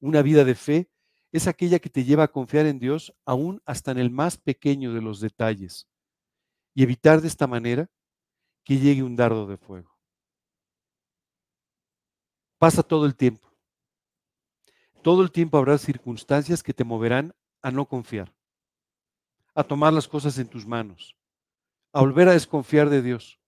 Una 0.00 0.22
vida 0.22 0.44
de 0.44 0.54
fe 0.54 0.90
es 1.32 1.46
aquella 1.46 1.78
que 1.78 1.90
te 1.90 2.04
lleva 2.04 2.24
a 2.24 2.28
confiar 2.28 2.66
en 2.66 2.78
Dios 2.78 3.14
aún 3.24 3.60
hasta 3.66 3.90
en 3.90 3.98
el 3.98 4.10
más 4.10 4.36
pequeño 4.38 4.94
de 4.94 5.02
los 5.02 5.20
detalles 5.20 5.88
y 6.74 6.82
evitar 6.82 7.20
de 7.20 7.28
esta 7.28 7.46
manera 7.46 7.90
que 8.64 8.78
llegue 8.78 9.02
un 9.02 9.16
dardo 9.16 9.46
de 9.46 9.56
fuego. 9.56 9.98
Pasa 12.58 12.82
todo 12.82 13.06
el 13.06 13.16
tiempo. 13.16 13.48
Todo 15.02 15.22
el 15.22 15.30
tiempo 15.30 15.58
habrá 15.58 15.78
circunstancias 15.78 16.62
que 16.62 16.74
te 16.74 16.84
moverán 16.84 17.34
a 17.62 17.70
no 17.70 17.86
confiar 17.86 18.37
a 19.58 19.64
tomar 19.64 19.92
las 19.92 20.06
cosas 20.06 20.38
en 20.38 20.46
tus 20.46 20.64
manos, 20.64 21.16
a 21.92 22.00
volver 22.00 22.28
a 22.28 22.32
desconfiar 22.32 22.88
de 22.90 23.02
Dios. 23.02 23.40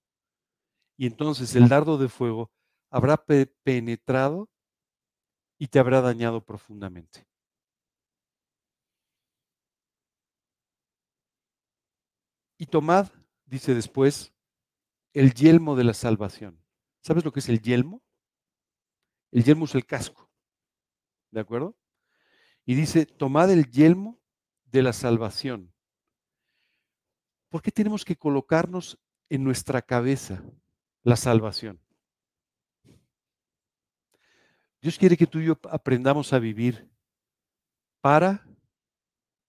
Y 0.97 1.07
entonces 1.07 1.55
el 1.55 1.69
dardo 1.69 1.99
de 1.99 2.09
fuego 2.09 2.51
habrá 2.91 3.17
penetrado 3.63 4.51
y 5.57 5.69
te 5.69 5.79
habrá 5.79 6.01
dañado 6.01 6.45
profundamente. 6.45 7.29
Y 12.59 12.67
tomad, 12.67 13.09
dice 13.47 13.73
después, 13.73 14.35
el 15.13 15.33
yelmo 15.33 15.77
de 15.77 15.85
la 15.85 15.95
salvación. 15.95 16.61
¿Sabes 17.05 17.25
lo 17.25 17.31
que 17.31 17.39
es 17.39 17.49
el 17.49 17.63
yelmo? 17.63 18.03
El 19.31 19.45
yelmo 19.45 19.67
es 19.67 19.77
el 19.77 19.87
casco. 19.87 20.29
¿De 21.31 21.39
acuerdo? 21.39 21.77
Y 22.67 22.75
dice, 22.75 23.07
tomad 23.07 23.53
el 23.53 23.71
yelmo 23.71 24.21
de 24.65 24.83
la 24.83 24.93
salvación 24.93 25.73
¿Por 27.51 27.63
qué 27.63 27.73
tenemos 27.73 28.05
que 28.05 28.17
colocarnos 28.17 28.99
en 29.29 29.43
nuestra 29.43 29.83
cabeza 29.83 30.43
la 31.03 31.17
salvación? 31.17 31.81
Dios 34.81 34.97
quiere 34.97 35.17
que 35.17 35.27
tú 35.27 35.41
y 35.41 35.47
yo 35.47 35.59
aprendamos 35.69 36.33
a 36.33 36.39
vivir 36.39 36.89
para 38.01 38.47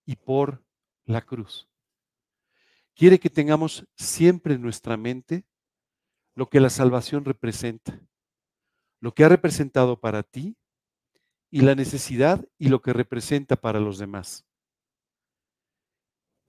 y 0.05 0.15
por 0.15 0.63
la 1.05 1.21
cruz. 1.21 1.69
Quiere 2.95 3.19
que 3.19 3.29
tengamos 3.29 3.87
siempre 3.95 4.55
en 4.55 4.61
nuestra 4.61 4.97
mente 4.97 5.45
lo 6.35 6.49
que 6.49 6.59
la 6.59 6.71
salvación 6.71 7.23
representa, 7.23 8.01
lo 8.99 9.13
que 9.13 9.23
ha 9.23 9.29
representado 9.29 9.99
para 9.99 10.23
ti 10.23 10.57
y 11.51 11.61
la 11.61 11.75
necesidad 11.75 12.45
y 12.57 12.69
lo 12.69 12.81
que 12.81 12.93
representa 12.93 13.55
para 13.55 13.79
los 13.79 13.99
demás. 13.99 14.45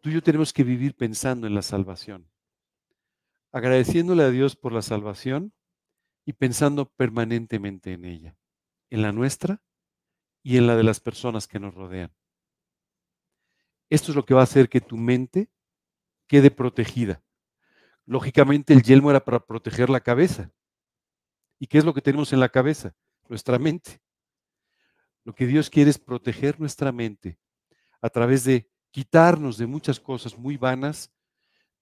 Tú 0.03 0.11
y 0.11 0.15
yo 0.15 0.23
tenemos 0.23 0.53
que 0.53 0.65
vivir 0.65 0.97
pensando 0.97 1.47
en 1.47 1.55
la 1.55 1.63
salvación, 1.63 2.29
agradeciéndole 3.53 4.25
a 4.25 4.31
Dios 4.31 4.57
por 4.57 4.73
la 4.73 4.83
salvación 4.83 5.53
y 6.25 6.33
pensando 6.33 6.91
permanentemente 6.91 7.93
en 7.93 8.05
ella, 8.05 8.37
en 8.91 9.03
la 9.03 9.13
nuestra 9.13 9.63
y 10.43 10.57
en 10.57 10.67
la 10.67 10.75
de 10.75 10.83
las 10.83 10.99
personas 10.99 11.47
que 11.47 11.61
nos 11.61 11.73
rodean. 11.73 12.13
Esto 13.91 14.11
es 14.11 14.17
lo 14.17 14.25
que 14.25 14.35
va 14.35 14.41
a 14.41 14.45
hacer 14.45 14.69
que 14.69 14.81
tu 14.81 14.97
mente 14.97 15.49
quede 16.27 16.51
protegida. 16.51 17.23
Lógicamente 18.05 18.73
el 18.73 18.83
yelmo 18.83 19.11
era 19.11 19.25
para 19.25 19.47
proteger 19.47 19.89
la 19.89 20.01
cabeza. 20.01 20.51
¿Y 21.61 21.69
qué 21.69 21.79
es 21.79 21.85
lo 21.85 21.95
que 21.95 22.03
tenemos 22.03 22.33
en 22.33 22.41
la 22.41 22.49
cabeza? 22.49 22.93
Nuestra 23.29 23.57
mente. 23.57 24.01
Lo 25.23 25.33
que 25.33 25.47
Dios 25.47 25.71
quiere 25.71 25.91
es 25.91 25.99
proteger 25.99 26.59
nuestra 26.59 26.91
mente 26.91 27.39
a 28.01 28.11
través 28.11 28.43
de 28.43 28.72
quitarnos 28.93 29.57
de 29.59 29.67
muchas 29.67 29.99
cosas 29.99 30.39
muy 30.39 30.57
vanas, 30.57 31.11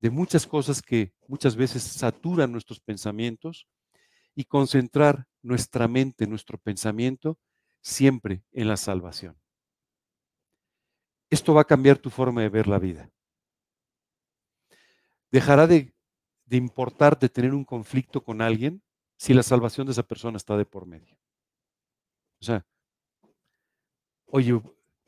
de 0.00 0.10
muchas 0.10 0.46
cosas 0.46 0.80
que 0.80 1.12
muchas 1.26 1.56
veces 1.56 1.82
saturan 1.82 2.52
nuestros 2.52 2.80
pensamientos 2.80 3.66
y 4.34 4.44
concentrar 4.44 5.26
nuestra 5.42 5.88
mente, 5.88 6.26
nuestro 6.26 6.56
pensamiento 6.56 7.38
siempre 7.82 8.42
en 8.52 8.68
la 8.68 8.76
salvación. 8.76 9.36
Esto 11.28 11.52
va 11.52 11.62
a 11.62 11.66
cambiar 11.66 11.98
tu 11.98 12.10
forma 12.10 12.42
de 12.42 12.48
ver 12.48 12.66
la 12.66 12.78
vida. 12.78 13.10
Dejará 15.30 15.66
de, 15.66 15.94
de 16.46 16.56
importar 16.56 17.18
de 17.18 17.28
tener 17.28 17.54
un 17.54 17.64
conflicto 17.64 18.22
con 18.22 18.40
alguien 18.40 18.82
si 19.16 19.34
la 19.34 19.42
salvación 19.42 19.86
de 19.86 19.92
esa 19.92 20.02
persona 20.02 20.36
está 20.36 20.56
de 20.56 20.64
por 20.64 20.86
medio. 20.86 21.16
O 22.40 22.44
sea, 22.44 22.66
oye, 24.26 24.60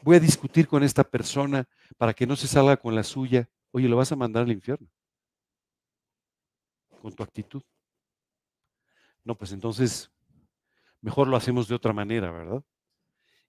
voy 0.03 0.17
a 0.17 0.21
discutir 0.21 0.69
con 0.69 0.83
esta 0.83 1.05
persona 1.05 1.69
para 1.97 2.15
que 2.15 2.27
no 2.27 2.37
se 2.37 2.49
salga 2.49 2.77
con 2.77 2.95
la 2.95 3.03
suya. 3.03 3.49
Oye, 3.71 3.89
lo 3.89 3.97
vas 3.97 4.13
a 4.13 4.17
mandar 4.17 4.45
al 4.45 4.53
infierno 4.53 4.89
con 7.03 7.13
tu 7.13 7.23
actitud. 7.25 7.63
No, 9.25 9.37
pues 9.37 9.51
entonces 9.53 10.11
mejor 11.01 11.27
lo 11.27 11.37
hacemos 11.37 11.67
de 11.67 11.75
otra 11.75 11.93
manera, 11.93 12.31
¿verdad? 12.31 12.63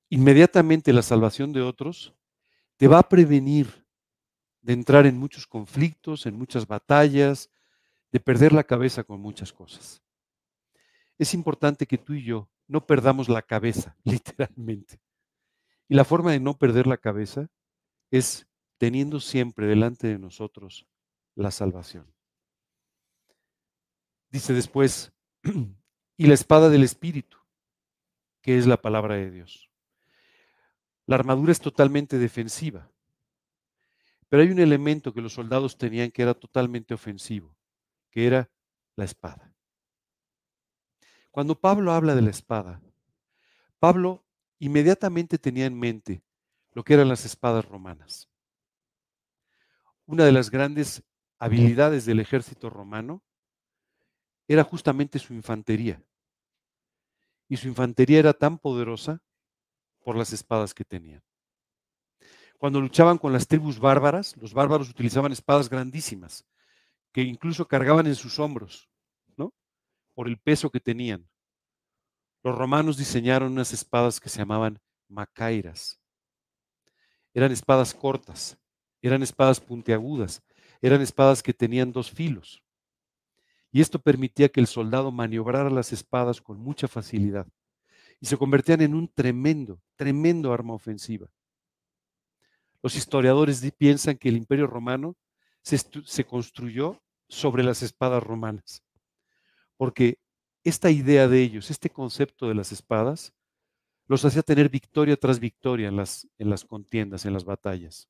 Inmediatamente 0.10 0.92
la 0.92 1.04
salvación 1.04 1.54
de 1.54 1.62
otros 1.62 2.16
te 2.78 2.88
va 2.88 3.00
a 3.00 3.08
prevenir 3.08 3.86
de 4.62 4.74
entrar 4.74 5.06
en 5.06 5.18
muchos 5.18 5.46
conflictos, 5.46 6.26
en 6.26 6.36
muchas 6.36 6.66
batallas, 6.66 7.50
de 8.12 8.20
perder 8.20 8.54
la 8.54 8.64
cabeza 8.64 9.04
con 9.04 9.22
muchas 9.22 9.54
cosas. 9.54 10.02
Es 11.18 11.34
importante 11.34 11.86
que 11.86 11.98
tú 11.98 12.14
y 12.14 12.24
yo 12.24 12.50
no 12.68 12.86
perdamos 12.86 13.30
la 13.30 13.42
cabeza, 13.42 13.96
literalmente. 14.04 15.00
Y 15.88 15.96
la 15.96 16.06
forma 16.06 16.32
de 16.32 16.40
no 16.40 16.58
perder 16.58 16.88
la 16.88 16.98
cabeza 16.98 17.50
es 18.12 18.48
teniendo 18.78 19.20
siempre 19.20 19.68
delante 19.68 20.08
de 20.08 20.20
nosotros 20.20 20.88
la 21.36 21.52
salvación. 21.52 22.14
Dice 24.30 24.54
después, 24.54 25.14
y 26.18 26.28
la 26.28 26.34
espada 26.34 26.70
del 26.70 26.84
Espíritu, 26.84 27.38
que 28.42 28.58
es 28.58 28.68
la 28.68 28.78
palabra 28.78 29.16
de 29.16 29.32
Dios. 29.32 29.70
La 31.06 31.16
armadura 31.16 31.52
es 31.52 31.60
totalmente 31.60 32.18
defensiva, 32.18 32.92
pero 34.30 34.42
hay 34.42 34.50
un 34.50 34.60
elemento 34.60 35.14
que 35.14 35.22
los 35.22 35.34
soldados 35.34 35.78
tenían 35.78 36.12
que 36.12 36.24
era 36.24 36.34
totalmente 36.34 36.94
ofensivo, 36.94 37.56
que 38.10 38.26
era 38.26 38.50
la 38.96 39.06
espada. 39.06 39.54
Cuando 41.32 41.60
Pablo 41.60 41.92
habla 41.92 42.16
de 42.16 42.22
la 42.22 42.30
espada, 42.30 42.82
Pablo 43.80 44.26
inmediatamente 44.66 45.38
tenía 45.38 45.66
en 45.66 45.78
mente 45.78 46.24
lo 46.72 46.84
que 46.84 46.94
eran 46.94 47.10
las 47.10 47.26
espadas 47.26 47.66
romanas. 47.66 48.30
Una 50.06 50.24
de 50.24 50.32
las 50.32 50.50
grandes 50.50 51.04
habilidades 51.38 52.06
del 52.06 52.22
ejército 52.22 52.70
romano 52.70 53.22
era 54.48 54.64
justamente 54.64 55.20
su 55.20 55.34
infantería. 55.34 56.02
Y 57.50 57.58
su 57.58 57.68
infantería 57.68 58.20
era 58.20 58.34
tan 58.34 58.58
poderosa 58.58 59.22
por 60.02 60.16
las 60.16 60.32
espadas 60.32 60.74
que 60.74 60.86
tenían. 60.86 61.22
Cuando 62.58 62.80
luchaban 62.80 63.18
con 63.18 63.34
las 63.34 63.48
tribus 63.48 63.80
bárbaras, 63.80 64.38
los 64.38 64.54
bárbaros 64.54 64.90
utilizaban 64.90 65.34
espadas 65.34 65.70
grandísimas, 65.70 66.46
que 67.12 67.22
incluso 67.22 67.68
cargaban 67.68 68.08
en 68.08 68.16
sus 68.16 68.40
hombros, 68.40 68.90
¿no? 69.36 69.54
Por 70.14 70.30
el 70.30 70.40
peso 70.40 70.70
que 70.70 70.80
tenían. 70.80 71.28
Los 72.44 72.58
romanos 72.58 72.98
diseñaron 72.98 73.54
unas 73.54 73.72
espadas 73.72 74.20
que 74.20 74.28
se 74.28 74.40
llamaban 74.40 74.80
macairas. 75.08 76.00
Eran 77.34 77.52
espadas 77.52 77.94
cortas, 77.94 78.58
eran 79.02 79.24
espadas 79.24 79.62
puntiagudas, 79.62 80.44
eran 80.82 81.02
espadas 81.02 81.42
que 81.42 81.54
tenían 81.54 81.94
dos 81.94 82.12
filos. 82.12 82.62
Y 83.72 83.80
esto 83.82 83.98
permitía 83.98 84.50
que 84.50 84.60
el 84.60 84.68
soldado 84.68 85.10
maniobrara 85.12 85.70
las 85.70 85.94
espadas 85.94 86.42
con 86.42 86.60
mucha 86.60 86.88
facilidad. 86.88 87.48
Y 88.20 88.28
se 88.28 88.38
convertían 88.38 88.82
en 88.82 88.94
un 88.94 89.08
tremendo, 89.08 89.82
tremendo 89.96 90.54
arma 90.54 90.74
ofensiva. 90.74 91.28
Los 92.84 92.96
historiadores 92.96 93.66
piensan 93.78 94.18
que 94.18 94.30
el 94.30 94.36
imperio 94.36 94.68
romano 94.68 95.16
se, 95.62 95.78
se 95.78 96.26
construyó 96.26 97.02
sobre 97.30 97.64
las 97.64 97.82
espadas 97.82 98.22
romanas, 98.22 98.84
porque 99.78 100.20
esta 100.64 100.90
idea 100.90 101.28
de 101.28 101.42
ellos, 101.42 101.70
este 101.70 101.90
concepto 101.90 102.48
de 102.48 102.56
las 102.56 102.72
espadas, 102.72 103.34
los 104.08 104.24
hacía 104.26 104.42
tener 104.42 104.70
victoria 104.70 105.18
tras 105.18 105.40
victoria 105.40 105.88
en 105.88 105.96
las, 105.96 106.28
en 106.38 106.50
las 106.50 106.64
contiendas, 106.66 107.26
en 107.26 107.34
las 107.34 107.44
batallas. 107.44 108.10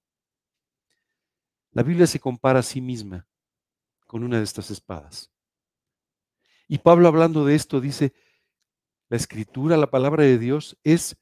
La 1.71 1.83
Biblia 1.83 2.07
se 2.07 2.19
compara 2.19 2.59
a 2.59 2.63
sí 2.63 2.81
misma 2.81 3.27
con 4.05 4.23
una 4.23 4.37
de 4.37 4.43
estas 4.43 4.69
espadas. 4.69 5.31
Y 6.67 6.77
Pablo 6.77 7.07
hablando 7.07 7.45
de 7.45 7.55
esto 7.55 7.81
dice, 7.81 8.13
la 9.09 9.17
escritura, 9.17 9.77
la 9.77 9.89
palabra 9.89 10.23
de 10.23 10.37
Dios 10.37 10.77
es 10.83 11.17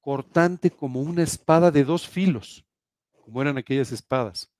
cortante 0.00 0.70
como 0.70 1.00
una 1.00 1.22
espada 1.22 1.70
de 1.70 1.84
dos 1.84 2.08
filos, 2.08 2.66
como 3.22 3.40
eran 3.40 3.56
aquellas 3.58 3.92
espadas. 3.92 4.50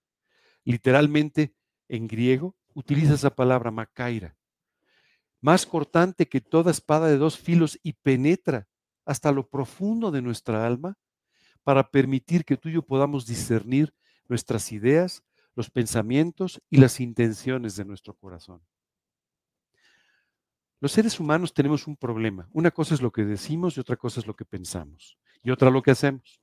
Literalmente, 0.65 1.55
en 1.89 2.07
griego, 2.07 2.57
utiliza 2.75 3.15
esa 3.15 3.35
palabra 3.35 3.71
macaira 3.71 4.37
más 5.45 5.67
cortante 5.67 6.27
que 6.27 6.41
toda 6.41 6.71
espada 6.71 7.07
de 7.07 7.19
dos 7.19 7.39
filos 7.39 7.79
y 7.83 7.93
penetra 7.93 8.67
hasta 9.05 9.31
lo 9.31 9.47
profundo 9.47 10.11
de 10.11 10.23
nuestra 10.23 10.67
alma 10.67 10.97
para 11.63 11.91
permitir 11.91 12.47
que 12.47 12.57
tú 12.57 12.71
y 12.71 12.73
yo 12.73 12.83
podamos 12.83 13.27
discernir 13.27 13.93
nuestras 14.27 14.73
ideas, 14.73 15.23
los 15.55 15.69
pensamientos 15.69 16.63
y 16.71 16.79
las 16.79 16.99
intenciones 16.99 17.77
de 17.77 17.85
nuestro 17.85 18.15
corazón. 18.15 18.63
Los 20.81 20.93
seres 20.93 21.21
humanos 21.21 21.53
tenemos 21.53 21.87
un 21.87 21.99
problema. 21.99 22.49
Una 22.51 22.71
cosa 22.71 22.95
es 22.95 23.03
lo 23.03 23.13
que 23.13 23.27
decimos 23.27 23.77
y 23.77 23.81
otra 23.81 23.97
cosa 23.97 24.21
es 24.21 24.27
lo 24.27 24.35
que 24.35 24.47
pensamos. 24.47 25.19
Y 25.43 25.51
otra 25.51 25.69
lo 25.69 25.83
que 25.83 25.91
hacemos. 25.91 26.41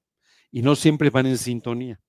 Y 0.52 0.62
no 0.62 0.76
siempre 0.76 1.10
van 1.10 1.26
en 1.26 1.39
sintonía. 1.39 1.99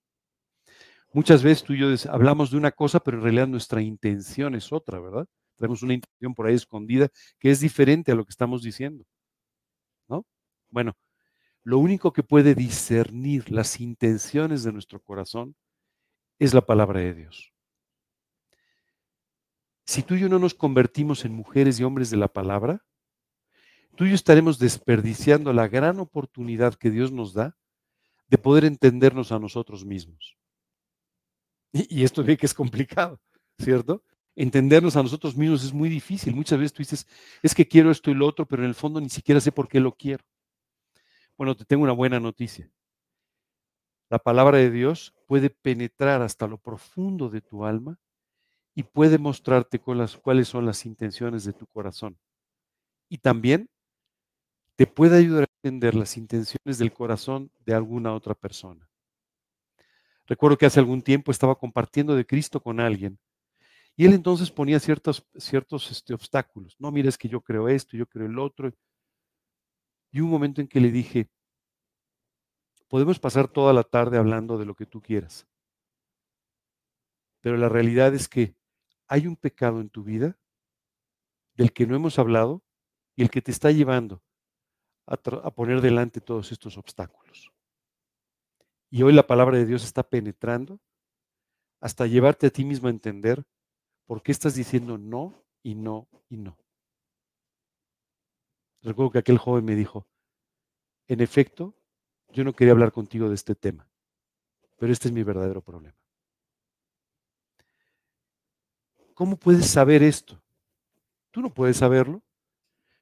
Muchas 1.14 1.43
veces 1.43 1.64
tú 1.64 1.72
y 1.72 1.78
yo 1.78 1.86
hablamos 2.12 2.51
de 2.51 2.59
una 2.59 2.70
cosa, 2.70 3.01
pero 3.01 3.16
en 3.16 3.22
realidad 3.22 3.49
nuestra 3.49 3.80
intención 3.80 4.55
es 4.55 4.70
otra, 4.74 5.01
¿verdad? 5.01 5.26
Tenemos 5.62 5.84
una 5.84 5.94
intención 5.94 6.34
por 6.34 6.48
ahí 6.48 6.56
escondida 6.56 7.08
que 7.38 7.52
es 7.52 7.60
diferente 7.60 8.10
a 8.10 8.16
lo 8.16 8.24
que 8.24 8.30
estamos 8.30 8.64
diciendo. 8.64 9.04
¿No? 10.08 10.26
Bueno, 10.70 10.96
lo 11.62 11.78
único 11.78 12.12
que 12.12 12.24
puede 12.24 12.56
discernir 12.56 13.48
las 13.52 13.78
intenciones 13.78 14.64
de 14.64 14.72
nuestro 14.72 15.00
corazón 15.00 15.54
es 16.40 16.52
la 16.52 16.62
palabra 16.62 16.98
de 16.98 17.14
Dios. 17.14 17.52
Si 19.86 20.02
tú 20.02 20.16
y 20.16 20.20
yo 20.20 20.28
no 20.28 20.40
nos 20.40 20.52
convertimos 20.52 21.24
en 21.24 21.32
mujeres 21.32 21.78
y 21.78 21.84
hombres 21.84 22.10
de 22.10 22.16
la 22.16 22.26
palabra, 22.26 22.84
tú 23.94 24.04
y 24.04 24.08
yo 24.08 24.16
estaremos 24.16 24.58
desperdiciando 24.58 25.52
la 25.52 25.68
gran 25.68 26.00
oportunidad 26.00 26.74
que 26.74 26.90
Dios 26.90 27.12
nos 27.12 27.34
da 27.34 27.56
de 28.26 28.38
poder 28.38 28.64
entendernos 28.64 29.30
a 29.30 29.38
nosotros 29.38 29.84
mismos. 29.84 30.36
Y, 31.72 32.02
esto 32.02 32.24
ve 32.24 32.36
que 32.36 32.46
es 32.46 32.54
complicado, 32.54 33.20
¿cierto? 33.60 34.02
Entendernos 34.37 34.97
a 34.97 35.03
nosotros 35.03 35.37
mismos 35.37 35.64
es 35.64 35.72
muy 35.72 35.89
difícil. 35.89 36.35
Muchas 36.35 36.59
veces 36.59 36.72
tú 36.72 36.83
dices, 36.83 37.07
es 37.43 37.55
que 37.55 37.66
quiero 37.66 37.91
esto 37.91 38.11
y 38.11 38.14
lo 38.14 38.26
otro, 38.26 38.47
pero 38.47 38.62
en 38.62 38.68
el 38.68 38.74
fondo 38.74 39.01
ni 39.01 39.09
siquiera 39.09 39.41
sé 39.41 39.53
por 39.53 39.68
qué 39.68 39.80
lo 39.80 39.93
quiero. 39.93 40.24
Bueno, 41.37 41.57
te 41.57 41.64
tengo 41.64 41.83
una 41.83 41.93
buena 41.93 42.20
noticia. 42.20 42.70
La 44.09 44.18
palabra 44.18 44.59
de 44.59 44.70
Dios 44.70 45.14
puede 45.26 45.51
penetrar 45.51 46.20
hasta 46.22 46.47
lo 46.47 46.59
profundo 46.59 47.30
de 47.30 47.41
tu 47.41 47.64
alma 47.64 47.99
y 48.74 48.83
puede 48.83 49.18
mostrarte 49.18 49.78
cuáles 49.78 50.49
son 50.49 50.66
las 50.66 50.85
intenciones 50.87 51.45
de 51.45 51.53
tu 51.53 51.66
corazón. 51.66 52.18
Y 53.09 53.18
también 53.18 53.68
te 54.76 54.87
puede 54.87 55.18
ayudar 55.18 55.45
a 55.45 55.53
entender 55.62 55.95
las 55.95 56.16
intenciones 56.16 56.78
del 56.78 56.93
corazón 56.93 57.51
de 57.64 57.74
alguna 57.74 58.14
otra 58.14 58.35
persona. 58.35 58.89
Recuerdo 60.26 60.57
que 60.57 60.66
hace 60.66 60.80
algún 60.80 61.03
tiempo 61.03 61.30
estaba 61.30 61.55
compartiendo 61.55 62.14
de 62.14 62.26
Cristo 62.26 62.61
con 62.61 62.80
alguien 62.80 63.18
y 64.03 64.05
él 64.05 64.14
entonces 64.14 64.50
ponía 64.50 64.80
ciertos, 64.80 65.24
ciertos 65.36 65.88
este, 65.92 66.12
obstáculos. 66.12 66.74
No, 66.80 66.90
mira, 66.90 67.09
es 67.09 67.16
que 67.16 67.28
yo 67.28 67.40
creo 67.40 67.68
esto, 67.68 67.96
yo 67.96 68.05
creo 68.05 68.26
el 68.26 68.36
otro. 68.36 68.72
Y 70.11 70.18
un 70.18 70.28
momento 70.28 70.61
en 70.61 70.66
que 70.66 70.80
le 70.80 70.90
dije, 70.90 71.30
podemos 72.88 73.20
pasar 73.20 73.46
toda 73.46 73.72
la 73.72 73.84
tarde 73.84 74.18
hablando 74.18 74.59
de 74.59 74.64
lo 74.64 74.74
que 74.74 74.86
tú 74.86 75.00
quieras. 75.00 75.46
Pero 77.42 77.57
la 77.57 77.68
realidad 77.68 78.12
es 78.12 78.28
que 78.28 78.57
hay 79.07 79.28
un 79.28 79.36
pecado 79.36 79.80
en 79.80 79.88
tu 79.88 80.03
vida 80.03 80.36
del 81.55 81.72
que 81.72 81.86
no 81.86 81.94
hemos 81.94 82.18
hablado 82.18 82.61
y 83.14 83.22
el 83.22 83.30
que 83.30 83.40
te 83.40 83.53
está 83.53 83.70
llevando 83.70 84.20
a, 85.07 85.14
a 85.14 85.50
poner 85.53 85.80
delante 85.80 86.20
todos 86.20 86.50
estos 86.50 86.76
obstáculos. 86.76 87.53
Y 88.90 89.05
hoy 89.05 89.12
la 89.12 89.28
palabra 89.28 89.59
de 89.59 89.66
Dios 89.66 89.84
está 89.84 90.03
penetrando 90.03 90.80
hasta 91.80 92.09
llevarte 92.09 92.48
a 92.48 92.50
ti 92.50 92.64
mismo 92.64 92.88
a 92.88 92.90
entender 92.90 93.44
¿Por 94.12 94.22
qué 94.22 94.30
estás 94.30 94.54
diciendo 94.54 94.98
no 94.98 95.32
y 95.62 95.74
no 95.74 96.06
y 96.28 96.36
no? 96.36 96.58
Recuerdo 98.82 99.10
que 99.10 99.20
aquel 99.20 99.38
joven 99.38 99.64
me 99.64 99.74
dijo, 99.74 100.06
en 101.08 101.22
efecto, 101.22 101.74
yo 102.28 102.44
no 102.44 102.52
quería 102.52 102.72
hablar 102.72 102.92
contigo 102.92 103.30
de 103.30 103.36
este 103.36 103.54
tema, 103.54 103.88
pero 104.76 104.92
este 104.92 105.08
es 105.08 105.14
mi 105.14 105.22
verdadero 105.22 105.62
problema. 105.62 105.96
¿Cómo 109.14 109.38
puedes 109.38 109.64
saber 109.64 110.02
esto? 110.02 110.38
Tú 111.30 111.40
no 111.40 111.48
puedes 111.48 111.78
saberlo, 111.78 112.20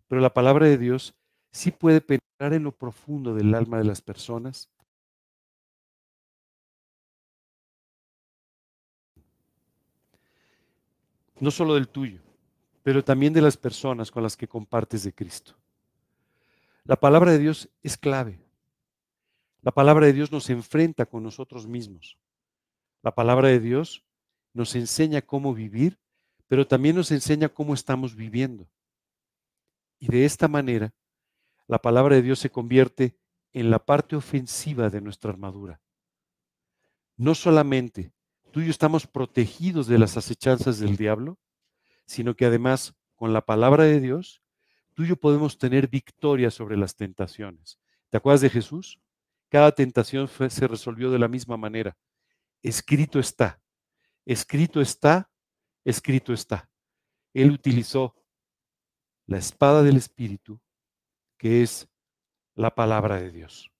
pero 0.06 0.20
la 0.20 0.32
palabra 0.32 0.66
de 0.66 0.78
Dios 0.78 1.16
sí 1.50 1.72
puede 1.72 2.00
penetrar 2.00 2.52
en 2.52 2.62
lo 2.62 2.70
profundo 2.70 3.34
del 3.34 3.52
alma 3.56 3.78
de 3.78 3.84
las 3.84 4.00
personas 4.00 4.70
no 11.40 11.50
solo 11.50 11.74
del 11.74 11.88
tuyo, 11.88 12.20
pero 12.82 13.02
también 13.02 13.32
de 13.32 13.42
las 13.42 13.56
personas 13.56 14.10
con 14.10 14.22
las 14.22 14.36
que 14.36 14.48
compartes 14.48 15.02
de 15.04 15.12
Cristo. 15.12 15.56
La 16.84 16.96
palabra 16.96 17.32
de 17.32 17.38
Dios 17.38 17.68
es 17.82 17.96
clave. 17.96 18.38
La 19.62 19.72
palabra 19.72 20.06
de 20.06 20.12
Dios 20.12 20.32
nos 20.32 20.48
enfrenta 20.50 21.06
con 21.06 21.22
nosotros 21.22 21.66
mismos. 21.66 22.18
La 23.02 23.14
palabra 23.14 23.48
de 23.48 23.60
Dios 23.60 24.04
nos 24.52 24.74
enseña 24.74 25.22
cómo 25.22 25.54
vivir, 25.54 25.98
pero 26.48 26.66
también 26.66 26.96
nos 26.96 27.10
enseña 27.10 27.48
cómo 27.48 27.74
estamos 27.74 28.14
viviendo. 28.14 28.68
Y 29.98 30.08
de 30.08 30.24
esta 30.24 30.48
manera, 30.48 30.94
la 31.66 31.78
palabra 31.78 32.16
de 32.16 32.22
Dios 32.22 32.38
se 32.38 32.50
convierte 32.50 33.16
en 33.52 33.70
la 33.70 33.78
parte 33.78 34.16
ofensiva 34.16 34.90
de 34.90 35.00
nuestra 35.00 35.30
armadura. 35.30 35.80
No 37.16 37.34
solamente 37.34 38.12
tú 38.50 38.60
y 38.60 38.66
yo 38.66 38.70
estamos 38.70 39.06
protegidos 39.06 39.86
de 39.86 39.98
las 39.98 40.16
acechanzas 40.16 40.78
del 40.78 40.96
diablo, 40.96 41.38
sino 42.06 42.34
que 42.34 42.46
además 42.46 42.94
con 43.16 43.32
la 43.32 43.44
palabra 43.44 43.84
de 43.84 44.00
Dios, 44.00 44.42
tú 44.94 45.04
y 45.04 45.08
yo 45.08 45.16
podemos 45.16 45.58
tener 45.58 45.88
victoria 45.88 46.50
sobre 46.50 46.76
las 46.76 46.96
tentaciones. 46.96 47.78
¿Te 48.08 48.16
acuerdas 48.16 48.40
de 48.40 48.50
Jesús? 48.50 48.98
cada 49.50 49.72
tentación 49.72 50.28
se 50.28 50.68
resolvió 50.68 51.10
de 51.10 51.18
la 51.18 51.28
misma 51.28 51.56
manera. 51.56 51.96
Escrito 52.62 53.18
está, 53.18 53.60
escrito 54.24 54.80
está, 54.80 55.28
escrito 55.84 56.32
está. 56.32 56.70
Él 57.34 57.50
utilizó 57.50 58.14
la 59.26 59.38
espada 59.38 59.82
del 59.82 59.96
Espíritu, 59.96 60.60
que 61.36 61.62
es 61.62 61.88
la 62.54 62.74
palabra 62.74 63.16
de 63.16 63.30
Dios. 63.30 63.70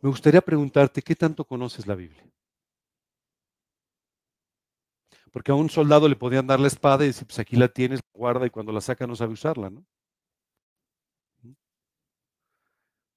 Me 0.00 0.08
gustaría 0.08 0.40
preguntarte, 0.40 1.02
¿qué 1.02 1.16
tanto 1.16 1.44
conoces 1.44 1.86
la 1.86 1.96
Biblia? 1.96 2.27
Porque 5.38 5.52
a 5.52 5.54
un 5.54 5.70
soldado 5.70 6.08
le 6.08 6.16
podían 6.16 6.48
dar 6.48 6.58
la 6.58 6.66
espada 6.66 7.04
y 7.04 7.06
decir, 7.06 7.24
pues 7.24 7.38
aquí 7.38 7.54
la 7.54 7.68
tienes, 7.68 8.00
guarda 8.12 8.44
y 8.44 8.50
cuando 8.50 8.72
la 8.72 8.80
saca 8.80 9.06
no 9.06 9.14
sabe 9.14 9.34
usarla, 9.34 9.70
¿no? 9.70 9.86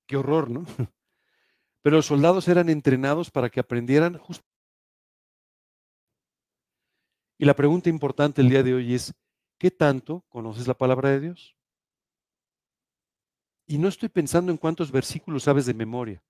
Qué 0.06 0.18
horror, 0.18 0.52
¿no? 0.52 0.64
Pero 1.82 1.96
los 1.96 2.06
soldados 2.06 2.48
eran 2.48 2.70
entrenados 2.70 3.32
para 3.32 3.50
que 3.50 3.60
aprendieran 3.60 4.20
justo. 4.20 4.46
Y 7.40 7.46
la 7.46 7.56
pregunta 7.56 7.90
importante 7.90 8.42
el 8.42 8.50
día 8.50 8.62
de 8.62 8.76
hoy 8.76 8.94
es, 8.94 9.16
¿qué 9.58 9.72
tanto 9.72 10.24
conoces 10.30 10.68
la 10.68 10.76
palabra 10.76 11.10
de 11.10 11.22
Dios? 11.22 11.58
Y 13.66 13.80
no 13.80 13.88
estoy 13.88 14.10
pensando 14.10 14.52
en 14.52 14.60
cuántos 14.60 14.92
versículos 14.92 15.42
sabes 15.42 15.66
de 15.66 15.74
memoria, 15.74 16.22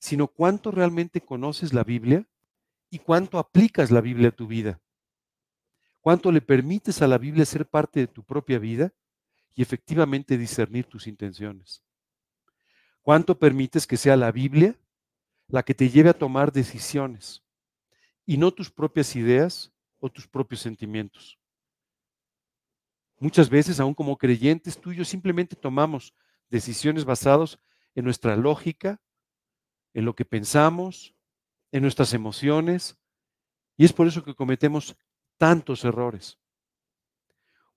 sino 0.00 0.26
cuánto 0.26 0.72
realmente 0.72 1.20
conoces 1.20 1.72
la 1.72 1.84
Biblia 1.84 2.26
y 2.90 2.98
cuánto 2.98 3.38
aplicas 3.38 3.92
la 3.92 4.00
Biblia 4.00 4.30
a 4.30 4.32
tu 4.32 4.48
vida. 4.48 4.80
Cuánto 6.06 6.30
le 6.30 6.40
permites 6.40 7.02
a 7.02 7.08
la 7.08 7.18
Biblia 7.18 7.44
ser 7.44 7.68
parte 7.68 7.98
de 7.98 8.06
tu 8.06 8.22
propia 8.22 8.60
vida 8.60 8.94
y 9.56 9.62
efectivamente 9.62 10.38
discernir 10.38 10.84
tus 10.84 11.08
intenciones. 11.08 11.82
Cuánto 13.02 13.36
permites 13.36 13.88
que 13.88 13.96
sea 13.96 14.16
la 14.16 14.30
Biblia 14.30 14.78
la 15.48 15.64
que 15.64 15.74
te 15.74 15.90
lleve 15.90 16.10
a 16.10 16.16
tomar 16.16 16.52
decisiones 16.52 17.42
y 18.24 18.36
no 18.36 18.52
tus 18.52 18.70
propias 18.70 19.16
ideas 19.16 19.72
o 19.98 20.08
tus 20.08 20.28
propios 20.28 20.60
sentimientos. 20.60 21.40
Muchas 23.18 23.50
veces, 23.50 23.80
aún 23.80 23.92
como 23.92 24.16
creyentes, 24.16 24.80
tú 24.80 24.92
y 24.92 24.98
yo 24.98 25.04
simplemente 25.04 25.56
tomamos 25.56 26.14
decisiones 26.48 27.04
basadas 27.04 27.58
en 27.96 28.04
nuestra 28.04 28.36
lógica, 28.36 29.02
en 29.92 30.04
lo 30.04 30.14
que 30.14 30.24
pensamos, 30.24 31.16
en 31.72 31.82
nuestras 31.82 32.14
emociones, 32.14 32.96
y 33.76 33.84
es 33.84 33.92
por 33.92 34.06
eso 34.06 34.22
que 34.22 34.36
cometemos 34.36 34.96
tantos 35.36 35.84
errores, 35.84 36.38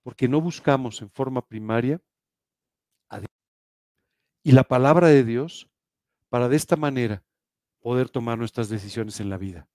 porque 0.04 0.28
no 0.28 0.42
buscamos 0.42 1.02
en 1.02 1.10
forma 1.12 1.46
primaria 1.46 2.02
a 3.10 3.20
Dios 3.20 3.30
y 4.44 4.52
la 4.52 4.64
palabra 4.64 5.08
de 5.08 5.24
Dios 5.24 5.70
para 6.30 6.48
de 6.48 6.56
esta 6.56 6.76
manera 6.76 7.24
poder 7.82 8.10
tomar 8.10 8.38
nuestras 8.38 8.70
decisiones 8.70 9.20
en 9.20 9.30
la 9.30 9.38
vida. 9.38 9.68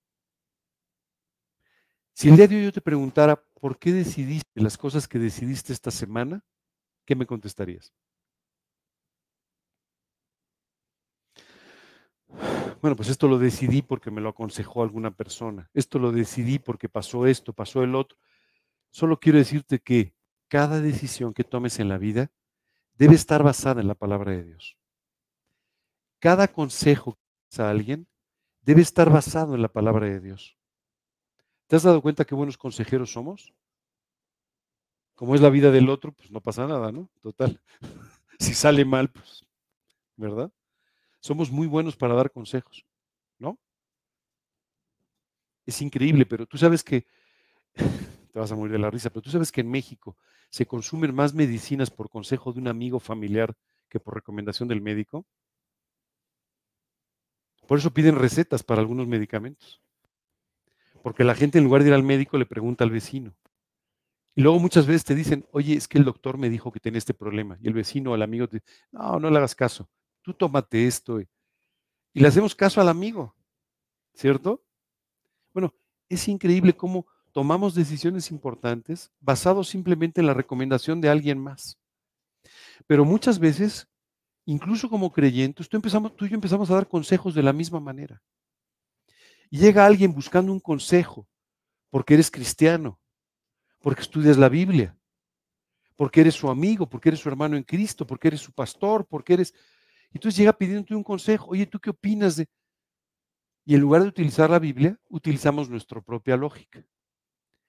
Si 2.15 2.29
el 2.29 2.37
día 2.37 2.47
de 2.47 2.57
hoy 2.57 2.65
yo 2.65 2.73
te 2.73 2.81
preguntara 2.81 3.43
por 3.61 3.79
qué 3.79 3.93
decidiste 3.93 4.61
las 4.61 4.79
cosas 4.79 5.09
que 5.09 5.19
decidiste 5.19 5.73
esta 5.73 5.91
semana, 5.91 6.45
¿qué 7.05 7.17
me 7.17 7.27
contestarías? 7.27 7.93
Bueno, 12.85 12.97
pues 12.97 13.09
esto 13.09 13.29
lo 13.29 13.39
decidí 13.39 13.81
porque 13.81 14.11
me 14.11 14.21
lo 14.21 14.29
aconsejó 14.29 14.83
alguna 14.83 15.11
persona. 15.11 15.71
Esto 15.73 15.99
lo 15.99 16.13
decidí 16.13 16.59
porque 16.59 16.91
pasó 16.91 17.27
esto, 17.27 17.55
pasó 17.55 17.83
el 17.83 17.95
otro. 17.95 18.19
Solo 18.91 19.19
quiero 19.19 19.39
decirte 19.39 19.79
que 19.79 20.15
cada 20.49 20.83
decisión 20.83 21.33
que 21.33 21.45
tomes 21.45 21.79
en 21.81 21.89
la 21.89 21.97
vida 21.97 22.31
debe 22.99 23.15
estar 23.15 23.43
basada 23.43 23.81
en 23.81 23.89
la 23.89 23.95
palabra 23.95 24.33
de 24.33 24.45
Dios. 24.45 24.77
Cada 26.19 26.47
consejo 26.47 27.17
que 27.49 27.63
a 27.63 27.71
alguien 27.71 28.07
debe 28.61 28.83
estar 28.83 29.09
basado 29.09 29.55
en 29.55 29.63
la 29.63 29.69
palabra 29.69 30.05
de 30.05 30.21
Dios. 30.21 30.59
¿Te 31.69 31.77
has 31.77 31.85
dado 31.85 32.03
cuenta 32.03 32.27
qué 32.27 32.35
buenos 32.35 32.59
consejeros 32.59 33.11
somos? 33.11 33.55
Como 35.15 35.35
es 35.35 35.41
la 35.41 35.49
vida 35.49 35.71
del 35.71 35.89
otro, 35.89 36.13
pues 36.13 36.31
no 36.31 36.43
pasa 36.43 36.67
nada, 36.67 36.93
¿no? 36.93 37.09
Total. 37.23 37.63
si 38.39 38.53
sale 38.53 38.85
mal, 38.85 39.09
pues, 39.09 39.43
¿verdad? 40.17 40.53
Somos 41.25 41.51
muy 41.51 41.67
buenos 41.67 41.97
para 41.97 42.13
dar 42.13 42.31
consejos, 42.31 42.85
¿no? 43.39 43.59
Es 45.65 45.81
increíble, 45.81 46.27
pero 46.27 46.45
tú 46.45 46.59
sabes 46.59 46.85
que, 46.85 47.07
te 48.31 48.39
vas 48.39 48.53
a 48.53 48.55
morir 48.55 48.73
de 48.73 48.79
la 48.79 48.91
risa, 48.91 49.09
pero 49.09 49.23
tú 49.23 49.31
sabes 49.31 49.51
que 49.51 49.63
en 49.63 49.71
México 49.71 50.19
se 50.51 50.67
consumen 50.67 51.15
más 51.15 51.33
medicinas 51.33 51.91
por 51.91 52.11
consejo 52.11 52.53
de 52.53 52.61
un 52.61 52.69
amigo 52.69 53.01
familiar 53.01 53.55
que 53.89 53.99
por 53.99 54.15
recomendación 54.15 54.69
del 54.69 54.83
médico. 54.83 55.25
Por 57.67 57.79
eso 57.79 57.95
piden 57.95 58.17
recetas 58.17 58.63
para 58.63 58.83
algunos 58.83 59.07
medicamentos. 59.07 59.81
Porque 61.03 61.25
la 61.25 61.35
gente 61.35 61.57
en 61.57 61.65
lugar 61.65 61.85
de 61.85 61.89
ir 61.89 61.95
al 61.95 62.03
médico 62.03 62.37
le 62.37 62.45
pregunta 62.45 62.85
al 62.85 62.91
vecino. 62.91 63.35
Y 64.35 64.43
luego 64.43 64.59
muchas 64.59 64.87
veces 64.87 65.05
te 65.05 65.15
dicen, 65.15 65.47
oye, 65.53 65.75
es 65.75 65.89
que 65.89 65.97
el 65.97 66.05
doctor 66.05 66.37
me 66.37 66.51
dijo 66.51 66.71
que 66.71 66.81
tenía 66.81 66.99
este 66.99 67.15
problema. 67.15 67.57
Y 67.63 67.69
el 67.69 67.73
vecino 67.73 68.11
o 68.11 68.15
el 68.15 68.21
amigo 68.21 68.47
te 68.47 68.59
dice, 68.59 68.67
no, 68.93 69.19
no 69.19 69.31
le 69.31 69.39
hagas 69.39 69.55
caso 69.55 69.89
tú 70.25 70.33
tómate 70.33 70.87
esto. 70.87 71.21
Y 71.21 71.29
le 72.15 72.27
hacemos 72.27 72.55
caso 72.55 72.81
al 72.81 72.89
amigo, 72.89 73.37
¿cierto? 74.15 74.65
Bueno, 75.53 75.73
es 76.09 76.27
increíble 76.27 76.75
cómo 76.75 77.07
tomamos 77.33 77.75
decisiones 77.75 78.31
importantes 78.31 79.13
basados 79.21 79.69
simplemente 79.69 80.21
en 80.21 80.27
la 80.27 80.35
recomendación 80.35 81.01
de 81.01 81.11
alguien 81.11 81.39
más. 81.39 81.79
Pero 82.87 83.05
muchas 83.05 83.39
veces, 83.39 83.89
incluso 84.47 84.89
como 84.89 85.13
creyentes, 85.13 85.69
tú, 85.69 85.77
empezamos, 85.77 86.17
tú 86.17 86.25
y 86.25 86.31
yo 86.31 86.35
empezamos 86.35 86.71
a 86.71 86.75
dar 86.75 86.89
consejos 86.89 87.35
de 87.35 87.43
la 87.43 87.53
misma 87.53 87.81
manera. 87.81 88.23
Y 89.51 89.59
llega 89.59 89.87
alguien 89.87 90.15
buscando 90.15 90.53
un 90.53 90.61
consejo 90.61 91.29
porque 91.91 92.15
eres 92.15 92.31
cristiano, 92.31 92.99
porque 93.81 94.03
estudias 94.03 94.37
la 94.37 94.49
Biblia, 94.49 94.97
porque 95.97 96.23
eres 96.23 96.35
su 96.35 96.49
amigo, 96.49 96.89
porque 96.89 97.11
eres 97.11 97.21
su 97.21 97.29
hermano 97.29 97.57
en 97.57 97.63
Cristo, 97.63 98.07
porque 98.07 98.29
eres 98.29 98.41
su 98.41 98.53
pastor, 98.53 99.07
porque 99.07 99.35
eres 99.35 99.55
entonces 100.19 100.39
llega 100.39 100.53
pidiéndote 100.53 100.95
un 100.95 101.03
consejo, 101.03 101.51
oye, 101.51 101.67
¿tú 101.67 101.79
qué 101.81 101.91
opinas 101.91 102.37
de...? 102.37 102.47
Y 103.67 103.75
en 103.75 103.81
lugar 103.81 104.03
de 104.03 104.09
utilizar 104.09 104.49
la 104.49 104.59
Biblia, 104.59 104.99
utilizamos 105.09 105.69
nuestra 105.69 106.01
propia 106.01 106.37
lógica, 106.37 106.85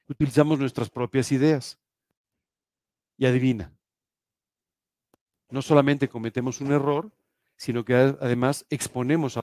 utilizamos 0.07 0.59
nuestras 0.59 0.89
propias 0.89 1.31
ideas. 1.31 1.79
Y 3.17 3.25
adivina, 3.25 3.73
no 5.49 5.61
solamente 5.61 6.09
cometemos 6.09 6.59
un 6.59 6.73
error, 6.73 7.11
sino 7.55 7.85
que 7.85 7.93
además 7.93 8.65
exponemos 8.69 9.37
a 9.37 9.41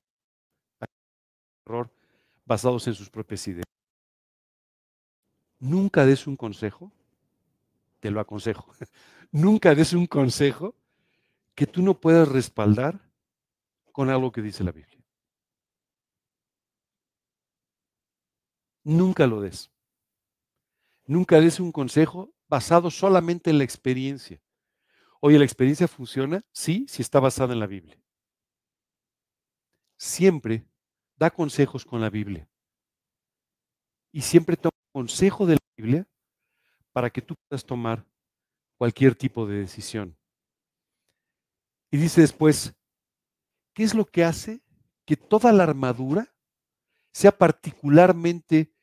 error 1.67 1.91
basados 2.45 2.87
en 2.87 2.95
sus 2.95 3.09
propias 3.09 3.49
ideas. 3.49 3.65
Nunca 5.59 6.05
des 6.05 6.27
un 6.27 6.37
consejo, 6.37 6.93
te 8.01 8.11
lo 8.11 8.21
aconsejo, 8.21 8.73
nunca 9.33 9.75
des 9.75 9.93
un 9.93 10.07
consejo 10.07 10.75
que 11.55 11.67
tú 11.67 11.83
no 11.83 12.01
puedas 12.01 12.29
respaldar 12.29 13.01
con 13.93 14.09
algo 14.11 14.33
que 14.33 14.43
dice 14.43 14.65
la 14.65 14.73
Biblia. 14.73 14.99
Nunca 18.85 19.27
lo 19.27 19.41
des. 19.41 19.71
Nunca 21.05 21.41
des 21.41 21.61
un 21.61 21.73
consejo 21.73 22.35
basado 22.49 22.91
solamente 22.91 23.51
en 23.51 23.59
la 23.59 23.65
experiencia. 23.65 24.41
Oye, 25.21 25.39
¿la 25.39 25.45
experiencia 25.45 25.87
funciona? 25.87 26.45
Sí, 26.53 26.87
si 26.89 27.03
está 27.03 27.21
basada 27.21 27.53
en 27.53 27.61
la 27.61 27.67
Biblia. 27.67 28.01
Siempre 29.97 30.67
da 31.17 31.31
consejos 31.31 31.85
con 31.85 32.01
la 32.01 32.11
Biblia. 32.11 32.49
Y 34.11 34.23
siempre 34.23 34.57
toma 34.57 34.73
consejo 34.93 35.47
de 35.47 35.55
la 35.55 35.61
Biblia 35.77 36.09
para 36.93 37.09
que 37.11 37.23
tú 37.23 37.35
puedas 37.49 37.65
tomar 37.65 38.05
cualquier 38.77 39.15
tipo 39.15 39.47
de 39.47 39.59
decisión. 39.59 40.17
Y 41.93 41.99
dice 41.99 42.23
después, 42.23 42.75
¿qué 43.75 43.85
es 43.85 43.95
lo 43.95 44.07
que 44.07 44.25
hace 44.25 44.63
que 45.05 45.15
toda 45.15 45.53
la 45.53 45.65
armadura 45.65 46.35
sea 47.13 47.31
particularmente 47.31 48.75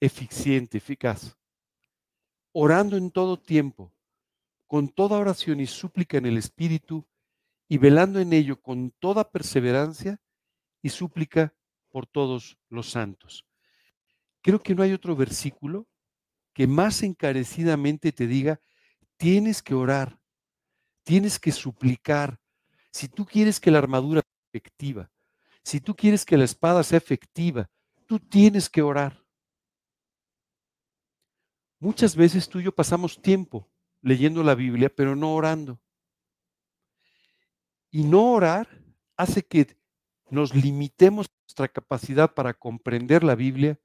eficiente, 0.00 0.78
eficaz? 0.78 1.36
Orando 2.52 2.96
en 2.96 3.10
todo 3.10 3.38
tiempo, 3.38 3.94
con 4.66 4.88
toda 4.88 5.18
oración 5.18 5.60
y 5.60 5.66
súplica 5.66 6.16
en 6.16 6.24
el 6.24 6.38
Espíritu, 6.38 7.06
y 7.68 7.76
velando 7.76 8.18
en 8.18 8.32
ello 8.32 8.60
con 8.62 8.92
toda 8.92 9.30
perseverancia 9.30 10.18
y 10.80 10.88
súplica 10.88 11.54
por 11.90 12.06
todos 12.06 12.58
los 12.70 12.90
santos. 12.90 13.44
Creo 14.40 14.62
que 14.62 14.74
no 14.74 14.82
hay 14.82 14.94
otro 14.94 15.14
versículo 15.14 15.86
que 16.54 16.66
más 16.66 17.02
encarecidamente 17.02 18.10
te 18.10 18.26
diga, 18.26 18.62
tienes 19.18 19.62
que 19.62 19.74
orar, 19.74 20.17
tienes 21.08 21.38
que 21.38 21.52
suplicar. 21.52 22.38
Si 22.90 23.08
tú 23.08 23.24
quieres 23.24 23.58
que 23.58 23.70
la 23.70 23.78
armadura 23.78 24.20
sea 24.20 24.50
efectiva, 24.52 25.10
si 25.62 25.80
tú 25.80 25.96
quieres 25.96 26.26
que 26.26 26.36
la 26.36 26.44
espada 26.44 26.82
sea 26.82 26.98
efectiva, 26.98 27.70
tú 28.04 28.18
tienes 28.18 28.68
que 28.68 28.82
orar. 28.82 29.24
Muchas 31.78 32.14
veces 32.14 32.46
tú 32.46 32.60
y 32.60 32.64
yo 32.64 32.74
pasamos 32.74 33.22
tiempo 33.22 33.66
leyendo 34.02 34.42
la 34.42 34.54
Biblia, 34.54 34.92
pero 34.94 35.16
no 35.16 35.34
orando. 35.34 35.80
Y 37.90 38.04
no 38.04 38.32
orar 38.32 38.68
hace 39.16 39.42
que 39.46 39.78
nos 40.28 40.54
limitemos 40.54 41.30
nuestra 41.46 41.68
capacidad 41.68 42.34
para 42.34 42.52
comprender 42.52 43.24
la 43.24 43.34
Biblia, 43.34 43.80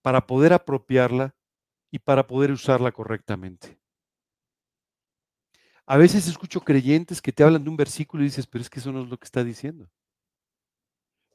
para 0.00 0.26
poder 0.26 0.52
apropiarla 0.52 1.36
y 1.92 2.00
para 2.00 2.26
poder 2.26 2.50
usarla 2.50 2.90
correctamente. 2.90 3.81
A 5.92 5.98
veces 5.98 6.26
escucho 6.26 6.62
creyentes 6.62 7.20
que 7.20 7.32
te 7.32 7.44
hablan 7.44 7.64
de 7.64 7.68
un 7.68 7.76
versículo 7.76 8.22
y 8.22 8.28
dices, 8.28 8.46
pero 8.46 8.62
es 8.62 8.70
que 8.70 8.80
eso 8.80 8.90
no 8.92 9.02
es 9.02 9.10
lo 9.10 9.18
que 9.18 9.26
está 9.26 9.44
diciendo. 9.44 9.90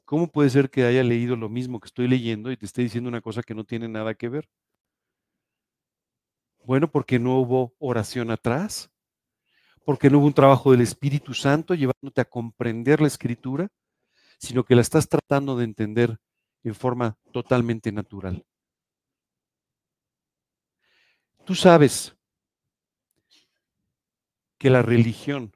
¿Cómo 0.04 0.26
puede 0.26 0.50
ser 0.50 0.68
que 0.68 0.82
haya 0.82 1.04
leído 1.04 1.36
lo 1.36 1.48
mismo 1.48 1.78
que 1.78 1.86
estoy 1.86 2.08
leyendo 2.08 2.50
y 2.50 2.56
te 2.56 2.66
esté 2.66 2.82
diciendo 2.82 3.06
una 3.06 3.20
cosa 3.20 3.44
que 3.44 3.54
no 3.54 3.62
tiene 3.62 3.86
nada 3.86 4.14
que 4.14 4.28
ver? 4.28 4.48
Bueno, 6.64 6.90
porque 6.90 7.20
no 7.20 7.38
hubo 7.38 7.76
oración 7.78 8.32
atrás, 8.32 8.90
porque 9.84 10.10
no 10.10 10.18
hubo 10.18 10.26
un 10.26 10.34
trabajo 10.34 10.72
del 10.72 10.80
Espíritu 10.80 11.34
Santo 11.34 11.76
llevándote 11.76 12.20
a 12.20 12.28
comprender 12.28 13.00
la 13.00 13.06
escritura, 13.06 13.68
sino 14.40 14.64
que 14.64 14.74
la 14.74 14.80
estás 14.80 15.08
tratando 15.08 15.56
de 15.56 15.66
entender 15.66 16.18
en 16.64 16.74
forma 16.74 17.16
totalmente 17.30 17.92
natural. 17.92 18.44
Tú 21.44 21.54
sabes 21.54 22.17
que 24.58 24.70
la 24.70 24.82
religión 24.82 25.52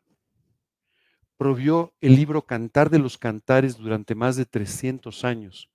provió 1.36 1.92
el 2.00 2.14
libro 2.14 2.46
Cantar 2.46 2.88
de 2.88 3.00
los 3.00 3.18
Cantares 3.18 3.76
durante 3.76 4.14
más 4.14 4.36
de 4.36 4.46
300 4.46 5.24
años, 5.24 5.68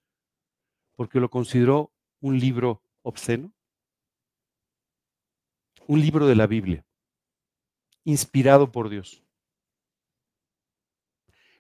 porque 0.96 1.20
lo 1.20 1.30
consideró 1.30 1.92
un 2.22 2.40
libro 2.40 2.82
obsceno, 3.02 3.54
un 5.88 6.02
libro 6.02 6.26
de 6.26 6.36
la 6.36 6.48
Biblia, 6.48 6.86
inspirado 8.06 8.72
por 8.72 8.90
Dios. 8.90 9.24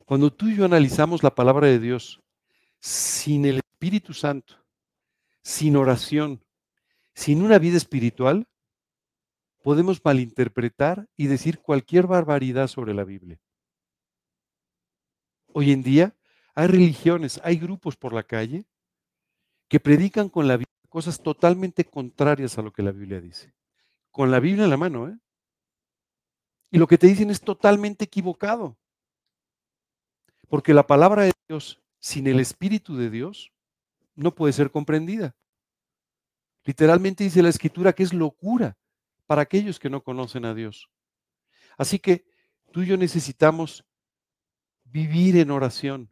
Cuando 0.05 0.31
tú 0.31 0.47
y 0.47 0.55
yo 0.55 0.63
analizamos 0.63 1.21
la 1.21 1.35
palabra 1.35 1.67
de 1.67 1.79
Dios 1.79 2.21
sin 2.79 3.45
el 3.45 3.57
Espíritu 3.57 4.13
Santo, 4.13 4.55
sin 5.41 5.75
oración, 5.75 6.41
sin 7.13 7.41
una 7.41 7.59
vida 7.59 7.75
espiritual, 7.75 8.47
podemos 9.67 9.99
malinterpretar 10.01 11.09
y 11.17 11.27
decir 11.27 11.59
cualquier 11.59 12.07
barbaridad 12.07 12.67
sobre 12.67 12.93
la 12.93 13.03
Biblia. 13.03 13.37
Hoy 15.47 15.73
en 15.73 15.83
día 15.83 16.15
hay 16.55 16.67
religiones, 16.67 17.41
hay 17.43 17.57
grupos 17.57 17.97
por 17.97 18.13
la 18.13 18.23
calle 18.23 18.65
que 19.67 19.81
predican 19.81 20.29
con 20.29 20.47
la 20.47 20.55
Biblia 20.55 20.73
cosas 20.87 21.21
totalmente 21.21 21.83
contrarias 21.83 22.57
a 22.57 22.61
lo 22.61 22.71
que 22.71 22.81
la 22.81 22.93
Biblia 22.93 23.19
dice. 23.19 23.53
Con 24.09 24.31
la 24.31 24.39
Biblia 24.39 24.63
en 24.63 24.69
la 24.69 24.77
mano, 24.77 25.09
¿eh? 25.09 25.19
Y 26.71 26.77
lo 26.77 26.87
que 26.87 26.97
te 26.97 27.07
dicen 27.07 27.29
es 27.29 27.41
totalmente 27.41 28.05
equivocado. 28.05 28.77
Porque 30.47 30.73
la 30.73 30.87
palabra 30.87 31.23
de 31.23 31.33
Dios 31.49 31.83
sin 31.99 32.27
el 32.27 32.39
Espíritu 32.39 32.95
de 32.95 33.09
Dios 33.09 33.51
no 34.15 34.33
puede 34.33 34.53
ser 34.53 34.71
comprendida. 34.71 35.35
Literalmente 36.63 37.25
dice 37.25 37.43
la 37.43 37.49
Escritura 37.49 37.91
que 37.91 38.03
es 38.03 38.13
locura 38.13 38.77
para 39.27 39.43
aquellos 39.43 39.79
que 39.79 39.89
no 39.89 40.03
conocen 40.03 40.45
a 40.45 40.53
Dios. 40.53 40.89
Así 41.77 41.99
que 41.99 42.25
tú 42.71 42.81
y 42.81 42.87
yo 42.87 42.97
necesitamos 42.97 43.85
vivir 44.85 45.37
en 45.37 45.51
oración. 45.51 46.09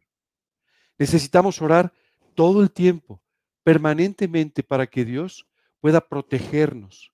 Necesitamos 0.98 1.60
orar 1.60 1.92
todo 2.34 2.62
el 2.62 2.70
tiempo, 2.70 3.22
permanentemente, 3.64 4.62
para 4.62 4.86
que 4.86 5.04
Dios 5.04 5.48
pueda 5.80 6.00
protegernos, 6.00 7.12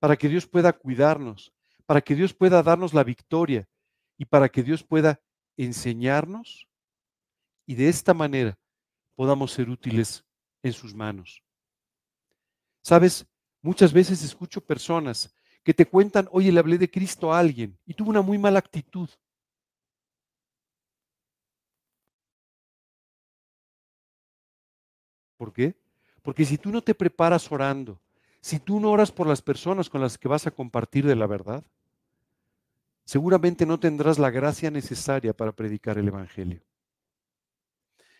para 0.00 0.16
que 0.16 0.28
Dios 0.28 0.46
pueda 0.46 0.72
cuidarnos, 0.72 1.52
para 1.86 2.00
que 2.00 2.14
Dios 2.14 2.34
pueda 2.34 2.62
darnos 2.62 2.94
la 2.94 3.04
victoria 3.04 3.68
y 4.16 4.24
para 4.24 4.48
que 4.48 4.62
Dios 4.62 4.82
pueda 4.82 5.20
enseñarnos 5.56 6.68
y 7.66 7.74
de 7.74 7.88
esta 7.88 8.14
manera 8.14 8.58
podamos 9.14 9.52
ser 9.52 9.68
útiles 9.68 10.24
en 10.62 10.72
sus 10.72 10.94
manos. 10.94 11.42
Sabes, 12.82 13.26
Muchas 13.64 13.94
veces 13.94 14.22
escucho 14.22 14.60
personas 14.60 15.34
que 15.62 15.72
te 15.72 15.86
cuentan, 15.86 16.28
oye, 16.32 16.52
le 16.52 16.60
hablé 16.60 16.76
de 16.76 16.90
Cristo 16.90 17.32
a 17.32 17.38
alguien 17.38 17.78
y 17.86 17.94
tuvo 17.94 18.10
una 18.10 18.20
muy 18.20 18.36
mala 18.36 18.58
actitud. 18.58 19.08
¿Por 25.38 25.50
qué? 25.54 25.74
Porque 26.22 26.44
si 26.44 26.58
tú 26.58 26.70
no 26.70 26.82
te 26.82 26.94
preparas 26.94 27.50
orando, 27.50 27.98
si 28.42 28.60
tú 28.60 28.80
no 28.80 28.90
oras 28.90 29.10
por 29.10 29.26
las 29.26 29.40
personas 29.40 29.88
con 29.88 30.02
las 30.02 30.18
que 30.18 30.28
vas 30.28 30.46
a 30.46 30.50
compartir 30.50 31.06
de 31.06 31.16
la 31.16 31.26
verdad, 31.26 31.64
seguramente 33.06 33.64
no 33.64 33.80
tendrás 33.80 34.18
la 34.18 34.28
gracia 34.28 34.70
necesaria 34.70 35.32
para 35.32 35.52
predicar 35.52 35.96
el 35.96 36.08
Evangelio. 36.08 36.60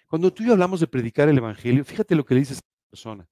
Cuando 0.09 0.32
tú 0.32 0.42
y 0.42 0.47
yo 0.47 0.53
hablamos 0.53 0.80
de 0.80 0.86
predicar 0.86 1.28
el 1.28 1.36
Evangelio, 1.36 1.84
fíjate 1.84 2.14
lo 2.14 2.24
que 2.24 2.32
le 2.32 2.40
dices 2.40 2.57
a 2.57 2.62
la 2.62 2.90
persona. 2.90 3.28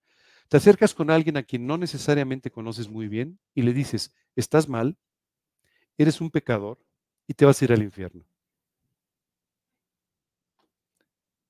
Te 0.52 0.58
acercas 0.58 0.92
con 0.92 1.08
alguien 1.10 1.38
a 1.38 1.42
quien 1.42 1.66
no 1.66 1.78
necesariamente 1.78 2.50
conoces 2.50 2.86
muy 2.86 3.08
bien 3.08 3.38
y 3.54 3.62
le 3.62 3.72
dices, 3.72 4.14
estás 4.36 4.68
mal, 4.68 4.98
eres 5.96 6.20
un 6.20 6.30
pecador 6.30 6.78
y 7.26 7.32
te 7.32 7.46
vas 7.46 7.62
a 7.62 7.64
ir 7.64 7.72
al 7.72 7.82
infierno. 7.82 8.22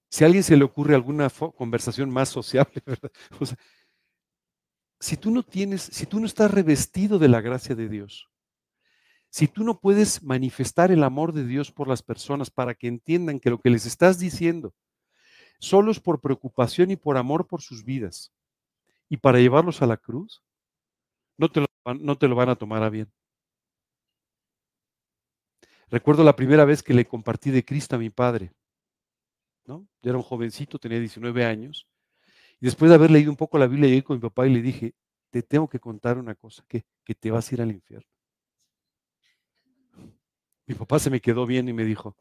Si 0.08 0.22
a 0.22 0.28
alguien 0.28 0.44
se 0.44 0.56
le 0.56 0.62
ocurre 0.62 0.94
alguna 0.94 1.28
conversación 1.30 2.10
más 2.10 2.28
sociable, 2.28 2.80
¿verdad? 2.86 3.10
si 5.00 5.16
tú 5.16 5.32
no 5.32 5.42
tienes, 5.42 5.82
si 5.82 6.06
tú 6.06 6.20
no 6.20 6.26
estás 6.26 6.52
revestido 6.52 7.18
de 7.18 7.26
la 7.26 7.40
gracia 7.40 7.74
de 7.74 7.88
Dios, 7.88 8.30
si 9.30 9.48
tú 9.48 9.64
no 9.64 9.80
puedes 9.80 10.22
manifestar 10.22 10.92
el 10.92 11.02
amor 11.02 11.32
de 11.32 11.44
Dios 11.44 11.72
por 11.72 11.88
las 11.88 12.04
personas 12.04 12.52
para 12.52 12.76
que 12.76 12.86
entiendan 12.86 13.40
que 13.40 13.50
lo 13.50 13.60
que 13.60 13.70
les 13.70 13.84
estás 13.84 14.20
diciendo 14.20 14.72
solo 15.58 15.90
es 15.90 15.98
por 15.98 16.20
preocupación 16.20 16.92
y 16.92 16.96
por 16.96 17.16
amor 17.16 17.48
por 17.48 17.62
sus 17.62 17.84
vidas, 17.84 18.32
y 19.12 19.18
para 19.18 19.38
llevarlos 19.38 19.82
a 19.82 19.86
la 19.86 19.98
cruz, 19.98 20.42
no 21.36 21.50
te 21.50 21.60
lo, 21.60 21.66
no 22.00 22.16
te 22.16 22.28
lo 22.28 22.34
van 22.34 22.48
a 22.48 22.56
tomar 22.56 22.82
a 22.82 22.88
bien. 22.88 23.12
Recuerdo 25.90 26.24
la 26.24 26.34
primera 26.34 26.64
vez 26.64 26.82
que 26.82 26.94
le 26.94 27.04
compartí 27.04 27.50
de 27.50 27.62
Cristo 27.62 27.94
a 27.94 27.98
mi 27.98 28.08
padre. 28.08 28.54
¿no? 29.66 29.86
Yo 30.00 30.08
era 30.08 30.16
un 30.16 30.24
jovencito, 30.24 30.78
tenía 30.78 30.98
19 30.98 31.44
años. 31.44 31.86
Y 32.58 32.64
después 32.64 32.88
de 32.88 32.94
haber 32.94 33.10
leído 33.10 33.30
un 33.30 33.36
poco 33.36 33.58
la 33.58 33.66
Biblia, 33.66 33.90
llegué 33.90 34.02
con 34.02 34.16
mi 34.16 34.22
papá 34.22 34.46
y 34.46 34.54
le 34.54 34.62
dije, 34.62 34.94
te 35.28 35.42
tengo 35.42 35.68
que 35.68 35.78
contar 35.78 36.16
una 36.16 36.34
cosa, 36.34 36.64
que, 36.66 36.86
que 37.04 37.14
te 37.14 37.30
vas 37.30 37.50
a 37.50 37.54
ir 37.54 37.60
al 37.60 37.70
infierno. 37.70 38.08
Mi 40.64 40.74
papá 40.74 40.98
se 40.98 41.10
me 41.10 41.20
quedó 41.20 41.44
bien 41.44 41.68
y 41.68 41.74
me 41.74 41.84
dijo, 41.84 42.16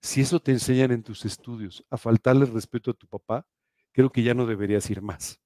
si 0.00 0.22
eso 0.22 0.40
te 0.40 0.52
enseñan 0.52 0.92
en 0.92 1.02
tus 1.02 1.26
estudios 1.26 1.84
a 1.90 1.98
faltarle 1.98 2.46
respeto 2.46 2.92
a 2.92 2.94
tu 2.94 3.06
papá, 3.06 3.46
creo 3.92 4.10
que 4.10 4.22
ya 4.22 4.32
no 4.32 4.46
deberías 4.46 4.88
ir 4.88 5.02
más. 5.02 5.42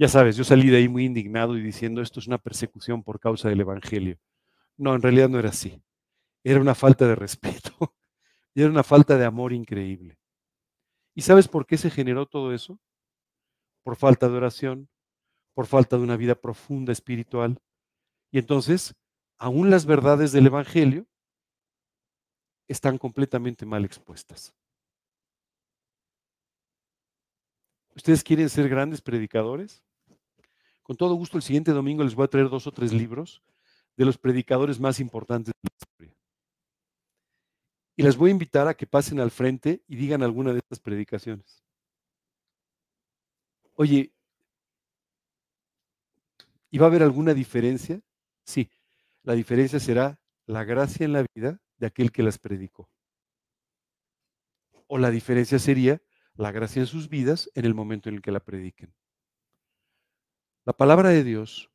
Ya 0.00 0.06
sabes, 0.06 0.36
yo 0.36 0.44
salí 0.44 0.70
de 0.70 0.76
ahí 0.76 0.88
muy 0.88 1.04
indignado 1.04 1.58
y 1.58 1.60
diciendo 1.60 2.00
esto 2.00 2.20
es 2.20 2.28
una 2.28 2.38
persecución 2.38 3.02
por 3.02 3.18
causa 3.18 3.48
del 3.48 3.60
Evangelio. 3.62 4.16
No, 4.76 4.94
en 4.94 5.02
realidad 5.02 5.28
no 5.28 5.40
era 5.40 5.48
así. 5.48 5.82
Era 6.44 6.60
una 6.60 6.76
falta 6.76 7.08
de 7.08 7.16
respeto 7.16 7.72
y 8.54 8.62
era 8.62 8.70
una 8.70 8.84
falta 8.84 9.18
de 9.18 9.24
amor 9.24 9.52
increíble. 9.52 10.16
¿Y 11.16 11.22
sabes 11.22 11.48
por 11.48 11.66
qué 11.66 11.76
se 11.76 11.90
generó 11.90 12.26
todo 12.26 12.54
eso? 12.54 12.78
Por 13.82 13.96
falta 13.96 14.28
de 14.28 14.36
oración, 14.36 14.88
por 15.52 15.66
falta 15.66 15.96
de 15.96 16.04
una 16.04 16.16
vida 16.16 16.36
profunda 16.36 16.92
espiritual. 16.92 17.60
Y 18.30 18.38
entonces, 18.38 18.94
aún 19.36 19.68
las 19.68 19.84
verdades 19.84 20.30
del 20.30 20.46
Evangelio 20.46 21.08
están 22.68 22.98
completamente 22.98 23.66
mal 23.66 23.84
expuestas. 23.84 24.54
¿Ustedes 27.96 28.22
quieren 28.22 28.48
ser 28.48 28.68
grandes 28.68 29.02
predicadores? 29.02 29.82
Con 30.88 30.96
todo 30.96 31.12
gusto, 31.16 31.36
el 31.36 31.42
siguiente 31.42 31.72
domingo 31.72 32.02
les 32.02 32.14
voy 32.14 32.24
a 32.24 32.28
traer 32.28 32.48
dos 32.48 32.66
o 32.66 32.72
tres 32.72 32.94
libros 32.94 33.42
de 33.94 34.06
los 34.06 34.16
predicadores 34.16 34.80
más 34.80 35.00
importantes 35.00 35.52
de 35.52 35.68
la 35.68 35.76
historia. 35.78 36.16
Y 37.94 38.02
les 38.04 38.16
voy 38.16 38.30
a 38.30 38.32
invitar 38.32 38.66
a 38.66 38.72
que 38.72 38.86
pasen 38.86 39.20
al 39.20 39.30
frente 39.30 39.82
y 39.86 39.96
digan 39.96 40.22
alguna 40.22 40.54
de 40.54 40.60
estas 40.60 40.80
predicaciones. 40.80 41.62
Oye, 43.74 44.14
¿y 46.70 46.78
va 46.78 46.86
a 46.86 46.88
haber 46.88 47.02
alguna 47.02 47.34
diferencia? 47.34 48.00
Sí, 48.46 48.70
la 49.24 49.34
diferencia 49.34 49.78
será 49.80 50.18
la 50.46 50.64
gracia 50.64 51.04
en 51.04 51.12
la 51.12 51.26
vida 51.34 51.60
de 51.76 51.86
aquel 51.86 52.10
que 52.10 52.22
las 52.22 52.38
predicó. 52.38 52.88
O 54.86 54.96
la 54.96 55.10
diferencia 55.10 55.58
sería 55.58 56.00
la 56.32 56.50
gracia 56.50 56.80
en 56.80 56.86
sus 56.86 57.10
vidas 57.10 57.50
en 57.54 57.66
el 57.66 57.74
momento 57.74 58.08
en 58.08 58.14
el 58.14 58.22
que 58.22 58.32
la 58.32 58.40
prediquen. 58.40 58.94
La 60.68 60.74
palabra 60.74 61.08
de 61.08 61.24
Dios, 61.24 61.70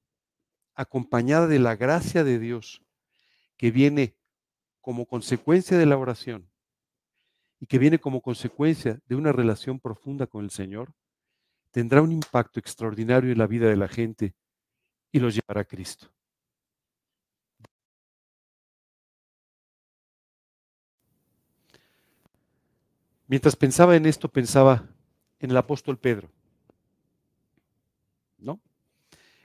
acompañada 0.75 1.47
de 1.47 1.57
la 1.57 1.75
gracia 1.75 2.23
de 2.23 2.37
Dios, 2.37 2.83
que 3.57 3.71
viene 3.71 4.15
como 4.81 5.07
consecuencia 5.07 5.79
de 5.79 5.87
la 5.87 5.97
oración 5.97 6.47
y 7.59 7.65
que 7.65 7.79
viene 7.79 7.97
como 7.97 8.21
consecuencia 8.21 8.99
de 9.07 9.15
una 9.15 9.31
relación 9.31 9.79
profunda 9.79 10.27
con 10.27 10.43
el 10.43 10.51
Señor, 10.51 10.93
tendrá 11.71 12.03
un 12.03 12.11
impacto 12.11 12.59
extraordinario 12.59 13.31
en 13.31 13.39
la 13.39 13.47
vida 13.47 13.67
de 13.67 13.77
la 13.77 13.87
gente 13.87 14.35
y 15.11 15.19
los 15.19 15.33
llevará 15.33 15.61
a 15.61 15.65
Cristo. 15.65 16.13
Mientras 23.25 23.55
pensaba 23.55 23.95
en 23.95 24.05
esto, 24.05 24.29
pensaba 24.29 24.87
en 25.39 25.49
el 25.49 25.57
apóstol 25.57 25.97
Pedro. 25.97 26.29
¿No? 28.37 28.59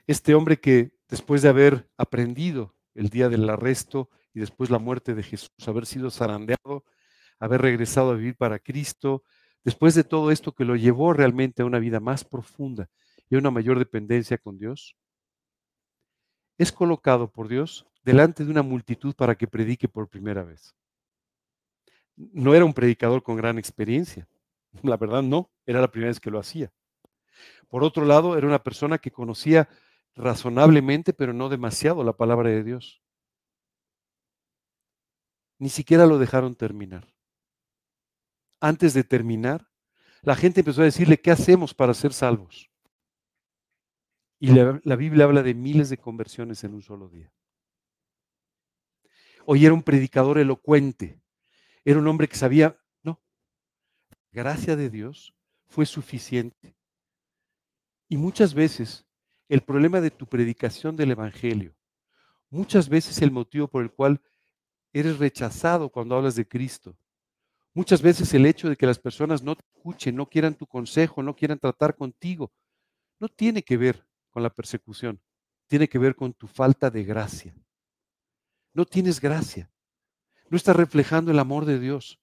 Este 0.09 0.34
hombre 0.34 0.59
que 0.59 0.92
después 1.11 1.42
de 1.42 1.50
haber 1.50 1.86
aprendido 1.98 2.74
el 2.94 3.11
día 3.11 3.28
del 3.28 3.48
arresto 3.50 4.09
y 4.32 4.40
después 4.40 4.70
la 4.70 4.78
muerte 4.78 5.14
de 5.14 5.22
Jesús, 5.22 5.50
haber 5.66 5.84
sido 5.84 6.11
zarandeado, 6.11 6.86
haber 7.38 7.61
regresado 7.61 8.12
a 8.12 8.14
vivir 8.14 8.34
para 8.34 8.59
Cristo, 8.59 9.22
después 9.64 9.94
de 9.94 10.04
todo 10.04 10.30
esto 10.30 10.52
que 10.52 10.64
lo 10.64 10.76
llevó 10.76 11.12
realmente 11.12 11.61
a 11.61 11.66
una 11.66 11.78
vida 11.78 12.00
más 12.00 12.24
profunda 12.24 12.88
y 13.28 13.34
a 13.34 13.38
una 13.38 13.50
mayor 13.50 13.78
dependencia 13.78 14.38
con 14.38 14.56
Dios, 14.56 14.96
es 16.56 16.72
colocado 16.72 17.30
por 17.30 17.46
Dios 17.46 17.86
delante 18.02 18.46
de 18.46 18.50
una 18.50 18.62
multitud 18.62 19.14
para 19.14 19.34
que 19.34 19.46
predique 19.46 19.88
por 19.88 20.09
primera 20.09 20.42
vez. 20.42 20.74
No 22.16 22.54
era 22.54 22.64
un 22.64 22.72
predicador 22.72 23.22
con 23.22 23.36
gran 23.36 23.59
experiencia, 23.59 24.26
la 24.82 24.96
verdad 24.96 25.22
no, 25.22 25.50
era 25.66 25.82
la 25.82 25.90
primera 25.90 26.09
vez 26.09 26.18
que 26.18 26.30
lo 26.30 26.38
hacía. 26.38 26.72
Por 27.68 27.84
otro 27.84 28.06
lado, 28.06 28.38
era 28.38 28.46
una 28.46 28.62
persona 28.62 28.96
que 28.96 29.11
conocía 29.11 29.68
razonablemente, 30.19 31.12
pero 31.12 31.33
no 31.33 31.49
demasiado, 31.49 32.03
la 32.05 32.12
palabra 32.12 32.51
de 32.51 32.64
Dios. 32.64 33.03
Ni 35.59 35.69
siquiera 35.69 36.07
lo 36.07 36.19
dejaron 36.19 36.55
terminar. 36.55 37.14
Antes 38.61 38.95
de 38.95 39.05
terminar, 39.05 39.69
la 40.23 40.35
gente 40.35 40.61
empezó 40.61 40.83
a 40.83 40.87
decirle, 40.87 41.21
¿qué 41.21 41.31
hacemos 41.31 41.73
para 41.73 41.95
ser 41.95 42.12
salvos? 42.12 42.69
Y 44.41 44.49
la, 44.49 44.97
Biblia 44.97 45.25
habla 45.25 45.43
de 45.43 45.55
miles 45.55 45.89
de 45.89 45.99
conversiones 45.99 46.62
en 46.64 46.75
un 46.75 46.83
solo 46.83 47.09
día. 47.09 47.33
Hoy 49.47 49.64
era 49.64 49.75
un 49.75 49.83
predicador 49.83 50.39
elocuente, 50.39 51.21
era 51.85 51.99
un 51.99 52.07
hombre 52.07 52.29
que 52.29 52.37
sabía, 52.37 52.79
no, 53.03 53.21
gracia 54.31 54.77
de 54.77 54.91
Dios 54.91 55.35
fue 55.69 55.87
suficiente. 55.87 56.77
Y 58.09 58.16
muchas 58.16 58.55
veces 58.55 59.07
el 59.49 59.62
problema 59.62 60.01
de 60.01 60.11
tu 60.11 60.26
predicación 60.26 60.96
del 60.96 61.12
Evangelio, 61.12 61.74
muchas 62.51 62.88
veces 62.88 63.20
el 63.22 63.30
motivo 63.30 63.68
por 63.68 63.82
el 63.82 63.90
cual 63.90 64.20
eres 64.92 65.18
rechazado 65.18 65.88
cuando 65.90 66.16
hablas 66.16 66.34
de 66.34 66.46
Cristo, 66.46 66.96
muchas 67.74 68.03
veces 68.03 68.32
el 68.34 68.46
hecho 68.46 68.68
de 68.68 68.76
que 68.76 68.86
las 68.86 68.99
personas 68.99 69.42
no 69.42 69.57
te 69.57 69.64
escuchen, 69.74 70.16
no 70.16 70.26
quieran 70.26 70.55
tu 70.55 70.66
consejo, 70.66 71.22
no 71.22 71.34
quieran 71.34 71.59
tratar 71.59 71.96
contigo, 71.96 72.53
no 73.18 73.28
tiene 73.28 73.62
que 73.62 73.76
ver 73.76 74.07
con 74.30 74.42
la 74.42 74.51
persecución, 74.51 75.20
tiene 75.66 75.88
que 75.88 75.99
ver 75.99 76.14
con 76.14 76.32
tu 76.32 76.46
falta 76.46 76.90
de 76.90 77.05
gracia. 77.05 77.55
No 78.72 78.84
tienes 78.84 79.20
gracia, 79.20 79.70
no 80.51 80.57
estás 80.57 80.76
reflejando 80.76 81.30
el 81.30 81.38
amor 81.38 81.64
de 81.64 81.78
Dios. 81.78 82.20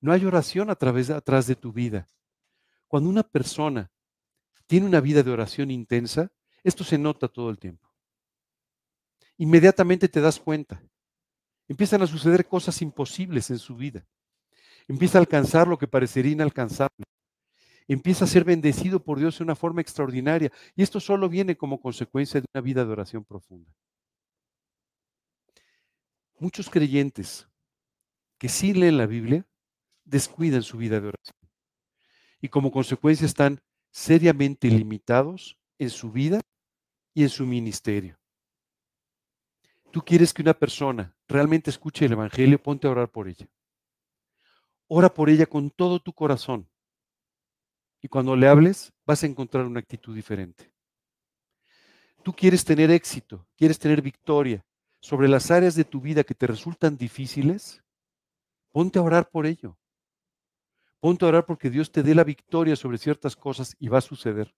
No 0.00 0.12
hay 0.12 0.24
oración 0.24 0.70
a 0.70 0.76
través, 0.76 1.10
atrás 1.10 1.46
de 1.46 1.56
tu 1.56 1.72
vida. 1.72 2.06
Cuando 2.86 3.08
una 3.08 3.22
persona 3.22 3.90
tiene 4.66 4.86
una 4.86 5.00
vida 5.00 5.22
de 5.22 5.30
oración 5.30 5.70
intensa, 5.70 6.30
esto 6.64 6.84
se 6.84 6.98
nota 6.98 7.28
todo 7.28 7.50
el 7.50 7.58
tiempo. 7.58 7.88
Inmediatamente 9.36 10.08
te 10.08 10.20
das 10.20 10.38
cuenta. 10.40 10.82
Empiezan 11.68 12.02
a 12.02 12.06
suceder 12.06 12.46
cosas 12.46 12.80
imposibles 12.82 13.50
en 13.50 13.58
su 13.58 13.76
vida. 13.76 14.06
Empieza 14.88 15.18
a 15.18 15.20
alcanzar 15.20 15.68
lo 15.68 15.78
que 15.78 15.86
parecería 15.86 16.32
inalcanzable. 16.32 17.04
Empieza 17.86 18.24
a 18.24 18.28
ser 18.28 18.44
bendecido 18.44 19.02
por 19.02 19.18
Dios 19.18 19.38
de 19.38 19.44
una 19.44 19.54
forma 19.54 19.80
extraordinaria. 19.80 20.50
Y 20.74 20.82
esto 20.82 20.98
solo 20.98 21.28
viene 21.28 21.56
como 21.56 21.80
consecuencia 21.80 22.40
de 22.40 22.46
una 22.52 22.62
vida 22.62 22.84
de 22.84 22.92
oración 22.92 23.24
profunda. 23.24 23.72
Muchos 26.38 26.70
creyentes 26.70 27.48
que 28.38 28.48
sí 28.48 28.72
leen 28.72 28.96
la 28.96 29.06
Biblia 29.06 29.46
descuidan 30.04 30.62
su 30.62 30.78
vida 30.78 31.00
de 31.00 31.08
oración. 31.08 31.36
Y 32.40 32.48
como 32.48 32.70
consecuencia 32.70 33.26
están 33.26 33.60
seriamente 33.90 34.68
limitados 34.68 35.58
en 35.78 35.90
su 35.90 36.10
vida 36.10 36.40
y 37.14 37.22
en 37.22 37.28
su 37.28 37.46
ministerio. 37.46 38.18
Tú 39.90 40.02
quieres 40.02 40.34
que 40.34 40.42
una 40.42 40.54
persona 40.54 41.16
realmente 41.26 41.70
escuche 41.70 42.04
el 42.04 42.12
Evangelio, 42.12 42.62
ponte 42.62 42.86
a 42.86 42.90
orar 42.90 43.10
por 43.10 43.28
ella. 43.28 43.48
Ora 44.86 45.12
por 45.12 45.30
ella 45.30 45.46
con 45.46 45.70
todo 45.70 46.00
tu 46.00 46.12
corazón. 46.12 46.68
Y 48.00 48.08
cuando 48.08 48.36
le 48.36 48.48
hables, 48.48 48.92
vas 49.06 49.22
a 49.22 49.26
encontrar 49.26 49.64
una 49.66 49.80
actitud 49.80 50.14
diferente. 50.14 50.72
Tú 52.22 52.32
quieres 52.32 52.64
tener 52.64 52.90
éxito, 52.90 53.46
quieres 53.56 53.78
tener 53.78 54.02
victoria 54.02 54.64
sobre 55.00 55.28
las 55.28 55.50
áreas 55.50 55.74
de 55.74 55.84
tu 55.84 56.00
vida 56.00 56.24
que 56.24 56.34
te 56.34 56.46
resultan 56.46 56.96
difíciles, 56.96 57.82
ponte 58.70 58.98
a 58.98 59.02
orar 59.02 59.30
por 59.30 59.46
ello. 59.46 59.78
Ponte 61.00 61.24
a 61.24 61.28
orar 61.28 61.46
porque 61.46 61.70
Dios 61.70 61.92
te 61.92 62.02
dé 62.02 62.14
la 62.14 62.24
victoria 62.24 62.76
sobre 62.76 62.98
ciertas 62.98 63.36
cosas 63.36 63.76
y 63.78 63.88
va 63.88 63.98
a 63.98 64.02
suceder. 64.02 64.54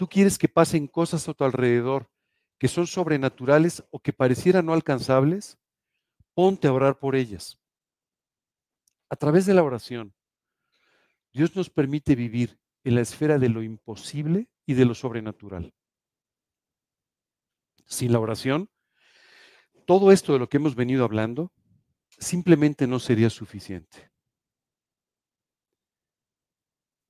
Tú 0.00 0.08
quieres 0.08 0.38
que 0.38 0.48
pasen 0.48 0.86
cosas 0.86 1.28
a 1.28 1.34
tu 1.34 1.44
alrededor 1.44 2.10
que 2.58 2.68
son 2.68 2.86
sobrenaturales 2.86 3.84
o 3.90 4.00
que 4.00 4.14
parecieran 4.14 4.64
no 4.64 4.72
alcanzables, 4.72 5.58
ponte 6.32 6.68
a 6.68 6.72
orar 6.72 6.98
por 6.98 7.16
ellas. 7.16 7.60
A 9.10 9.16
través 9.16 9.44
de 9.44 9.52
la 9.52 9.62
oración, 9.62 10.14
Dios 11.34 11.54
nos 11.54 11.68
permite 11.68 12.14
vivir 12.14 12.58
en 12.82 12.94
la 12.94 13.02
esfera 13.02 13.38
de 13.38 13.50
lo 13.50 13.62
imposible 13.62 14.48
y 14.64 14.72
de 14.72 14.86
lo 14.86 14.94
sobrenatural. 14.94 15.74
Sin 17.84 18.12
la 18.12 18.20
oración, 18.20 18.70
todo 19.86 20.12
esto 20.12 20.32
de 20.32 20.38
lo 20.38 20.48
que 20.48 20.56
hemos 20.56 20.76
venido 20.76 21.04
hablando 21.04 21.52
simplemente 22.08 22.86
no 22.86 23.00
sería 23.00 23.28
suficiente. 23.28 24.10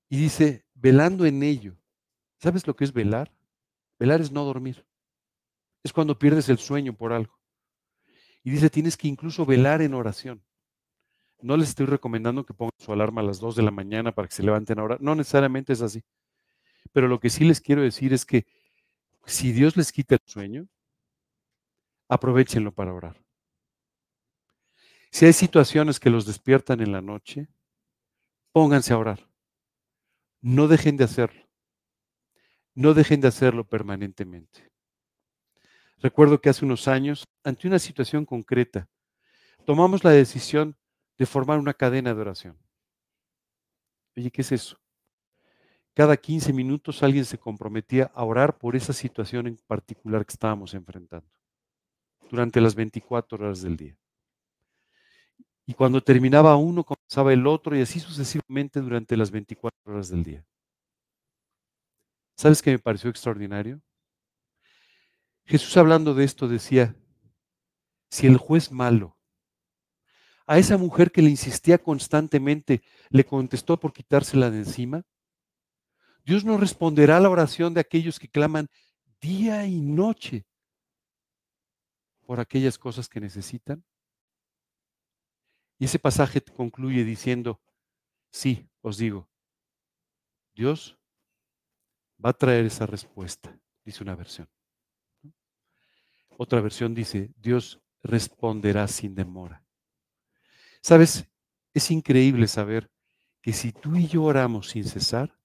Y 0.08 0.16
dice, 0.16 0.66
velando 0.74 1.24
en 1.24 1.44
ello. 1.44 1.79
¿Sabes 2.40 2.66
lo 2.66 2.74
que 2.74 2.84
es 2.84 2.92
velar? 2.92 3.30
Velar 3.98 4.20
es 4.20 4.32
no 4.32 4.44
dormir. 4.44 4.86
Es 5.82 5.92
cuando 5.92 6.18
pierdes 6.18 6.48
el 6.48 6.58
sueño 6.58 6.96
por 6.96 7.12
algo. 7.12 7.38
Y 8.42 8.50
dice, 8.50 8.70
tienes 8.70 8.96
que 8.96 9.08
incluso 9.08 9.44
velar 9.44 9.82
en 9.82 9.94
oración. 9.94 10.42
No 11.42 11.56
les 11.56 11.70
estoy 11.70 11.86
recomendando 11.86 12.44
que 12.44 12.54
pongan 12.54 12.72
su 12.78 12.92
alarma 12.92 13.20
a 13.20 13.24
las 13.24 13.40
2 13.40 13.56
de 13.56 13.62
la 13.62 13.70
mañana 13.70 14.12
para 14.12 14.28
que 14.28 14.34
se 14.34 14.42
levanten 14.42 14.78
ahora. 14.78 14.96
No 15.00 15.14
necesariamente 15.14 15.72
es 15.72 15.82
así. 15.82 16.02
Pero 16.92 17.08
lo 17.08 17.20
que 17.20 17.30
sí 17.30 17.44
les 17.44 17.60
quiero 17.60 17.82
decir 17.82 18.12
es 18.12 18.24
que 18.24 18.46
si 19.26 19.52
Dios 19.52 19.76
les 19.76 19.92
quita 19.92 20.14
el 20.14 20.22
sueño, 20.24 20.66
aprovechenlo 22.08 22.72
para 22.72 22.94
orar. 22.94 23.22
Si 25.10 25.26
hay 25.26 25.32
situaciones 25.32 26.00
que 26.00 26.10
los 26.10 26.24
despiertan 26.24 26.80
en 26.80 26.92
la 26.92 27.02
noche, 27.02 27.48
pónganse 28.52 28.94
a 28.94 28.98
orar. 28.98 29.28
No 30.40 30.68
dejen 30.68 30.96
de 30.96 31.04
hacerlo. 31.04 31.49
No 32.74 32.94
dejen 32.94 33.20
de 33.20 33.28
hacerlo 33.28 33.64
permanentemente. 33.64 34.70
Recuerdo 35.98 36.40
que 36.40 36.48
hace 36.48 36.64
unos 36.64 36.88
años, 36.88 37.26
ante 37.44 37.68
una 37.68 37.78
situación 37.78 38.24
concreta, 38.24 38.88
tomamos 39.66 40.02
la 40.02 40.10
decisión 40.10 40.76
de 41.18 41.26
formar 41.26 41.58
una 41.58 41.74
cadena 41.74 42.14
de 42.14 42.20
oración. 42.20 42.58
Oye, 44.16 44.30
¿qué 44.30 44.40
es 44.40 44.52
eso? 44.52 44.78
Cada 45.94 46.16
15 46.16 46.52
minutos 46.52 47.02
alguien 47.02 47.24
se 47.24 47.38
comprometía 47.38 48.10
a 48.14 48.24
orar 48.24 48.56
por 48.56 48.76
esa 48.76 48.92
situación 48.92 49.46
en 49.46 49.56
particular 49.66 50.24
que 50.24 50.32
estábamos 50.32 50.72
enfrentando, 50.72 51.28
durante 52.30 52.60
las 52.60 52.74
24 52.74 53.38
horas 53.38 53.60
del 53.60 53.76
día. 53.76 53.96
Y 55.66 55.74
cuando 55.74 56.00
terminaba 56.00 56.56
uno, 56.56 56.84
comenzaba 56.84 57.32
el 57.32 57.46
otro 57.46 57.76
y 57.76 57.82
así 57.82 58.00
sucesivamente 58.00 58.80
durante 58.80 59.16
las 59.16 59.30
24 59.30 59.78
horas 59.92 60.08
del 60.08 60.24
día. 60.24 60.44
¿Sabes 62.40 62.62
qué 62.62 62.70
me 62.70 62.78
pareció 62.78 63.10
extraordinario? 63.10 63.82
Jesús 65.44 65.76
hablando 65.76 66.14
de 66.14 66.24
esto 66.24 66.48
decía, 66.48 66.96
si 68.08 68.26
el 68.26 68.38
juez 68.38 68.72
malo 68.72 69.18
a 70.46 70.56
esa 70.56 70.78
mujer 70.78 71.12
que 71.12 71.20
le 71.20 71.28
insistía 71.28 71.76
constantemente 71.76 72.80
le 73.10 73.26
contestó 73.26 73.78
por 73.78 73.92
quitársela 73.92 74.50
de 74.50 74.60
encima, 74.60 75.04
Dios 76.24 76.42
no 76.42 76.56
responderá 76.56 77.18
a 77.18 77.20
la 77.20 77.28
oración 77.28 77.74
de 77.74 77.80
aquellos 77.80 78.18
que 78.18 78.30
claman 78.30 78.70
día 79.20 79.66
y 79.66 79.82
noche 79.82 80.46
por 82.24 82.40
aquellas 82.40 82.78
cosas 82.78 83.06
que 83.10 83.20
necesitan. 83.20 83.84
Y 85.78 85.84
ese 85.84 85.98
pasaje 85.98 86.40
concluye 86.40 87.04
diciendo, 87.04 87.60
sí, 88.30 88.66
os 88.80 88.96
digo, 88.96 89.28
Dios 90.54 90.99
va 92.24 92.30
a 92.30 92.34
traer 92.34 92.66
esa 92.66 92.86
respuesta, 92.86 93.58
dice 93.84 94.02
una 94.02 94.14
versión. 94.14 94.48
Otra 96.36 96.60
versión 96.60 96.94
dice, 96.94 97.32
Dios 97.36 97.80
responderá 98.02 98.88
sin 98.88 99.14
demora. 99.14 99.62
Sabes, 100.82 101.28
es 101.74 101.90
increíble 101.90 102.46
saber 102.48 102.90
que 103.42 103.52
si 103.52 103.72
tú 103.72 103.96
y 103.96 104.08
yo 104.08 104.24
oramos 104.24 104.70
sin 104.70 104.84
cesar, 104.84 105.38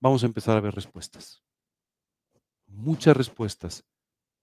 vamos 0.00 0.22
a 0.22 0.26
empezar 0.26 0.56
a 0.56 0.60
ver 0.60 0.74
respuestas. 0.74 1.42
Muchas 2.66 3.16
respuestas 3.16 3.84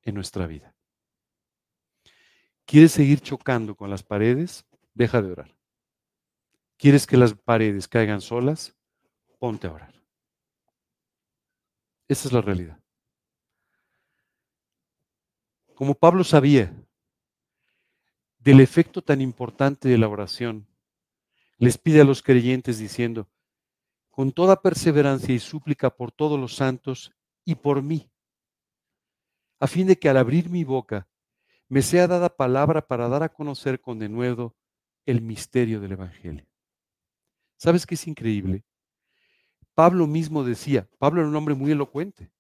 en 0.04 0.16
nuestra 0.16 0.46
vida. 0.46 0.76
¿Quieres 2.66 2.92
seguir 2.92 3.22
chocando 3.22 3.76
con 3.76 3.90
las 3.90 4.04
paredes? 4.04 4.66
Deja 4.94 5.22
de 5.22 5.32
orar. 5.32 5.58
¿Quieres 6.78 7.08
que 7.08 7.18
las 7.18 7.34
paredes 7.34 7.88
caigan 7.88 8.22
solas? 8.22 8.76
Ponte 9.40 9.68
a 9.68 9.72
orar. 9.72 9.97
Esa 12.08 12.28
es 12.28 12.34
la 12.34 12.42
realidad. 12.42 12.80
Como 15.76 15.94
Pablo 15.94 16.24
sabía 16.24 16.74
del 18.40 18.62
efecto 18.62 19.02
tan 19.02 19.22
importante 19.22 19.90
de 19.90 19.98
la 19.98 20.08
oración, 20.08 20.68
les 21.58 21.78
pide 21.78 22.02
a 22.02 22.06
los 22.06 22.24
creyentes 22.24 22.78
diciendo, 22.78 23.30
con 24.10 24.32
toda 24.32 24.62
perseverancia 24.62 25.36
y 25.36 25.40
súplica 25.40 25.90
por 25.90 26.12
todos 26.12 26.40
los 26.40 26.56
santos 26.56 27.12
y 27.46 27.56
por 27.56 27.84
mí, 27.84 28.10
a 29.60 29.68
fin 29.68 29.88
de 29.88 29.98
que 29.98 30.10
al 30.10 30.18
abrir 30.18 30.50
mi 30.50 30.64
boca 30.64 31.08
me 31.68 31.82
sea 31.82 32.08
dada 32.08 32.36
palabra 32.36 32.88
para 32.88 33.10
dar 33.10 33.24
a 33.24 33.30
conocer 33.30 33.82
con 33.82 34.00
denuedo 34.00 34.56
el 35.06 35.22
misterio 35.22 35.80
del 35.80 35.94
Evangelio. 35.94 36.48
¿Sabes 37.58 37.86
qué 37.86 37.96
es 37.96 38.08
increíble? 38.08 38.64
Pablo 39.78 40.08
mismo 40.08 40.44
decía, 40.44 40.90
Pablo 40.98 41.22
era 41.22 41.30
un 41.30 41.36
hombre 41.36 41.54
muy 41.54 41.72
elocuente, 41.72 42.32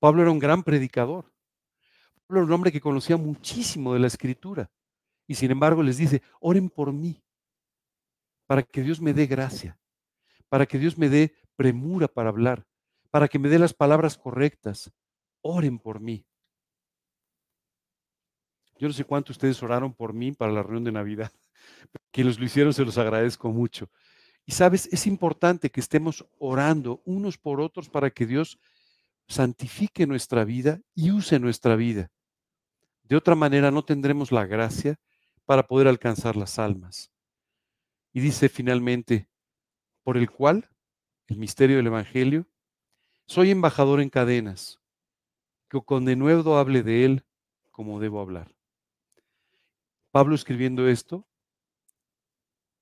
Pablo 0.00 0.22
era 0.22 0.32
un 0.32 0.40
gran 0.40 0.64
predicador, 0.64 1.32
Pablo 2.26 2.40
era 2.40 2.46
un 2.46 2.52
hombre 2.52 2.72
que 2.72 2.80
conocía 2.80 3.16
muchísimo 3.16 3.94
de 3.94 4.00
la 4.00 4.08
escritura 4.08 4.68
y 5.28 5.36
sin 5.36 5.52
embargo 5.52 5.84
les 5.84 5.98
dice, 5.98 6.20
oren 6.40 6.68
por 6.68 6.92
mí, 6.92 7.22
para 8.48 8.64
que 8.64 8.82
Dios 8.82 9.00
me 9.00 9.14
dé 9.14 9.26
gracia, 9.26 9.78
para 10.48 10.66
que 10.66 10.80
Dios 10.80 10.98
me 10.98 11.08
dé 11.08 11.32
premura 11.54 12.08
para 12.08 12.30
hablar, 12.30 12.66
para 13.12 13.28
que 13.28 13.38
me 13.38 13.48
dé 13.48 13.60
las 13.60 13.72
palabras 13.72 14.18
correctas. 14.18 14.90
Oren 15.42 15.78
por 15.78 16.00
mí. 16.00 16.26
Yo 18.78 18.88
no 18.88 18.94
sé 18.94 19.04
cuánto 19.04 19.30
ustedes 19.30 19.62
oraron 19.62 19.94
por 19.94 20.12
mí 20.12 20.32
para 20.32 20.50
la 20.50 20.64
reunión 20.64 20.82
de 20.82 20.90
Navidad. 20.90 21.30
Quienes 22.10 22.40
lo 22.40 22.46
hicieron 22.46 22.74
se 22.74 22.84
los 22.84 22.98
agradezco 22.98 23.52
mucho. 23.52 23.88
Y 24.44 24.52
sabes, 24.52 24.88
es 24.92 25.06
importante 25.06 25.70
que 25.70 25.80
estemos 25.80 26.26
orando 26.38 27.00
unos 27.04 27.38
por 27.38 27.60
otros 27.60 27.88
para 27.88 28.10
que 28.10 28.26
Dios 28.26 28.58
santifique 29.28 30.06
nuestra 30.06 30.44
vida 30.44 30.80
y 30.94 31.10
use 31.10 31.38
nuestra 31.38 31.76
vida. 31.76 32.10
De 33.04 33.16
otra 33.16 33.34
manera 33.34 33.70
no 33.70 33.84
tendremos 33.84 34.32
la 34.32 34.46
gracia 34.46 34.98
para 35.44 35.66
poder 35.66 35.86
alcanzar 35.86 36.36
las 36.36 36.58
almas. 36.58 37.12
Y 38.12 38.20
dice 38.20 38.48
finalmente, 38.48 39.28
por 40.02 40.16
el 40.16 40.30
cual, 40.30 40.68
el 41.28 41.38
misterio 41.38 41.76
del 41.76 41.86
Evangelio, 41.86 42.46
soy 43.26 43.50
embajador 43.50 44.00
en 44.00 44.10
cadenas, 44.10 44.80
que 45.68 45.80
con 45.80 46.04
denuedo 46.04 46.58
hable 46.58 46.82
de 46.82 47.04
él 47.04 47.24
como 47.70 48.00
debo 48.00 48.20
hablar. 48.20 48.54
Pablo 50.10 50.34
escribiendo 50.34 50.88
esto, 50.88 51.26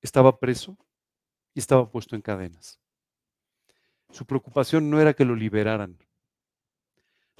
estaba 0.01 0.39
preso 0.39 0.77
y 1.53 1.59
estaba 1.59 1.89
puesto 1.89 2.15
en 2.15 2.21
cadenas. 2.21 2.79
Su 4.09 4.25
preocupación 4.25 4.89
no 4.89 4.99
era 4.99 5.13
que 5.13 5.25
lo 5.25 5.35
liberaran, 5.35 5.97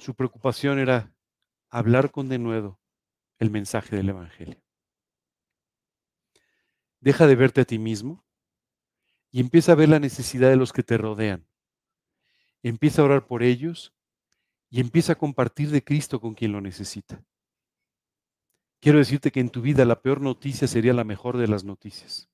su 0.02 0.14
preocupación 0.16 0.80
era 0.80 1.14
hablar 1.70 2.10
con 2.10 2.28
denuedo 2.28 2.80
el 3.38 3.50
mensaje 3.50 3.94
del 3.94 4.08
Evangelio. 4.08 4.60
Deja 6.98 7.28
de 7.28 7.36
verte 7.36 7.60
a 7.60 7.64
ti 7.64 7.78
mismo 7.78 8.24
y 9.30 9.38
empieza 9.38 9.72
a 9.72 9.76
ver 9.76 9.88
la 9.88 10.00
necesidad 10.00 10.50
de 10.50 10.56
los 10.56 10.72
que 10.72 10.82
te 10.82 10.98
rodean. 10.98 11.46
Empieza 12.64 13.02
a 13.02 13.04
orar 13.04 13.26
por 13.28 13.44
ellos 13.44 13.94
y 14.70 14.80
empieza 14.80 15.12
a 15.12 15.18
compartir 15.18 15.70
de 15.70 15.84
Cristo 15.84 16.20
con 16.20 16.34
quien 16.34 16.50
lo 16.50 16.60
necesita. 16.60 17.24
Quiero 18.80 18.98
decirte 18.98 19.30
que 19.30 19.38
en 19.38 19.50
tu 19.50 19.62
vida 19.62 19.84
la 19.84 20.02
peor 20.02 20.20
noticia 20.20 20.66
sería 20.66 20.94
la 20.94 21.04
mejor 21.04 21.36
de 21.36 21.46
las 21.46 21.62
noticias. 21.62 22.31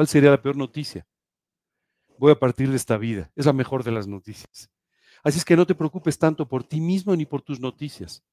¿Cuál 0.00 0.08
sería 0.08 0.30
la 0.30 0.40
peor 0.40 0.56
noticia? 0.56 1.06
Voy 2.16 2.32
a 2.32 2.38
partir 2.38 2.70
de 2.70 2.76
esta 2.76 2.96
vida. 2.96 3.30
Es 3.36 3.44
la 3.44 3.52
mejor 3.52 3.84
de 3.84 3.90
las 3.90 4.06
noticias. 4.06 4.70
Así 5.22 5.36
es 5.36 5.44
que 5.44 5.54
no 5.54 5.66
te 5.66 5.74
preocupes 5.74 6.18
tanto 6.18 6.48
por 6.48 6.64
ti 6.64 6.80
mismo 6.80 7.14
ni 7.14 7.26
por 7.26 7.42
tus 7.42 7.60
noticias. 7.60 8.24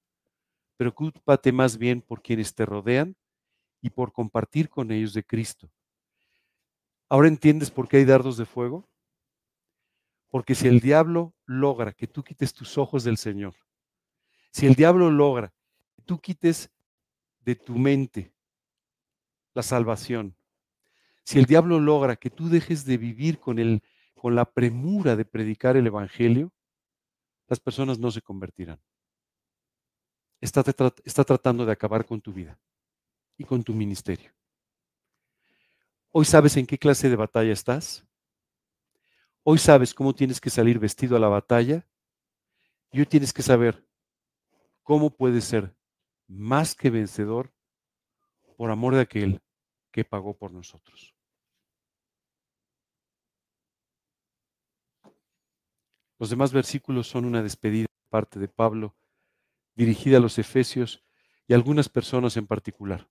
Preocúpate 0.77 1.51
más 1.51 1.77
bien 1.77 2.01
por 2.01 2.21
quienes 2.21 2.55
te 2.55 2.65
rodean 2.65 3.17
y 3.81 3.89
por 3.89 4.13
compartir 4.13 4.69
con 4.69 4.93
ellos 4.93 5.13
de 5.13 5.25
Cristo. 5.25 5.69
¿Ahora 7.09 7.27
entiendes 7.27 7.69
por 7.69 7.89
qué 7.89 7.97
hay 7.97 8.05
dardos 8.05 8.37
de 8.37 8.45
fuego? 8.45 8.87
Porque 10.29 10.55
si 10.55 10.69
el 10.69 10.79
diablo 10.79 11.35
logra 11.45 11.91
que 11.91 12.07
tú 12.07 12.23
quites 12.23 12.53
tus 12.53 12.77
ojos 12.77 13.03
del 13.03 13.17
Señor, 13.17 13.55
si 14.53 14.67
el 14.67 14.75
diablo 14.75 15.11
logra 15.11 15.53
que 15.97 16.01
tú 16.03 16.17
quites 16.17 16.71
de 17.41 17.57
tu 17.57 17.77
mente 17.77 18.33
la 19.53 19.63
salvación, 19.63 20.36
si 21.27 21.39
el 21.39 21.45
diablo 21.45 21.81
logra 21.81 22.15
que 22.15 22.29
tú 22.29 22.47
dejes 22.47 22.85
de 22.85 22.95
vivir 22.95 23.37
con, 23.37 23.59
el, 23.59 23.83
con 24.15 24.33
la 24.33 24.45
premura 24.45 25.17
de 25.17 25.25
predicar 25.25 25.75
el 25.75 25.85
Evangelio, 25.85 26.53
las 27.49 27.59
personas 27.59 27.99
no 27.99 28.11
se 28.11 28.21
convertirán. 28.21 28.79
Está, 30.39 30.63
está 31.03 31.23
tratando 31.25 31.65
de 31.65 31.73
acabar 31.73 32.05
con 32.05 32.21
tu 32.21 32.31
vida 32.31 32.57
y 33.37 33.43
con 33.43 33.61
tu 33.61 33.73
ministerio. 33.73 34.31
Hoy 36.11 36.23
sabes 36.23 36.55
en 36.55 36.65
qué 36.65 36.77
clase 36.77 37.09
de 37.09 37.17
batalla 37.17 37.51
estás. 37.51 38.07
Hoy 39.43 39.57
sabes 39.57 39.93
cómo 39.93 40.15
tienes 40.15 40.39
que 40.39 40.49
salir 40.49 40.79
vestido 40.79 41.17
a 41.17 41.19
la 41.19 41.27
batalla. 41.27 41.85
Y 42.89 42.99
hoy 42.99 43.05
tienes 43.05 43.33
que 43.33 43.41
saber 43.41 43.85
cómo 44.81 45.09
puedes 45.09 45.43
ser 45.43 45.75
más 46.25 46.73
que 46.73 46.89
vencedor 46.89 47.53
por 48.55 48.71
amor 48.71 48.95
de 48.95 49.01
aquel 49.01 49.41
que 49.91 50.05
pagó 50.05 50.33
por 50.37 50.53
nosotros. 50.53 51.16
Los 56.19 56.29
demás 56.29 56.51
versículos 56.51 57.07
son 57.07 57.25
una 57.25 57.43
despedida 57.43 57.83
de 57.83 58.09
parte 58.09 58.39
de 58.39 58.47
Pablo 58.47 58.95
dirigida 59.75 60.17
a 60.17 60.19
los 60.19 60.39
efesios 60.39 61.03
y 61.47 61.53
a 61.53 61.55
algunas 61.55 61.89
personas 61.89 62.35
en 62.37 62.47
particular. 62.47 63.07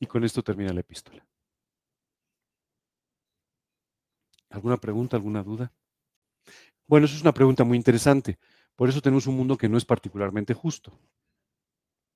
Y 0.00 0.06
con 0.06 0.24
esto 0.24 0.42
termina 0.42 0.72
la 0.72 0.80
epístola. 0.80 1.26
¿Alguna 4.50 4.78
pregunta, 4.78 5.16
alguna 5.16 5.42
duda? 5.42 5.72
Bueno, 6.86 7.06
eso 7.06 7.16
es 7.16 7.22
una 7.22 7.34
pregunta 7.34 7.64
muy 7.64 7.76
interesante. 7.76 8.38
Por 8.74 8.88
eso 8.88 9.00
tenemos 9.00 9.26
un 9.26 9.36
mundo 9.36 9.56
que 9.56 9.68
no 9.68 9.76
es 9.76 9.84
particularmente 9.84 10.54
justo. 10.54 10.98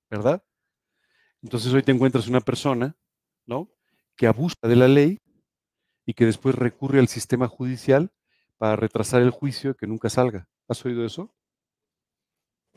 ¿Verdad? 0.08 0.42
Entonces 1.42 1.72
hoy 1.72 1.82
te 1.82 1.92
encuentras 1.92 2.28
una 2.28 2.40
persona, 2.40 2.96
¿no? 3.46 3.70
Que 4.16 4.26
abusa 4.26 4.56
de 4.62 4.76
la 4.76 4.88
ley 4.88 5.18
y 6.06 6.14
que 6.14 6.26
después 6.26 6.54
recurre 6.54 6.98
al 6.98 7.08
sistema 7.08 7.48
judicial 7.48 8.12
para 8.58 8.76
retrasar 8.76 9.22
el 9.22 9.30
juicio 9.30 9.76
que 9.76 9.86
nunca 9.86 10.10
salga. 10.10 10.48
¿Has 10.68 10.84
oído 10.84 11.04
eso? 11.04 11.34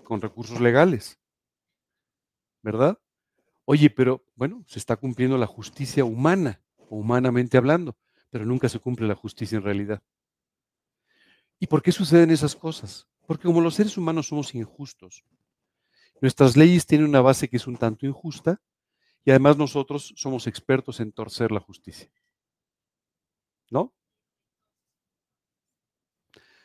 Con 0.04 0.22
recursos 0.22 0.62
legales. 0.62 1.20
¿Verdad? 2.62 3.00
Oye, 3.66 3.90
pero 3.90 4.26
bueno, 4.36 4.64
se 4.68 4.80
está 4.80 4.95
cumpliendo 4.95 5.38
la 5.38 5.48
justicia 5.48 6.06
humana, 6.06 6.62
humanamente 6.90 7.58
hablando, 7.58 7.98
pero 8.30 8.45
nunca 8.45 8.70
se 8.70 8.80
cumple 8.80 9.08
la 9.08 9.16
justicia 9.16 9.58
en 9.58 9.64
realidad. 9.64 10.02
¿Y 11.60 11.68
por 11.68 11.82
qué 11.82 11.91
suceden 11.91 12.32
esas 12.32 12.56
cosas? 12.56 13.08
Porque 13.26 13.44
como 13.44 13.62
los 13.62 13.76
seres 13.76 13.98
humanos 13.98 14.28
somos 14.28 14.54
injustos, 14.54 15.24
nuestras 16.22 16.58
leyes 16.58 16.86
tienen 16.86 17.08
una 17.08 17.22
base 17.22 17.50
que 17.50 17.58
es 17.58 17.68
un 17.68 17.78
tanto 17.78 18.06
injusta 18.06 18.62
y 19.26 19.32
además 19.32 19.58
nosotros 19.58 20.14
somos 20.18 20.48
expertos 20.48 21.00
en 21.00 21.12
torcer 21.12 21.52
la 21.52 21.60
justicia. 21.60 22.10
¿No? 23.74 23.94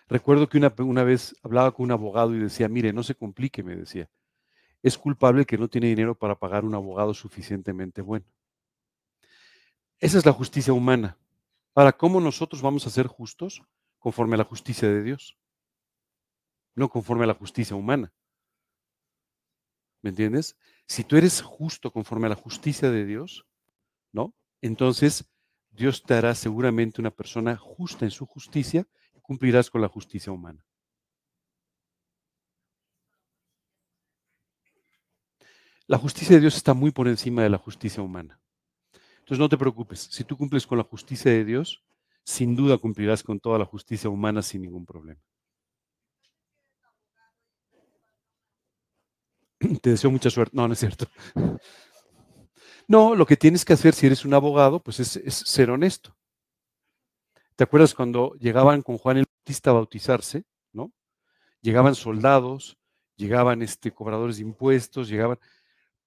Recuerdo 0.08 0.48
que 0.48 0.58
una, 0.58 0.72
una, 0.78 1.02
vez 1.02 1.34
hablaba 1.42 1.72
con 1.72 1.84
un 1.84 1.92
abogado 1.92 2.34
y 2.34 2.38
decía, 2.38 2.68
mire, 2.68 2.92
no 2.92 3.02
se 3.02 3.16
complique, 3.16 3.62
me 3.62 3.74
decía 3.74 4.08
es 4.82 4.96
culpable 4.96 5.44
que 5.44 5.58
no 5.58 5.68
tiene 5.68 5.88
dinero 5.88 6.14
para 6.16 6.38
pagar 6.38 6.64
un 6.64 6.74
abogado 6.74 7.14
suficientemente 7.14 8.02
bueno. 8.02 8.26
Esa 9.98 10.18
es 10.18 10.26
la 10.26 10.32
justicia 10.32 10.72
humana. 10.72 11.18
Ahora, 11.74 11.92
¿cómo 11.92 12.20
nosotros 12.20 12.62
vamos 12.62 12.86
a 12.86 12.90
ser 12.90 13.06
justos? 13.06 13.62
Conforme 13.98 14.34
a 14.34 14.38
la 14.38 14.44
justicia 14.44 14.88
de 14.88 15.02
Dios. 15.02 15.36
No 16.74 16.88
conforme 16.88 17.24
a 17.24 17.28
la 17.28 17.34
justicia 17.34 17.74
humana. 17.74 18.12
¿Me 20.02 20.10
entiendes? 20.10 20.56
Si 20.86 21.02
tú 21.02 21.16
eres 21.16 21.42
justo 21.42 21.90
conforme 21.90 22.26
a 22.26 22.30
la 22.30 22.36
justicia 22.36 22.90
de 22.90 23.04
Dios, 23.04 23.46
¿no? 24.12 24.32
Entonces 24.60 25.28
Dios 25.70 26.02
te 26.02 26.14
hará 26.14 26.34
seguramente 26.34 27.00
una 27.00 27.10
persona 27.10 27.56
justa 27.56 28.04
en 28.04 28.10
su 28.10 28.26
justicia 28.26 28.86
y 29.16 29.20
cumplirás 29.20 29.70
con 29.70 29.80
la 29.80 29.88
justicia 29.88 30.32
humana. 30.32 30.64
La 35.86 35.98
justicia 35.98 36.36
de 36.36 36.40
Dios 36.42 36.56
está 36.56 36.74
muy 36.74 36.90
por 36.90 37.08
encima 37.08 37.42
de 37.42 37.48
la 37.48 37.58
justicia 37.58 38.02
humana. 38.02 38.38
Entonces 39.20 39.38
no 39.38 39.48
te 39.48 39.58
preocupes, 39.58 40.00
si 40.10 40.24
tú 40.24 40.36
cumples 40.36 40.66
con 40.66 40.78
la 40.78 40.84
justicia 40.84 41.30
de 41.30 41.44
Dios, 41.44 41.82
sin 42.24 42.54
duda 42.56 42.78
cumplirás 42.78 43.22
con 43.22 43.40
toda 43.40 43.58
la 43.58 43.64
justicia 43.64 44.10
humana 44.10 44.42
sin 44.42 44.62
ningún 44.62 44.84
problema. 44.84 45.20
Te 49.82 49.90
deseo 49.90 50.10
mucha 50.10 50.30
suerte. 50.30 50.56
No, 50.56 50.66
no 50.66 50.74
es 50.74 50.80
cierto. 50.80 51.06
No, 52.88 53.14
lo 53.14 53.26
que 53.26 53.36
tienes 53.36 53.66
que 53.66 53.74
hacer 53.74 53.94
si 53.94 54.06
eres 54.06 54.24
un 54.24 54.32
abogado, 54.32 54.82
pues 54.82 54.98
es, 54.98 55.34
ser 55.34 55.70
honesto. 55.70 56.16
¿Te 57.54 57.64
acuerdas 57.64 57.94
cuando 57.94 58.34
llegaban 58.36 58.80
con 58.80 58.96
Juan 58.96 59.18
el 59.18 59.26
Bautista 59.26 59.70
a 59.70 59.74
bautizarse, 59.74 60.44
no? 60.72 60.92
Llegaban 61.60 61.94
soldados, 61.94 62.78
llegaban 63.16 63.60
este, 63.60 63.92
cobradores 63.92 64.36
de 64.36 64.44
impuestos, 64.44 65.08
llegaban, 65.08 65.38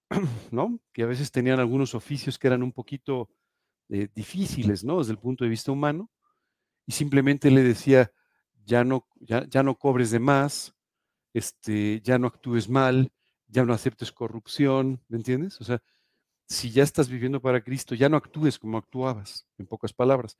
¿no? 0.51 0.79
Que 0.91 1.03
a 1.03 1.05
veces 1.05 1.31
tenían 1.31 1.59
algunos 1.59 1.93
oficios 1.93 2.39
que 2.39 2.47
eran 2.47 2.63
un 2.63 2.71
poquito 2.71 3.29
eh, 3.89 4.07
difíciles, 4.15 4.83
¿no? 4.83 4.99
Desde 4.99 5.11
el 5.11 5.19
punto 5.19 5.43
de 5.43 5.51
vista 5.51 5.71
humano, 5.71 6.09
y 6.87 6.93
simplemente 6.93 7.51
le 7.51 7.61
decía, 7.63 8.11
ya 8.65 8.83
no, 8.83 9.07
ya, 9.19 9.45
ya 9.47 9.61
no 9.61 9.77
cobres 9.77 10.09
de 10.11 10.19
más, 10.19 10.73
este, 11.33 12.01
ya 12.01 12.17
no 12.17 12.27
actúes 12.27 12.69
mal, 12.69 13.11
ya 13.47 13.65
no 13.65 13.73
aceptes 13.73 14.11
corrupción, 14.11 15.01
¿me 15.09 15.17
entiendes? 15.17 15.61
O 15.61 15.63
sea, 15.63 15.81
si 16.51 16.71
ya 16.71 16.83
estás 16.83 17.09
viviendo 17.09 17.41
para 17.41 17.63
Cristo, 17.63 17.95
ya 17.95 18.09
no 18.09 18.17
actúes 18.17 18.59
como 18.59 18.77
actuabas, 18.77 19.47
en 19.57 19.67
pocas 19.67 19.93
palabras. 19.93 20.37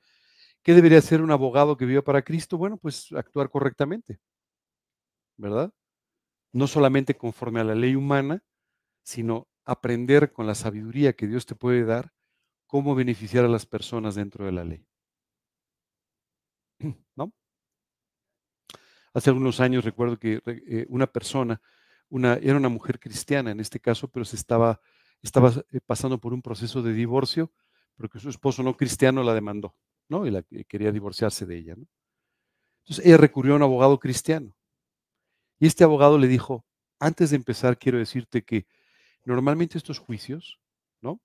¿Qué 0.62 0.74
debería 0.74 0.98
hacer 0.98 1.22
un 1.22 1.30
abogado 1.30 1.76
que 1.76 1.86
viva 1.86 2.02
para 2.02 2.22
Cristo? 2.22 2.58
Bueno, 2.58 2.76
pues 2.76 3.10
actuar 3.12 3.50
correctamente, 3.50 4.20
¿verdad? 5.36 5.72
No 6.52 6.66
solamente 6.66 7.16
conforme 7.16 7.60
a 7.60 7.64
la 7.64 7.74
ley 7.74 7.96
humana, 7.96 8.44
sino 9.02 9.48
aprender 9.64 10.32
con 10.32 10.46
la 10.46 10.54
sabiduría 10.54 11.14
que 11.14 11.26
Dios 11.26 11.46
te 11.46 11.54
puede 11.54 11.84
dar 11.84 12.12
cómo 12.66 12.94
beneficiar 12.94 13.44
a 13.44 13.48
las 13.48 13.66
personas 13.66 14.14
dentro 14.14 14.44
de 14.44 14.52
la 14.52 14.64
ley. 14.64 14.86
¿No? 17.16 17.32
Hace 19.14 19.30
algunos 19.30 19.60
años 19.60 19.84
recuerdo 19.84 20.18
que 20.18 20.40
eh, 20.46 20.86
una 20.88 21.06
persona, 21.06 21.60
una, 22.08 22.34
era 22.34 22.56
una 22.56 22.68
mujer 22.68 22.98
cristiana 22.98 23.50
en 23.50 23.60
este 23.60 23.80
caso, 23.80 24.08
pero 24.08 24.24
se 24.24 24.36
estaba, 24.36 24.80
estaba 25.22 25.52
eh, 25.70 25.80
pasando 25.84 26.18
por 26.18 26.32
un 26.32 26.42
proceso 26.42 26.82
de 26.82 26.92
divorcio 26.92 27.52
porque 27.96 28.18
su 28.18 28.28
esposo 28.28 28.62
no 28.62 28.76
cristiano 28.76 29.22
la 29.22 29.34
demandó, 29.34 29.76
¿no? 30.08 30.26
Y 30.26 30.30
la, 30.30 30.42
quería 30.42 30.92
divorciarse 30.92 31.46
de 31.46 31.58
ella, 31.58 31.74
¿no? 31.76 31.86
Entonces 32.84 33.06
ella 33.06 33.16
recurrió 33.16 33.52
a 33.52 33.56
un 33.56 33.62
abogado 33.62 33.98
cristiano. 34.00 34.56
Y 35.60 35.66
este 35.66 35.84
abogado 35.84 36.18
le 36.18 36.26
dijo, 36.26 36.64
antes 36.98 37.30
de 37.30 37.36
empezar 37.36 37.78
quiero 37.78 37.98
decirte 37.98 38.42
que 38.42 38.66
normalmente 39.24 39.78
estos 39.78 39.98
juicios, 39.98 40.58
¿no? 41.00 41.20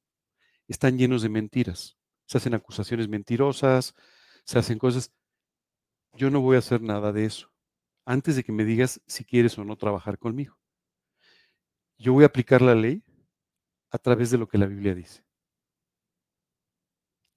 Están 0.68 0.98
llenos 0.98 1.22
de 1.22 1.30
mentiras. 1.30 1.98
Se 2.28 2.38
hacen 2.38 2.54
acusaciones 2.54 3.08
mentirosas, 3.08 3.96
se 4.44 4.60
hacen 4.60 4.78
cosas. 4.78 5.12
Yo 6.14 6.30
no 6.30 6.42
voy 6.42 6.58
a 6.58 6.60
hacer 6.60 6.82
nada 6.82 7.12
de 7.12 7.26
eso 7.26 7.52
antes 8.08 8.38
de 8.38 8.44
que 8.46 8.54
me 8.54 8.64
digas 8.64 9.02
si 9.06 9.26
quieres 9.26 9.58
o 9.60 9.66
no 9.66 9.76
trabajar 9.76 10.18
conmigo. 10.18 10.58
Yo 11.98 12.14
voy 12.14 12.24
a 12.24 12.28
aplicar 12.28 12.62
la 12.62 12.74
ley 12.74 13.04
a 13.98 14.00
través 14.00 14.30
de 14.30 14.38
lo 14.38 14.48
que 14.48 14.60
la 14.60 14.68
Biblia 14.68 14.94
dice. 14.94 15.24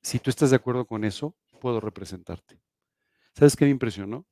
Si 0.02 0.18
tú 0.18 0.28
estás 0.28 0.50
de 0.50 0.56
acuerdo 0.56 0.84
con 0.86 1.04
eso, 1.04 1.34
puedo 1.58 1.80
representarte. 1.80 2.60
¿Sabes 3.34 3.56
qué 3.56 3.64
me 3.64 3.70
impresionó? 3.70 4.26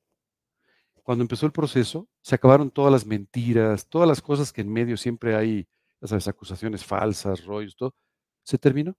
Cuando 1.03 1.25
empezó 1.25 1.47
el 1.47 1.53
proceso, 1.53 2.07
se 2.21 2.35
acabaron 2.35 2.71
todas 2.71 2.93
las 2.93 3.07
mentiras, 3.07 3.89
todas 3.89 4.07
las 4.07 4.21
cosas 4.21 4.53
que 4.53 4.61
en 4.61 4.71
medio 4.71 4.99
siempre 4.99 5.35
hay, 5.37 5.67
ya 6.03 6.09
sabes, 6.09 6.29
acusaciones 6.29 6.85
falsas, 6.85 7.45
rollos, 7.47 7.75
todo. 7.75 7.95
Se 8.43 8.59
terminó. 8.59 8.95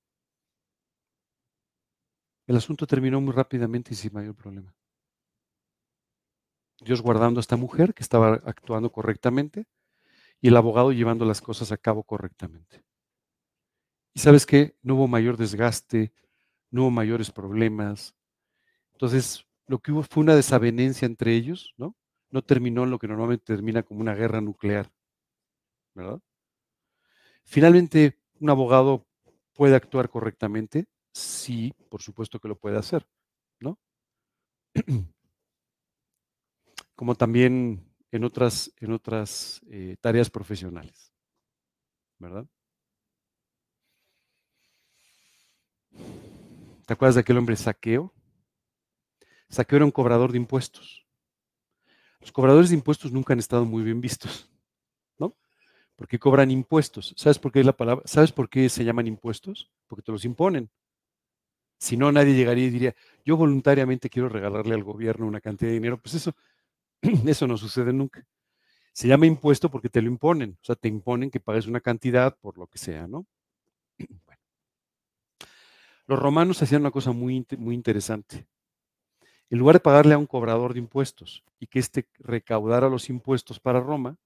El 2.48 2.58
asunto 2.58 2.88
terminó 2.88 3.22
muy 3.22 3.34
rápidamente 3.34 3.94
y 3.94 3.96
sin 3.96 4.12
mayor 4.12 4.36
problema. 4.36 4.74
Dios 6.82 7.00
guardando 7.04 7.40
a 7.40 7.42
esta 7.42 7.58
mujer 7.58 7.94
que 7.94 8.02
estaba 8.02 8.42
actuando 8.44 8.92
correctamente 8.92 9.68
y 10.42 10.48
el 10.48 10.58
abogado 10.58 10.92
llevando 10.92 11.26
las 11.26 11.42
cosas 11.42 11.72
a 11.72 11.78
cabo 11.78 12.04
correctamente. 12.04 12.89
Sabes 14.20 14.46
qué, 14.46 14.76
no 14.82 14.96
hubo 14.96 15.08
mayor 15.08 15.38
desgaste, 15.38 16.12
no 16.72 16.82
hubo 16.82 16.92
mayores 16.92 17.32
problemas. 17.32 18.18
Entonces, 18.92 19.46
lo 19.66 19.80
que 19.80 19.94
hubo 19.94 20.04
fue 20.04 20.24
una 20.24 20.36
desavenencia 20.36 21.06
entre 21.06 21.36
ellos, 21.36 21.74
¿no? 21.78 21.96
No 22.30 22.42
terminó 22.42 22.86
lo 22.86 23.00
que 23.00 23.08
normalmente 23.08 23.46
termina 23.46 23.82
como 23.82 24.02
una 24.02 24.16
guerra 24.16 24.42
nuclear, 24.42 24.92
¿verdad? 25.96 26.20
Finalmente, 27.46 28.20
un 28.42 28.50
abogado 28.50 29.08
puede 29.54 29.78
actuar 29.78 30.10
correctamente, 30.10 30.88
sí, 31.14 31.74
por 31.88 32.02
supuesto 32.02 32.42
que 32.42 32.50
lo 32.50 32.60
puede 32.60 32.78
hacer, 32.78 33.08
¿no? 33.62 33.80
como 36.94 37.16
también 37.16 37.90
en 38.12 38.26
otras, 38.26 38.74
en 38.82 38.92
otras 38.92 39.62
eh, 39.70 39.96
tareas 40.02 40.30
profesionales. 40.30 41.14
¿Verdad? 42.20 42.46
¿Te 46.86 46.94
acuerdas 46.94 47.16
de 47.16 47.22
aquel 47.22 47.38
hombre 47.38 47.56
saqueo? 47.56 48.14
Saqueo 49.50 49.78
era 49.78 49.86
un 49.86 49.92
cobrador 49.92 50.32
de 50.32 50.38
impuestos. 50.38 51.06
Los 52.20 52.32
cobradores 52.32 52.70
de 52.70 52.76
impuestos 52.76 53.12
nunca 53.12 53.34
han 53.34 53.40
estado 53.40 53.66
muy 53.66 53.84
bien 53.84 54.02
vistos, 54.02 54.50
¿no? 55.18 55.36
Porque 55.96 56.20
cobran 56.20 56.52
impuestos. 56.52 57.14
¿Sabes 57.18 57.40
por 57.40 57.52
qué 57.52 57.62
es 57.62 57.66
la 57.66 57.78
palabra? 57.78 58.04
¿Sabes 58.06 58.32
por 58.32 58.50
qué 58.50 58.70
se 58.70 58.84
llaman 58.84 59.08
impuestos? 59.08 59.72
Porque 59.88 60.04
te 60.04 60.12
los 60.12 60.26
imponen. 60.26 60.70
Si 61.80 61.96
no, 61.96 62.12
nadie 62.12 62.34
llegaría 62.34 62.66
y 62.66 62.70
diría, 62.70 62.96
yo 63.24 63.38
voluntariamente 63.38 64.10
quiero 64.10 64.28
regalarle 64.28 64.76
al 64.76 64.84
gobierno 64.84 65.26
una 65.26 65.40
cantidad 65.40 65.70
de 65.70 65.76
dinero. 65.76 65.98
Pues 65.98 66.16
eso, 66.16 66.36
Eso 67.26 67.48
no 67.48 67.58
sucede 67.58 67.94
nunca. 67.94 68.26
Se 68.94 69.08
llama 69.08 69.26
impuesto 69.26 69.70
porque 69.70 69.90
te 69.90 70.02
lo 70.02 70.10
imponen, 70.10 70.58
o 70.62 70.66
sea, 70.66 70.76
te 70.76 70.88
imponen 70.88 71.32
que 71.32 71.40
pagues 71.40 71.68
una 71.68 71.80
cantidad 71.80 72.36
por 72.38 72.58
lo 72.58 72.68
que 72.68 72.78
sea, 72.78 73.08
¿no? 73.08 73.26
Los 76.10 76.18
romanos 76.18 76.60
hacían 76.64 76.82
una 76.82 76.90
cosa 76.90 77.12
muy, 77.12 77.46
muy 77.60 77.76
interesante. 77.76 78.48
En 79.52 79.60
lugar 79.60 79.76
de 79.76 79.80
pagarle 79.80 80.16
a 80.16 80.18
un 80.18 80.26
cobrador 80.26 80.74
de 80.74 80.80
impuestos 80.80 81.44
y 81.60 81.68
que 81.68 81.78
éste 81.78 82.08
recaudara 82.18 82.90
los 82.90 83.12
impuestos 83.12 83.60
para 83.60 83.80
Roma, 83.80 84.18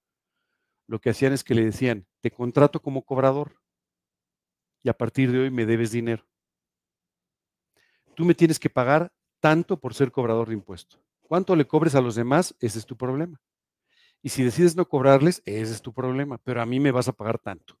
lo 0.86 0.98
que 0.98 1.10
hacían 1.10 1.34
es 1.34 1.44
que 1.44 1.54
le 1.54 1.62
decían, 1.62 2.06
te 2.22 2.30
contrato 2.30 2.80
como 2.80 3.02
cobrador 3.02 3.60
y 4.82 4.88
a 4.88 4.96
partir 4.96 5.30
de 5.30 5.40
hoy 5.40 5.50
me 5.50 5.66
debes 5.66 5.92
dinero. 5.92 6.24
Tú 8.14 8.24
me 8.24 8.34
tienes 8.34 8.58
que 8.58 8.70
pagar 8.70 9.12
tanto 9.38 9.78
por 9.78 9.92
ser 9.92 10.10
cobrador 10.10 10.48
de 10.48 10.54
impuestos. 10.54 11.02
Cuánto 11.20 11.54
le 11.54 11.66
cobres 11.66 11.94
a 11.94 12.00
los 12.00 12.14
demás, 12.14 12.56
ese 12.60 12.78
es 12.78 12.86
tu 12.86 12.96
problema. 12.96 13.42
Y 14.22 14.30
si 14.30 14.42
decides 14.42 14.74
no 14.74 14.88
cobrarles, 14.88 15.42
ese 15.44 15.74
es 15.74 15.82
tu 15.82 15.92
problema, 15.92 16.38
pero 16.38 16.62
a 16.62 16.66
mí 16.66 16.80
me 16.80 16.92
vas 16.92 17.08
a 17.08 17.12
pagar 17.12 17.38
tanto. 17.38 17.78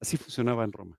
Así 0.00 0.16
funcionaba 0.16 0.64
en 0.64 0.72
Roma. 0.72 0.98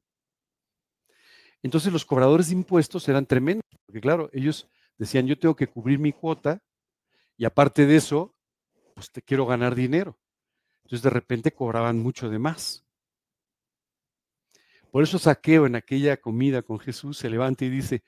Entonces 1.62 1.92
los 1.92 2.06
cobradores 2.06 2.48
de 2.48 2.54
impuestos 2.54 3.08
eran 3.10 3.26
tremendos, 3.26 3.66
porque 3.86 4.02
claro, 4.02 4.30
ellos 4.34 4.68
decían, 4.98 5.28
yo 5.28 5.38
tengo 5.38 5.56
que 5.56 5.68
cubrir 5.68 6.00
mi 6.00 6.14
cuota 6.14 6.62
y 7.38 7.46
aparte 7.46 7.86
de 7.86 7.96
eso, 7.96 8.36
pues 8.96 9.12
te 9.12 9.22
quiero 9.22 9.46
ganar 9.46 9.76
dinero. 9.76 10.20
Entonces 10.84 11.04
de 11.04 11.10
repente 11.10 11.54
cobraban 11.54 12.00
mucho 12.00 12.30
de 12.30 12.40
más. 12.40 12.86
Por 14.92 15.04
eso 15.04 15.20
Saqueo 15.20 15.66
en 15.66 15.76
aquella 15.76 16.18
comida 16.18 16.64
con 16.64 16.80
Jesús 16.80 17.18
se 17.18 17.30
levanta 17.30 17.64
y 17.66 17.70
dice, 17.70 18.04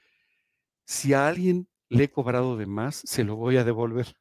si 0.85 1.13
a 1.13 1.27
alguien 1.27 1.69
le 1.89 2.05
he 2.05 2.11
cobrado 2.11 2.57
de 2.57 2.65
más, 2.65 2.95
se 3.05 3.23
lo 3.23 3.35
voy 3.35 3.57
a 3.57 3.63
devolver. 3.63 4.15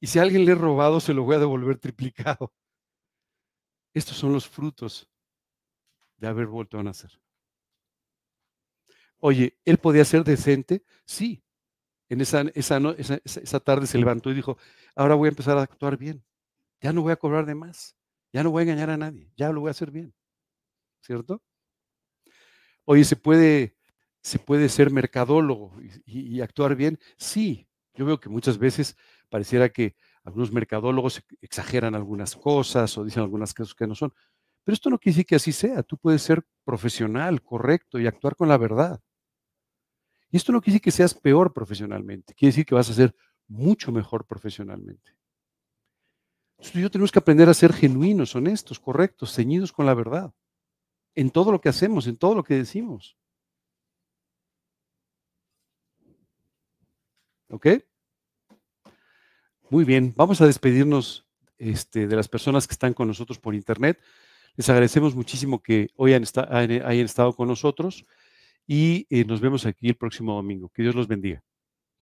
Y 0.00 0.06
si 0.06 0.18
a 0.18 0.22
alguien 0.22 0.44
le 0.44 0.52
he 0.52 0.54
robado, 0.54 1.00
se 1.00 1.14
lo 1.14 1.24
voy 1.24 1.36
a 1.36 1.40
devolver 1.40 1.78
triplicado. 1.78 2.52
Estos 3.92 4.16
son 4.16 4.32
los 4.32 4.48
frutos 4.48 5.08
de 6.16 6.28
haber 6.28 6.46
vuelto 6.46 6.78
a 6.78 6.82
nacer. 6.82 7.23
Oye, 9.26 9.58
¿él 9.64 9.78
podía 9.78 10.04
ser 10.04 10.22
decente? 10.22 10.84
Sí. 11.06 11.42
En 12.10 12.20
esa, 12.20 12.42
esa, 12.54 12.78
esa, 13.24 13.60
tarde 13.60 13.86
se 13.86 13.96
levantó 13.96 14.30
y 14.30 14.34
dijo, 14.34 14.58
ahora 14.94 15.14
voy 15.14 15.28
a 15.28 15.30
empezar 15.30 15.56
a 15.56 15.62
actuar 15.62 15.96
bien. 15.96 16.22
Ya 16.82 16.92
no 16.92 17.00
voy 17.00 17.12
a 17.12 17.16
cobrar 17.16 17.46
de 17.46 17.54
más. 17.54 17.96
Ya 18.34 18.42
no 18.42 18.50
voy 18.50 18.60
a 18.60 18.62
engañar 18.64 18.90
a 18.90 18.98
nadie. 18.98 19.32
Ya 19.34 19.50
lo 19.50 19.62
voy 19.62 19.68
a 19.68 19.70
hacer 19.70 19.90
bien. 19.90 20.12
¿Cierto? 21.00 21.42
Oye, 22.84 23.02
¿se 23.02 23.16
puede 23.16 23.78
se 24.20 24.38
puede 24.38 24.68
ser 24.68 24.90
mercadólogo 24.90 25.72
y, 26.04 26.42
actuar 26.42 26.76
bien. 26.76 26.98
Sí, 27.16 27.66
yo 27.94 28.04
veo 28.04 28.20
que 28.20 28.28
muchas 28.28 28.58
veces 28.58 28.94
pareciera 29.30 29.70
que 29.70 29.96
algunos 30.22 30.52
mercadólogos 30.52 31.22
exageran 31.40 31.94
algunas 31.94 32.36
cosas 32.36 32.98
o 32.98 33.04
dicen 33.04 33.22
algunas 33.22 33.54
cosas 33.54 33.74
que 33.74 33.86
no 33.86 33.94
son. 33.94 34.12
Pero 34.64 34.74
esto 34.74 34.90
no 34.90 34.98
quiere 34.98 35.14
decir 35.14 35.26
que 35.26 35.36
así 35.36 35.52
sea. 35.52 35.82
Tú 35.82 35.96
puedes 35.96 36.20
ser 36.20 36.44
profesional, 36.64 37.42
correcto 37.42 37.98
y 37.98 38.06
actuar 38.06 38.36
con 38.36 38.48
la 38.48 38.58
verdad. 38.58 39.00
Y 40.34 40.36
esto 40.36 40.50
no 40.50 40.60
quiere 40.60 40.72
decir 40.72 40.82
que 40.82 40.90
seas 40.90 41.14
peor 41.14 41.52
profesionalmente. 41.52 42.34
Quiere 42.34 42.50
decir 42.50 42.66
que 42.66 42.74
vas 42.74 42.90
a 42.90 42.92
ser 42.92 43.14
mucho 43.46 43.92
mejor 43.92 44.26
profesionalmente. 44.26 45.14
Entonces 46.58 46.82
yo 46.82 46.90
tenemos 46.90 47.12
que 47.12 47.20
aprender 47.20 47.48
a 47.48 47.54
ser 47.54 47.72
genuinos, 47.72 48.34
honestos, 48.34 48.80
correctos, 48.80 49.32
ceñidos 49.32 49.70
con 49.70 49.86
la 49.86 49.94
verdad. 49.94 50.34
En 51.14 51.30
todo 51.30 51.52
lo 51.52 51.60
que 51.60 51.68
hacemos, 51.68 52.08
en 52.08 52.16
todo 52.16 52.34
lo 52.34 52.42
que 52.42 52.54
decimos. 52.54 53.16
¿Ok? 57.48 57.68
Muy 59.70 59.84
bien, 59.84 60.14
vamos 60.16 60.40
a 60.40 60.46
despedirnos 60.46 61.28
este, 61.58 62.08
de 62.08 62.16
las 62.16 62.26
personas 62.26 62.66
que 62.66 62.72
están 62.72 62.92
con 62.92 63.06
nosotros 63.06 63.38
por 63.38 63.54
internet. 63.54 64.02
Les 64.56 64.68
agradecemos 64.68 65.14
muchísimo 65.14 65.62
que 65.62 65.90
hoy 65.94 66.12
hayan, 66.12 67.04
estado 67.04 67.36
con 67.36 67.46
nosotros 67.46 68.04
y 68.66 69.06
eh, 69.10 69.24
nos 69.24 69.40
vemos 69.40 69.66
aquí 69.66 69.88
el 69.88 69.96
próximo 69.96 70.34
domingo. 70.34 70.70
Que 70.70 70.82
Dios 70.82 70.94
los 70.94 71.08
bendiga. 71.08 71.42